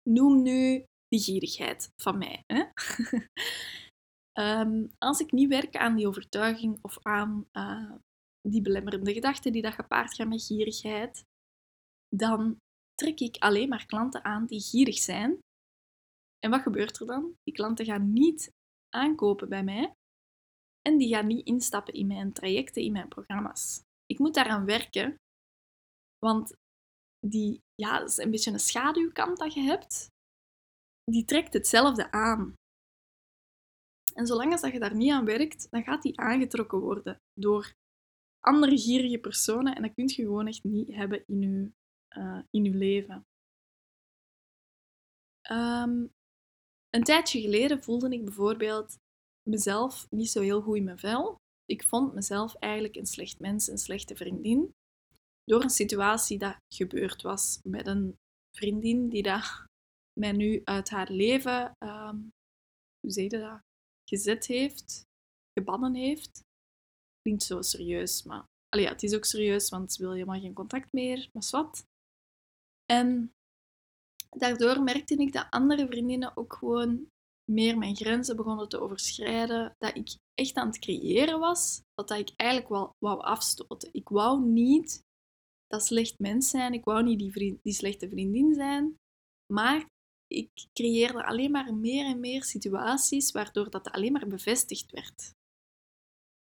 Noem 0.03 0.43
nu 0.43 0.85
die 1.09 1.21
gierigheid 1.21 1.91
van 2.03 2.19
mij. 2.19 2.43
Hè? 2.47 2.65
Ehm, 4.33 4.87
als 4.99 5.21
ik 5.21 5.33
niet 5.33 5.49
werk 5.49 5.77
aan 5.77 5.97
die 5.97 6.07
overtuiging 6.07 6.79
of 6.83 6.99
aan 7.03 7.47
uh, 7.53 7.93
die 8.49 8.63
belemmerende 8.63 9.13
gedachten 9.13 9.53
die 9.53 9.63
dat 9.63 9.75
gepaard 9.75 10.15
gaan 10.15 10.29
met 10.29 10.43
gierigheid, 10.43 11.25
dan 12.09 12.57
trek 13.03 13.21
ik 13.21 13.37
alleen 13.37 13.69
maar 13.69 13.87
klanten 13.87 14.25
aan 14.25 14.47
die 14.47 14.61
gierig 14.61 14.99
zijn. 14.99 15.38
En 16.38 16.51
wat 16.51 16.61
gebeurt 16.61 17.01
er 17.01 17.07
dan? 17.07 17.35
Die 17.43 17.55
klanten 17.55 17.85
gaan 17.85 18.12
niet 18.12 18.51
aankopen 18.95 19.49
bij 19.49 19.65
mij 19.65 19.93
en 20.83 20.99
die 20.99 21.15
gaan 21.15 21.27
niet 21.27 21.47
instappen 21.47 21.95
in 21.95 22.07
mijn 22.07 22.33
trajecten, 22.33 22.83
in 22.83 22.93
mijn 22.93 23.09
programma's. 23.09 23.83
Ik 24.07 24.19
moet 24.19 24.35
daaraan 24.35 24.65
werken, 24.65 25.15
want 26.19 26.55
die, 27.27 27.61
ja, 27.75 27.99
dat 27.99 28.09
is 28.09 28.17
een 28.17 28.31
beetje 28.31 28.51
een 28.51 28.59
schaduwkant 28.59 29.38
dat 29.38 29.55
je 29.55 29.61
hebt. 29.61 30.07
Die 31.05 31.25
trekt 31.25 31.53
hetzelfde 31.53 32.11
aan. 32.11 32.55
En 34.15 34.27
zolang 34.27 34.53
als 34.53 34.61
dat 34.61 34.73
je 34.73 34.79
daar 34.79 34.94
niet 34.94 35.13
aan 35.13 35.25
werkt, 35.25 35.71
dan 35.71 35.83
gaat 35.83 36.03
die 36.03 36.19
aangetrokken 36.19 36.79
worden 36.79 37.19
door 37.33 37.73
andere 38.40 38.79
gierige 38.79 39.19
personen 39.19 39.75
en 39.75 39.83
dat 39.83 39.94
kun 39.94 40.09
je 40.09 40.15
gewoon 40.15 40.46
echt 40.46 40.65
niet 40.65 40.94
hebben 40.94 41.25
in 41.27 41.40
je, 41.40 41.73
uh, 42.19 42.42
in 42.50 42.65
je 42.65 42.75
leven. 42.75 43.27
Um, 45.50 46.13
een 46.90 47.04
tijdje 47.04 47.40
geleden 47.40 47.83
voelde 47.83 48.10
ik 48.10 48.25
bijvoorbeeld 48.25 48.96
mezelf 49.48 50.06
niet 50.10 50.31
zo 50.31 50.40
heel 50.40 50.63
goed 50.63 50.77
in 50.77 50.85
mijn 50.85 50.98
vel. 50.98 51.37
Ik 51.65 51.85
vond 51.85 52.15
mezelf 52.15 52.54
eigenlijk 52.54 52.96
een 52.96 53.06
slecht 53.06 53.38
mens, 53.38 53.69
een 53.69 53.79
slechte 53.79 54.17
vriendin. 54.17 54.75
door 55.44 55.63
een 55.63 55.71
situatie 55.71 56.38
dat 56.38 56.56
gebeurd 56.75 57.23
was 57.23 57.60
met 57.63 57.87
een 57.87 58.17
vriendin 58.56 59.08
die 59.08 59.23
dat 59.23 59.65
mij 60.21 60.33
nu 60.33 60.60
uit 60.65 60.90
haar 60.90 61.10
leven, 61.10 61.73
dat, 63.29 63.60
gezet 64.08 64.46
heeft, 64.46 65.02
gebannen 65.58 65.94
heeft. 65.94 66.40
Klinkt 67.21 67.42
zo 67.42 67.63
serieus, 67.63 68.23
maar 68.23 68.44
allee, 68.69 68.85
ja, 68.85 68.92
het 68.92 69.02
is 69.02 69.15
ook 69.15 69.25
serieus, 69.25 69.69
want 69.69 69.92
ze 69.92 70.02
wil 70.02 70.13
helemaal 70.13 70.40
geen 70.40 70.54
contact 70.54 70.92
meer, 70.92 71.29
maar 71.33 71.48
wat. 71.50 71.85
En 72.93 73.33
daardoor 74.31 74.83
merkte 74.83 75.17
ik 75.17 75.33
dat 75.33 75.47
andere 75.51 75.87
vriendinnen 75.87 76.37
ook 76.37 76.55
gewoon 76.55 77.11
meer 77.51 77.79
mijn 77.79 77.97
grenzen 77.97 78.37
begonnen 78.37 78.69
te 78.69 78.81
overschrijden. 78.81 79.75
Dat 79.79 79.97
ik 79.97 80.17
echt 80.35 80.55
aan 80.55 80.67
het 80.67 80.79
creëren 80.79 81.38
was, 81.38 81.83
dat, 81.95 82.11
ik 82.11 82.33
eigenlijk 82.37 82.71
wel 82.71 82.95
wou 82.99 83.21
afstoten. 83.21 83.88
Ik 83.93 84.09
wou 84.09 84.45
niet 84.45 85.03
dat 85.67 85.85
slecht 85.85 86.19
mens 86.19 86.51
zijn, 86.51 86.73
ik 86.73 86.85
wou 86.85 87.03
niet 87.03 87.19
die, 87.19 87.59
die 87.63 87.73
slechte 87.73 88.09
vriendin 88.09 88.55
zijn, 88.55 88.97
maar 89.53 89.87
ik 90.27 90.51
creëerde 90.73 91.25
alleen 91.25 91.51
maar 91.51 91.75
meer 91.75 92.07
en 92.07 92.21
meer 92.21 92.45
situaties 92.45 93.31
waardoor 93.31 93.71
dat 93.71 93.90
alleen 93.90 94.13
maar 94.13 94.27
bevestigd 94.27 94.90
werd. 94.90 95.33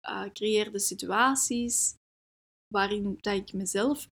Uh, 0.09 0.25
ik 0.25 0.33
creëerde 0.33 0.79
situaties 0.79 1.95
waarin 2.67 3.17
dat 3.21 3.35
ik 3.35 3.53
mezelf 3.53 4.07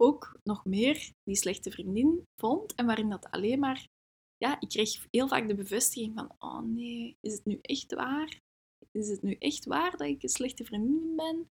ook 0.00 0.38
nog 0.42 0.64
meer 0.64 1.12
die 1.22 1.36
slechte 1.36 1.70
vriendin 1.70 2.24
vond 2.40 2.74
en 2.74 2.86
waarin 2.86 3.10
dat 3.10 3.30
alleen 3.30 3.58
maar, 3.58 3.88
ja, 4.36 4.60
ik 4.60 4.68
kreeg 4.68 5.06
heel 5.10 5.28
vaak 5.28 5.48
de 5.48 5.54
bevestiging 5.54 6.14
van, 6.14 6.34
oh 6.38 6.60
nee, 6.60 7.16
is 7.20 7.32
het 7.32 7.44
nu 7.44 7.58
echt 7.62 7.94
waar? 7.94 8.40
Is 8.90 9.08
het 9.08 9.22
nu 9.22 9.34
echt 9.38 9.64
waar 9.64 9.90
dat 9.90 10.08
ik 10.08 10.22
een 10.22 10.28
slechte 10.28 10.64
vriendin 10.64 11.16
ben? 11.16 11.50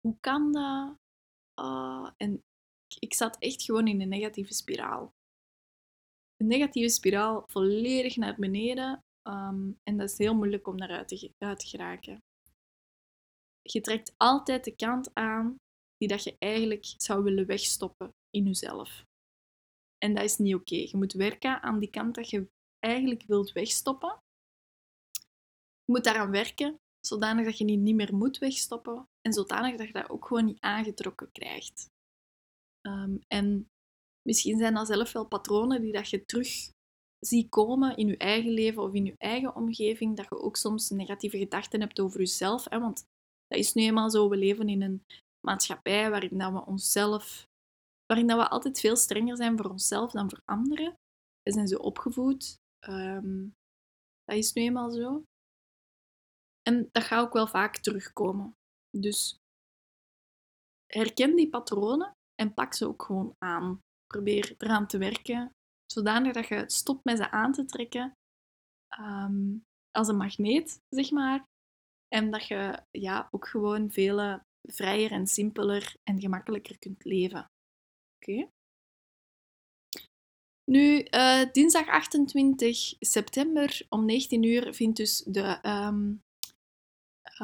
Hoe 0.00 0.16
kan 0.20 0.52
dat? 0.52 0.96
Uh, 1.60 2.10
en 2.16 2.42
ik 2.98 3.14
zat 3.14 3.38
echt 3.38 3.62
gewoon 3.62 3.86
in 3.86 4.00
een 4.00 4.08
negatieve 4.08 4.54
spiraal. 4.54 5.12
Een 6.36 6.46
negatieve 6.46 6.88
spiraal 6.88 7.42
volledig 7.46 8.16
naar 8.16 8.36
beneden. 8.36 9.04
Um, 9.28 9.78
en 9.82 9.96
dat 9.96 10.10
is 10.10 10.18
heel 10.18 10.34
moeilijk 10.34 10.66
om 10.66 10.76
daaruit 10.76 11.08
te, 11.08 11.32
uit 11.38 11.58
te 11.58 11.66
geraken. 11.66 12.22
Je 13.62 13.80
trekt 13.80 14.14
altijd 14.16 14.64
de 14.64 14.76
kant 14.76 15.14
aan 15.14 15.56
die 16.02 16.10
dat 16.10 16.24
je 16.24 16.36
eigenlijk 16.38 16.94
zou 16.96 17.22
willen 17.22 17.46
wegstoppen 17.46 18.14
in 18.30 18.44
jezelf. 18.44 19.04
En 19.98 20.14
dat 20.14 20.24
is 20.24 20.38
niet 20.38 20.54
oké. 20.54 20.74
Je 20.74 20.96
moet 20.96 21.12
werken 21.12 21.62
aan 21.62 21.78
die 21.78 21.90
kant 21.90 22.14
dat 22.14 22.30
je 22.30 22.48
eigenlijk 22.78 23.22
wilt 23.26 23.52
wegstoppen. 23.52 24.18
Je 25.84 25.92
moet 25.92 26.04
daaraan 26.04 26.30
werken, 26.30 26.80
zodanig 27.06 27.44
dat 27.44 27.58
je 27.58 27.64
die 27.64 27.76
niet 27.76 27.94
meer 27.94 28.14
moet 28.14 28.38
wegstoppen 28.38 29.08
en 29.20 29.32
zodanig 29.32 29.76
dat 29.76 29.86
je 29.86 29.92
dat 29.92 30.10
ook 30.10 30.26
gewoon 30.26 30.44
niet 30.44 30.60
aangetrokken 30.60 31.32
krijgt. 31.32 31.86
Um, 32.86 33.20
en 33.28 33.70
misschien 34.22 34.58
zijn 34.58 34.74
dat 34.74 34.86
zelf 34.86 35.12
wel 35.12 35.26
patronen 35.26 35.80
die 35.80 35.92
dat 35.92 36.10
je 36.10 36.24
terug 36.24 36.70
ziet 37.18 37.48
komen 37.48 37.96
in 37.96 38.06
je 38.06 38.16
eigen 38.16 38.50
leven 38.50 38.82
of 38.82 38.94
in 38.94 39.04
je 39.04 39.14
eigen 39.18 39.54
omgeving, 39.54 40.16
dat 40.16 40.26
je 40.28 40.38
ook 40.38 40.56
soms 40.56 40.90
negatieve 40.90 41.38
gedachten 41.38 41.80
hebt 41.80 42.00
over 42.00 42.18
jezelf. 42.18 42.64
Hè? 42.64 42.80
Want 42.80 43.04
dat 43.46 43.58
is 43.58 43.72
nu 43.72 43.82
eenmaal 43.82 44.10
zo, 44.10 44.28
we 44.28 44.36
leven 44.36 44.68
in 44.68 44.82
een 44.82 45.04
maatschappij 45.46 46.10
waarin 46.10 46.38
dat 46.38 46.52
we 46.52 46.64
onszelf, 46.64 47.48
waarin 48.06 48.26
dat 48.26 48.38
we 48.38 48.48
altijd 48.48 48.80
veel 48.80 48.96
strenger 48.96 49.36
zijn 49.36 49.56
voor 49.56 49.70
onszelf 49.70 50.12
dan 50.12 50.30
voor 50.30 50.42
anderen. 50.44 50.94
We 51.42 51.52
zijn 51.52 51.68
zo 51.68 51.76
opgevoed. 51.76 52.56
Um, 52.88 53.54
dat 54.24 54.36
is 54.36 54.52
nu 54.52 54.62
eenmaal 54.62 54.90
zo. 54.90 55.22
En 56.62 56.88
dat 56.92 57.02
gaat 57.02 57.26
ook 57.26 57.32
wel 57.32 57.46
vaak 57.46 57.76
terugkomen. 57.76 58.56
Dus 58.96 59.36
herken 60.86 61.36
die 61.36 61.48
patronen 61.48 62.12
en 62.34 62.54
pak 62.54 62.74
ze 62.74 62.86
ook 62.86 63.02
gewoon 63.02 63.34
aan. 63.38 63.80
Probeer 64.06 64.54
eraan 64.58 64.86
te 64.86 64.98
werken, 64.98 65.52
zodanig 65.92 66.32
dat 66.32 66.46
je 66.46 66.70
stopt 66.70 67.04
met 67.04 67.16
ze 67.16 67.30
aan 67.30 67.52
te 67.52 67.64
trekken 67.64 68.14
um, 68.98 69.64
als 69.90 70.08
een 70.08 70.16
magneet, 70.16 70.78
zeg 70.88 71.10
maar. 71.10 71.44
En 72.08 72.30
dat 72.30 72.46
je 72.46 72.82
ja, 72.90 73.28
ook 73.30 73.48
gewoon 73.48 73.90
veel 73.90 74.40
vrijer 74.62 75.10
en 75.10 75.26
simpeler 75.26 75.94
en 76.02 76.20
gemakkelijker 76.20 76.78
kunt 76.78 77.04
leven. 77.04 77.46
Oké? 78.16 78.48
Nu, 80.70 81.06
uh, 81.10 81.42
dinsdag 81.52 81.86
28 81.86 82.94
september 83.00 83.86
om 83.88 84.04
19 84.04 84.42
uur 84.42 84.74
vindt 84.74 84.96
dus 84.96 85.22
de 85.26 85.58
um, 85.62 86.20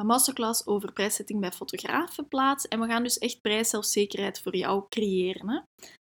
masterclass 0.05 0.67
over 0.67 0.93
prijszetting 0.93 1.39
bij 1.39 1.51
fotografen 1.51 2.27
plaats. 2.27 2.67
En 2.67 2.79
we 2.79 2.87
gaan 2.87 3.03
dus 3.03 3.17
echt 3.17 3.41
prijszelfzekerheid 3.41 4.41
voor 4.41 4.55
jou 4.55 4.85
creëren. 4.89 5.49
Hè? 5.49 5.59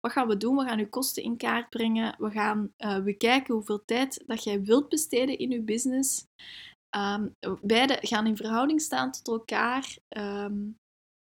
Wat 0.01 0.13
gaan 0.13 0.29
we 0.29 0.37
doen? 0.37 0.57
We 0.57 0.65
gaan 0.65 0.79
je 0.79 0.89
kosten 0.89 1.23
in 1.23 1.37
kaart 1.37 1.69
brengen. 1.69 2.15
We 2.19 2.31
gaan 2.31 2.73
uh, 2.79 3.03
bekijken 3.03 3.55
hoeveel 3.55 3.85
tijd 3.85 4.23
dat 4.27 4.45
jij 4.45 4.63
wilt 4.63 4.89
besteden 4.89 5.39
in 5.39 5.51
je 5.51 5.61
business. 5.61 6.25
Um, 6.97 7.35
beide 7.63 7.99
gaan 8.01 8.27
in 8.27 8.37
verhouding 8.37 8.81
staan 8.81 9.13
tot 9.13 9.29
elkaar. 9.29 9.97
Um, 10.09 10.77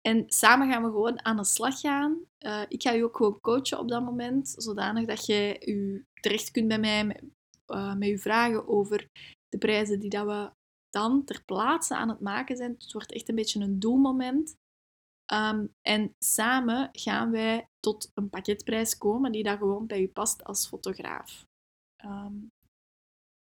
en 0.06 0.24
samen 0.26 0.70
gaan 0.70 0.82
we 0.82 0.88
gewoon 0.88 1.24
aan 1.24 1.36
de 1.36 1.44
slag 1.44 1.80
gaan. 1.80 2.18
Uh, 2.38 2.62
ik 2.68 2.82
ga 2.82 2.90
je 2.90 3.04
ook 3.04 3.16
gewoon 3.16 3.40
coachen 3.40 3.78
op 3.78 3.88
dat 3.88 4.02
moment, 4.02 4.54
zodanig 4.56 5.06
dat 5.06 5.26
je 5.26 5.34
je 5.34 6.04
terecht 6.20 6.50
kunt 6.50 6.68
bij 6.68 6.78
mij 6.78 7.04
met, 7.04 7.22
uh, 7.66 7.94
met 7.94 8.08
je 8.08 8.18
vragen 8.18 8.68
over 8.68 9.08
de 9.48 9.58
prijzen 9.58 10.00
die 10.00 10.10
dat 10.10 10.26
we 10.26 10.50
dan 10.90 11.24
ter 11.24 11.42
plaatse 11.44 11.96
aan 11.96 12.08
het 12.08 12.20
maken 12.20 12.56
zijn. 12.56 12.70
Het 12.78 12.92
wordt 12.92 13.12
echt 13.12 13.28
een 13.28 13.34
beetje 13.34 13.60
een 13.60 13.78
doelmoment. 13.78 14.56
Um, 15.32 15.74
en 15.82 16.14
samen 16.18 16.88
gaan 16.92 17.30
wij 17.30 17.68
tot 17.80 18.10
een 18.14 18.30
pakketprijs 18.30 18.98
komen 18.98 19.32
die 19.32 19.42
dat 19.42 19.58
gewoon 19.58 19.86
bij 19.86 20.00
je 20.00 20.08
past 20.08 20.44
als 20.44 20.68
fotograaf. 20.68 21.46
Um, 22.04 22.50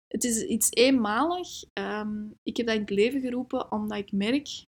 het 0.07 0.23
is 0.23 0.43
iets 0.43 0.71
eenmalig. 0.71 1.63
Um, 1.73 2.37
ik 2.43 2.57
heb 2.57 2.65
dat 2.65 2.75
in 2.75 2.81
het 2.81 2.89
leven 2.89 3.21
geroepen 3.21 3.71
omdat 3.71 3.97
ik 3.97 4.11
merk 4.11 4.69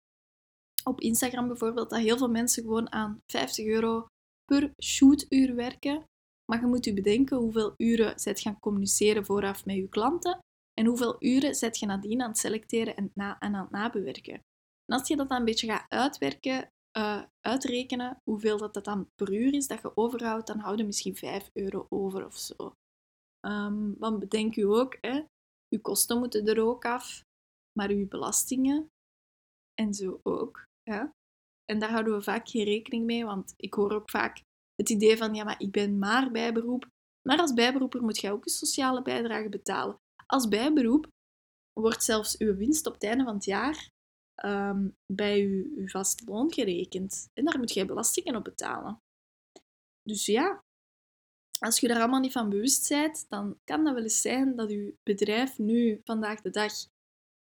op 0.85 1.01
Instagram 1.01 1.47
bijvoorbeeld 1.47 1.91
dat 1.91 2.01
heel 2.01 2.19
veel 2.19 2.31
mensen 2.31 2.63
gewoon 2.63 2.93
aan 2.93 3.21
50 3.27 3.67
euro 3.67 4.07
per 4.45 4.71
shootuur 4.83 5.55
werken. 5.55 6.05
Maar 6.45 6.61
je 6.61 6.67
moet 6.67 6.85
je 6.85 6.95
bedenken 6.95 7.37
hoeveel 7.37 7.75
uren 7.77 8.21
zet 8.21 8.41
gaan 8.41 8.59
communiceren 8.61 9.25
vooraf 9.25 9.65
met 9.65 9.77
je 9.77 9.89
klanten 9.89 10.39
en 10.75 10.87
hoeveel 10.87 11.17
uren 11.19 11.55
zet 11.55 11.79
je 11.79 11.87
nadien 11.87 12.23
aan 12.23 12.29
het 12.29 12.39
selecteren 12.39 12.97
en, 12.97 13.11
na, 13.15 13.39
en 13.39 13.55
aan 13.55 13.63
het 13.63 13.71
nabewerken. 13.71 14.35
En 14.85 14.99
als 14.99 15.09
je 15.09 15.17
dat 15.17 15.29
dan 15.29 15.39
een 15.39 15.45
beetje 15.45 15.67
gaat 15.67 15.87
uitwerken, 15.89 16.71
uh, 16.99 17.23
uitrekenen 17.41 18.17
hoeveel 18.31 18.59
dat, 18.59 18.75
dat 18.75 18.85
dan 18.85 19.09
per 19.15 19.33
uur 19.33 19.55
is 19.55 19.67
dat 19.67 19.83
je 19.83 19.97
overhoudt, 19.97 20.47
dan 20.47 20.59
houden 20.59 20.87
misschien 20.87 21.17
5 21.17 21.51
euro 21.53 21.87
over 21.89 22.27
of 22.27 22.37
zo. 22.37 22.73
Um, 23.47 23.99
want 23.99 24.19
bedenk 24.19 24.57
u 24.57 24.63
ook, 24.63 24.99
hè, 25.01 25.23
uw 25.69 25.81
kosten 25.81 26.19
moeten 26.19 26.47
er 26.47 26.61
ook 26.61 26.85
af, 26.85 27.25
maar 27.73 27.91
uw 27.91 28.09
belastingen 28.09 28.91
en 29.75 29.95
zo 29.95 30.21
ook. 30.23 30.65
Ja? 30.83 31.15
En 31.65 31.79
daar 31.79 31.91
houden 31.91 32.15
we 32.15 32.23
vaak 32.23 32.49
geen 32.49 32.65
rekening 32.65 33.05
mee, 33.05 33.25
want 33.25 33.55
ik 33.57 33.75
hoor 33.75 33.93
ook 33.93 34.11
vaak 34.11 34.43
het 34.75 34.91
idee 34.91 35.17
van, 35.17 35.35
ja, 35.35 35.45
maar 35.45 35.61
ik 35.61 35.71
ben 35.71 35.99
maar 35.99 36.31
bijberoep. 36.31 36.87
Maar 37.29 37.39
als 37.39 37.53
bijberoeper 37.53 38.03
moet 38.03 38.21
je 38.21 38.31
ook 38.31 38.45
een 38.45 38.51
sociale 38.51 39.03
bijdrage 39.03 39.49
betalen. 39.49 39.97
Als 40.27 40.49
bijberoep 40.49 41.07
wordt 41.73 42.05
zelfs 42.05 42.39
uw 42.39 42.57
winst 42.57 42.87
op 42.87 42.93
het 42.93 43.03
einde 43.05 43.25
van 43.25 43.35
het 43.35 43.45
jaar 43.45 43.91
um, 44.45 44.97
bij 45.07 45.41
uw, 45.41 45.77
uw 45.77 45.89
vast 45.89 46.23
loon 46.27 46.53
gerekend. 46.53 47.29
En 47.33 47.45
daar 47.45 47.59
moet 47.59 47.73
jij 47.73 47.87
belastingen 47.87 48.37
op 48.37 48.45
betalen. 48.45 48.99
Dus 50.03 50.27
ja, 50.27 50.63
als 51.59 51.81
je 51.81 51.89
daar 51.89 51.99
allemaal 51.99 52.21
niet 52.21 52.33
van 52.33 52.49
bewust 52.49 52.89
bent, 52.89 53.27
dan 53.29 53.59
kan 53.65 53.85
dat 53.85 53.95
wel 53.95 54.03
eens 54.03 54.21
zijn 54.21 54.57
dat 54.57 54.71
uw 54.71 54.93
bedrijf 55.03 55.59
nu 55.59 56.01
vandaag 56.05 56.41
de 56.41 56.51
dag 56.51 56.73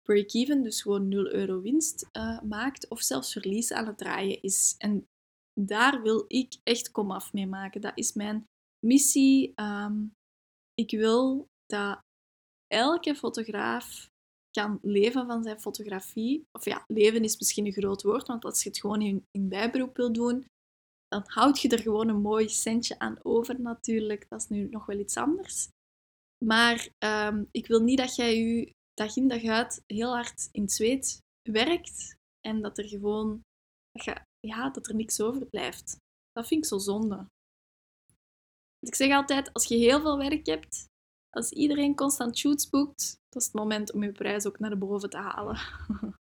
break-even, 0.08 0.64
dus 0.64 0.82
gewoon 0.82 1.08
0 1.08 1.34
euro 1.34 1.62
winst 1.62 2.10
uh, 2.18 2.42
maakt, 2.42 2.90
of 2.90 3.02
zelfs 3.02 3.32
verlies 3.32 3.72
aan 3.72 3.88
het 3.88 3.98
draaien 3.98 4.42
is. 4.42 4.76
En 4.78 5.08
daar 5.60 6.02
wil 6.02 6.26
ik 6.28 6.56
echt 6.64 6.92
komaf 6.92 7.34
mee 7.34 7.48
maken. 7.48 7.82
Dat 7.82 7.98
is 7.98 8.14
mijn 8.14 8.48
missie. 8.86 9.54
Um, 9.56 10.14
ik 10.74 10.92
wil 10.92 11.48
dat 11.66 12.00
elke 12.68 13.16
fotograaf 13.16 14.10
kan 14.52 14.80
leven 14.82 15.26
van 15.26 15.44
zijn 15.44 15.60
fotografie. 15.60 16.44
Of 16.52 16.66
ja, 16.66 16.84
leven 16.88 17.24
is 17.24 17.38
misschien 17.38 17.66
een 17.66 17.72
groot 17.72 18.04
woord, 18.04 18.28
want 18.28 18.46
als 18.46 18.64
je 18.64 18.70
het 18.70 18.80
gewoon 18.80 19.02
in, 19.02 19.50
bijberoep 19.50 19.98
wil 19.98 20.14
doen, 20.14 20.46
dan 21.08 21.24
houd 21.26 21.60
je 21.60 21.70
er 21.70 21.82
gewoon 21.82 22.08
een 22.08 22.22
mooi 22.22 22.50
centje 22.50 23.00
aan 23.00 23.20
over 23.24 23.62
natuurlijk. 23.62 24.30
Dat 24.30 24.42
is 24.42 24.48
nu 24.48 24.70
nog 24.70 24.86
wel 24.86 25.00
iets 25.00 25.18
anders. 25.18 25.70
Maar 26.46 26.90
um, 27.06 27.48
ik 27.52 27.68
wil 27.68 27.80
niet 27.80 27.98
dat 27.98 28.16
jij 28.16 28.38
je 28.38 28.76
dag 29.00 29.16
in 29.16 29.28
dag 29.28 29.44
uit 29.44 29.84
heel 29.88 30.14
hard 30.14 30.50
in 30.52 30.62
het 30.62 30.72
zweet 30.72 31.22
werkt 31.50 32.16
en 32.48 32.62
dat 32.62 32.78
er 32.78 32.88
gewoon 32.88 33.42
dat, 33.92 34.06
je, 34.06 34.22
ja, 34.40 34.70
dat 34.70 34.88
er 34.88 34.96
niks 34.96 35.22
overblijft. 35.22 35.98
Dat 36.32 36.48
vind 36.48 36.64
ik 36.64 36.70
zo 36.70 36.78
zonde. 36.78 37.26
ik 38.80 38.96
zeg 38.96 39.12
altijd, 39.12 39.54
als 39.54 39.66
je 39.66 39.76
heel 39.76 40.02
veel 40.02 40.18
werk 40.18 40.46
hebt, 40.46 40.86
als 41.30 41.52
iedereen 41.52 41.96
constant 41.96 42.38
shoots 42.38 42.70
boekt, 42.70 43.16
dat 43.30 43.42
is 43.42 43.48
het 43.48 43.58
moment 43.58 43.94
om 43.94 44.04
je 44.04 44.12
prijs 44.12 44.46
ook 44.46 44.60
naar 44.60 44.78
boven 44.78 45.10
te 45.10 45.18
halen. 45.18 45.58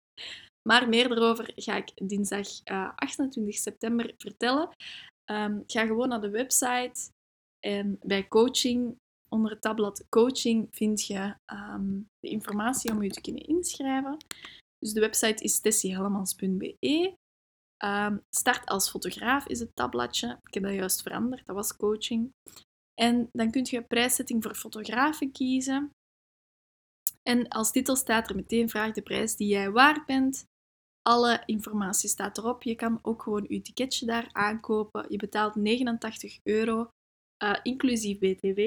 Maar 0.70 0.90
meer 0.90 1.10
daarover 1.10 1.52
ga 1.56 1.76
ik 1.76 1.92
dinsdag 2.08 2.64
28 2.96 3.56
september 3.56 4.14
vertellen. 4.18 4.70
Um, 5.32 5.64
ga 5.68 5.86
gewoon 5.86 6.10
naar 6.10 6.22
de 6.22 6.30
website 6.30 7.12
en 7.60 7.98
bij 8.02 8.28
coaching, 8.28 8.98
onder 9.34 9.52
het 9.52 9.62
tabblad 9.62 10.06
coaching, 10.10 10.68
vind 10.72 11.06
je 11.06 11.36
um, 11.54 12.08
de 12.20 12.30
informatie 12.30 12.92
om 12.92 13.04
je 13.04 13.10
te 13.10 13.22
kunnen 13.22 13.44
inschrijven. 13.44 14.18
Dus 14.78 14.94
de 14.94 15.00
website 15.00 15.44
is 15.44 15.60
tessiehellemans.be. 15.60 17.16
Um, 17.86 18.22
start 18.36 18.66
als 18.66 18.90
fotograaf 18.90 19.48
is 19.48 19.60
het 19.60 19.76
tabbladje. 19.76 20.40
Ik 20.44 20.54
heb 20.54 20.64
dat 20.64 20.74
juist 20.74 21.02
veranderd, 21.02 21.46
dat 21.46 21.56
was 21.56 21.76
coaching. 21.76 22.32
En 23.02 23.30
dan 23.32 23.52
kun 23.52 23.68
je 23.70 23.82
prijszetting 23.82 24.44
voor 24.44 24.56
fotografen 24.56 25.32
kiezen. 25.32 25.90
En 27.30 27.48
als 27.48 27.72
titel 27.72 27.96
staat 27.96 28.30
er 28.30 28.36
meteen 28.36 28.70
vraag 28.70 28.92
de 28.92 29.02
prijs 29.02 29.36
die 29.36 29.48
jij 29.48 29.72
waard 29.72 30.06
bent. 30.06 30.46
Alle 31.02 31.44
informatie 31.46 32.10
staat 32.10 32.38
erop. 32.38 32.64
Je 32.64 32.76
kan 32.76 33.00
ook 33.02 33.22
gewoon 33.24 33.46
je 33.48 33.62
ticketje 33.62 34.06
daar 34.06 34.30
aankopen. 34.32 35.06
Je 35.10 35.18
betaalt 35.18 35.56
89 35.56 36.40
euro, 36.44 36.90
uh, 37.44 37.56
inclusief 37.64 38.20
BTW, 38.20 38.60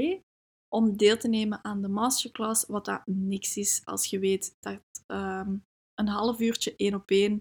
om 0.69 0.97
deel 0.97 1.17
te 1.17 1.29
nemen 1.29 1.65
aan 1.65 1.83
de 1.83 1.89
masterclass, 1.89 2.67
wat 2.67 2.85
dat 2.85 3.03
niks 3.07 3.57
is 3.57 3.81
als 3.85 4.07
je 4.07 4.19
weet 4.19 4.57
dat 4.61 4.81
um, 5.07 5.65
een 5.95 6.09
half 6.09 6.41
uurtje 6.41 6.75
één 6.77 6.95
op 6.95 7.11
één 7.11 7.41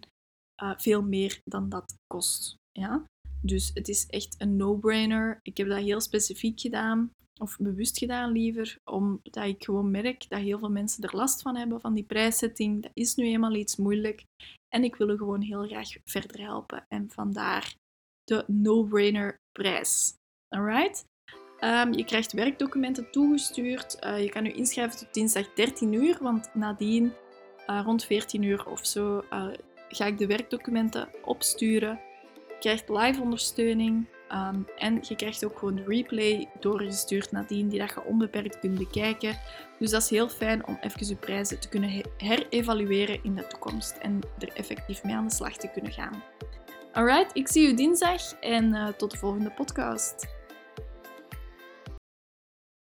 uh, 0.63 0.73
veel 0.77 1.01
meer 1.01 1.41
dan 1.43 1.69
dat 1.69 1.95
kost. 2.07 2.55
Ja? 2.71 3.05
Dus 3.41 3.71
het 3.73 3.87
is 3.87 4.07
echt 4.07 4.35
een 4.37 4.55
no-brainer. 4.55 5.39
Ik 5.41 5.57
heb 5.57 5.67
dat 5.67 5.83
heel 5.83 6.01
specifiek 6.01 6.59
gedaan, 6.59 7.11
of 7.41 7.57
bewust 7.57 7.97
gedaan 7.97 8.31
liever, 8.31 8.77
omdat 8.83 9.43
ik 9.43 9.63
gewoon 9.63 9.91
merk 9.91 10.29
dat 10.29 10.39
heel 10.39 10.59
veel 10.59 10.69
mensen 10.69 11.03
er 11.03 11.15
last 11.15 11.41
van 11.41 11.55
hebben, 11.55 11.81
van 11.81 11.93
die 11.93 12.03
prijszetting. 12.03 12.81
Dat 12.81 12.91
is 12.93 13.15
nu 13.15 13.25
eenmaal 13.25 13.55
iets 13.55 13.75
moeilijk. 13.75 14.23
En 14.67 14.83
ik 14.83 14.95
wil 14.95 15.17
gewoon 15.17 15.41
heel 15.41 15.67
graag 15.67 15.89
verder 16.03 16.39
helpen. 16.41 16.85
En 16.87 17.09
vandaar 17.09 17.75
de 18.23 18.43
no-brainer 18.47 19.35
prijs. 19.51 20.15
Alright? 20.55 21.05
Um, 21.65 21.93
je 21.93 22.05
krijgt 22.05 22.31
werkdocumenten 22.31 23.11
toegestuurd. 23.11 23.97
Uh, 24.03 24.23
je 24.23 24.29
kan 24.29 24.43
je 24.43 24.51
inschrijven 24.51 24.97
tot 24.97 25.13
dinsdag 25.13 25.53
13 25.53 25.93
uur, 25.93 26.17
want 26.21 26.49
nadien, 26.53 27.13
uh, 27.69 27.81
rond 27.85 28.05
14 28.05 28.43
uur 28.43 28.65
of 28.65 28.85
zo, 28.85 29.23
uh, 29.33 29.47
ga 29.89 30.05
ik 30.05 30.17
de 30.17 30.27
werkdocumenten 30.27 31.09
opsturen. 31.23 31.99
Je 32.47 32.55
krijgt 32.59 32.89
live 32.89 33.21
ondersteuning 33.21 34.05
um, 34.31 34.67
en 34.77 34.99
je 35.01 35.15
krijgt 35.15 35.45
ook 35.45 35.59
gewoon 35.59 35.75
de 35.75 35.83
replay 35.87 36.49
doorgestuurd 36.59 37.31
nadien, 37.31 37.69
die 37.69 37.79
dat 37.79 37.89
je 37.89 38.03
onbeperkt 38.03 38.59
kunt 38.59 38.77
bekijken. 38.77 39.37
Dus 39.79 39.91
dat 39.91 40.01
is 40.01 40.09
heel 40.09 40.29
fijn 40.29 40.67
om 40.67 40.77
even 40.81 41.07
je 41.07 41.15
prijzen 41.15 41.59
te 41.59 41.69
kunnen 41.69 42.03
herevalueren 42.17 43.23
in 43.23 43.35
de 43.35 43.47
toekomst 43.47 43.97
en 43.97 44.19
er 44.39 44.49
effectief 44.53 45.03
mee 45.03 45.15
aan 45.15 45.27
de 45.27 45.33
slag 45.33 45.57
te 45.57 45.69
kunnen 45.73 45.91
gaan. 45.91 46.23
Alright, 46.93 47.35
ik 47.35 47.47
zie 47.47 47.67
u 47.67 47.73
dinsdag 47.73 48.33
en 48.39 48.95
tot 48.97 49.11
de 49.11 49.17
volgende 49.17 49.51
podcast. 49.51 50.34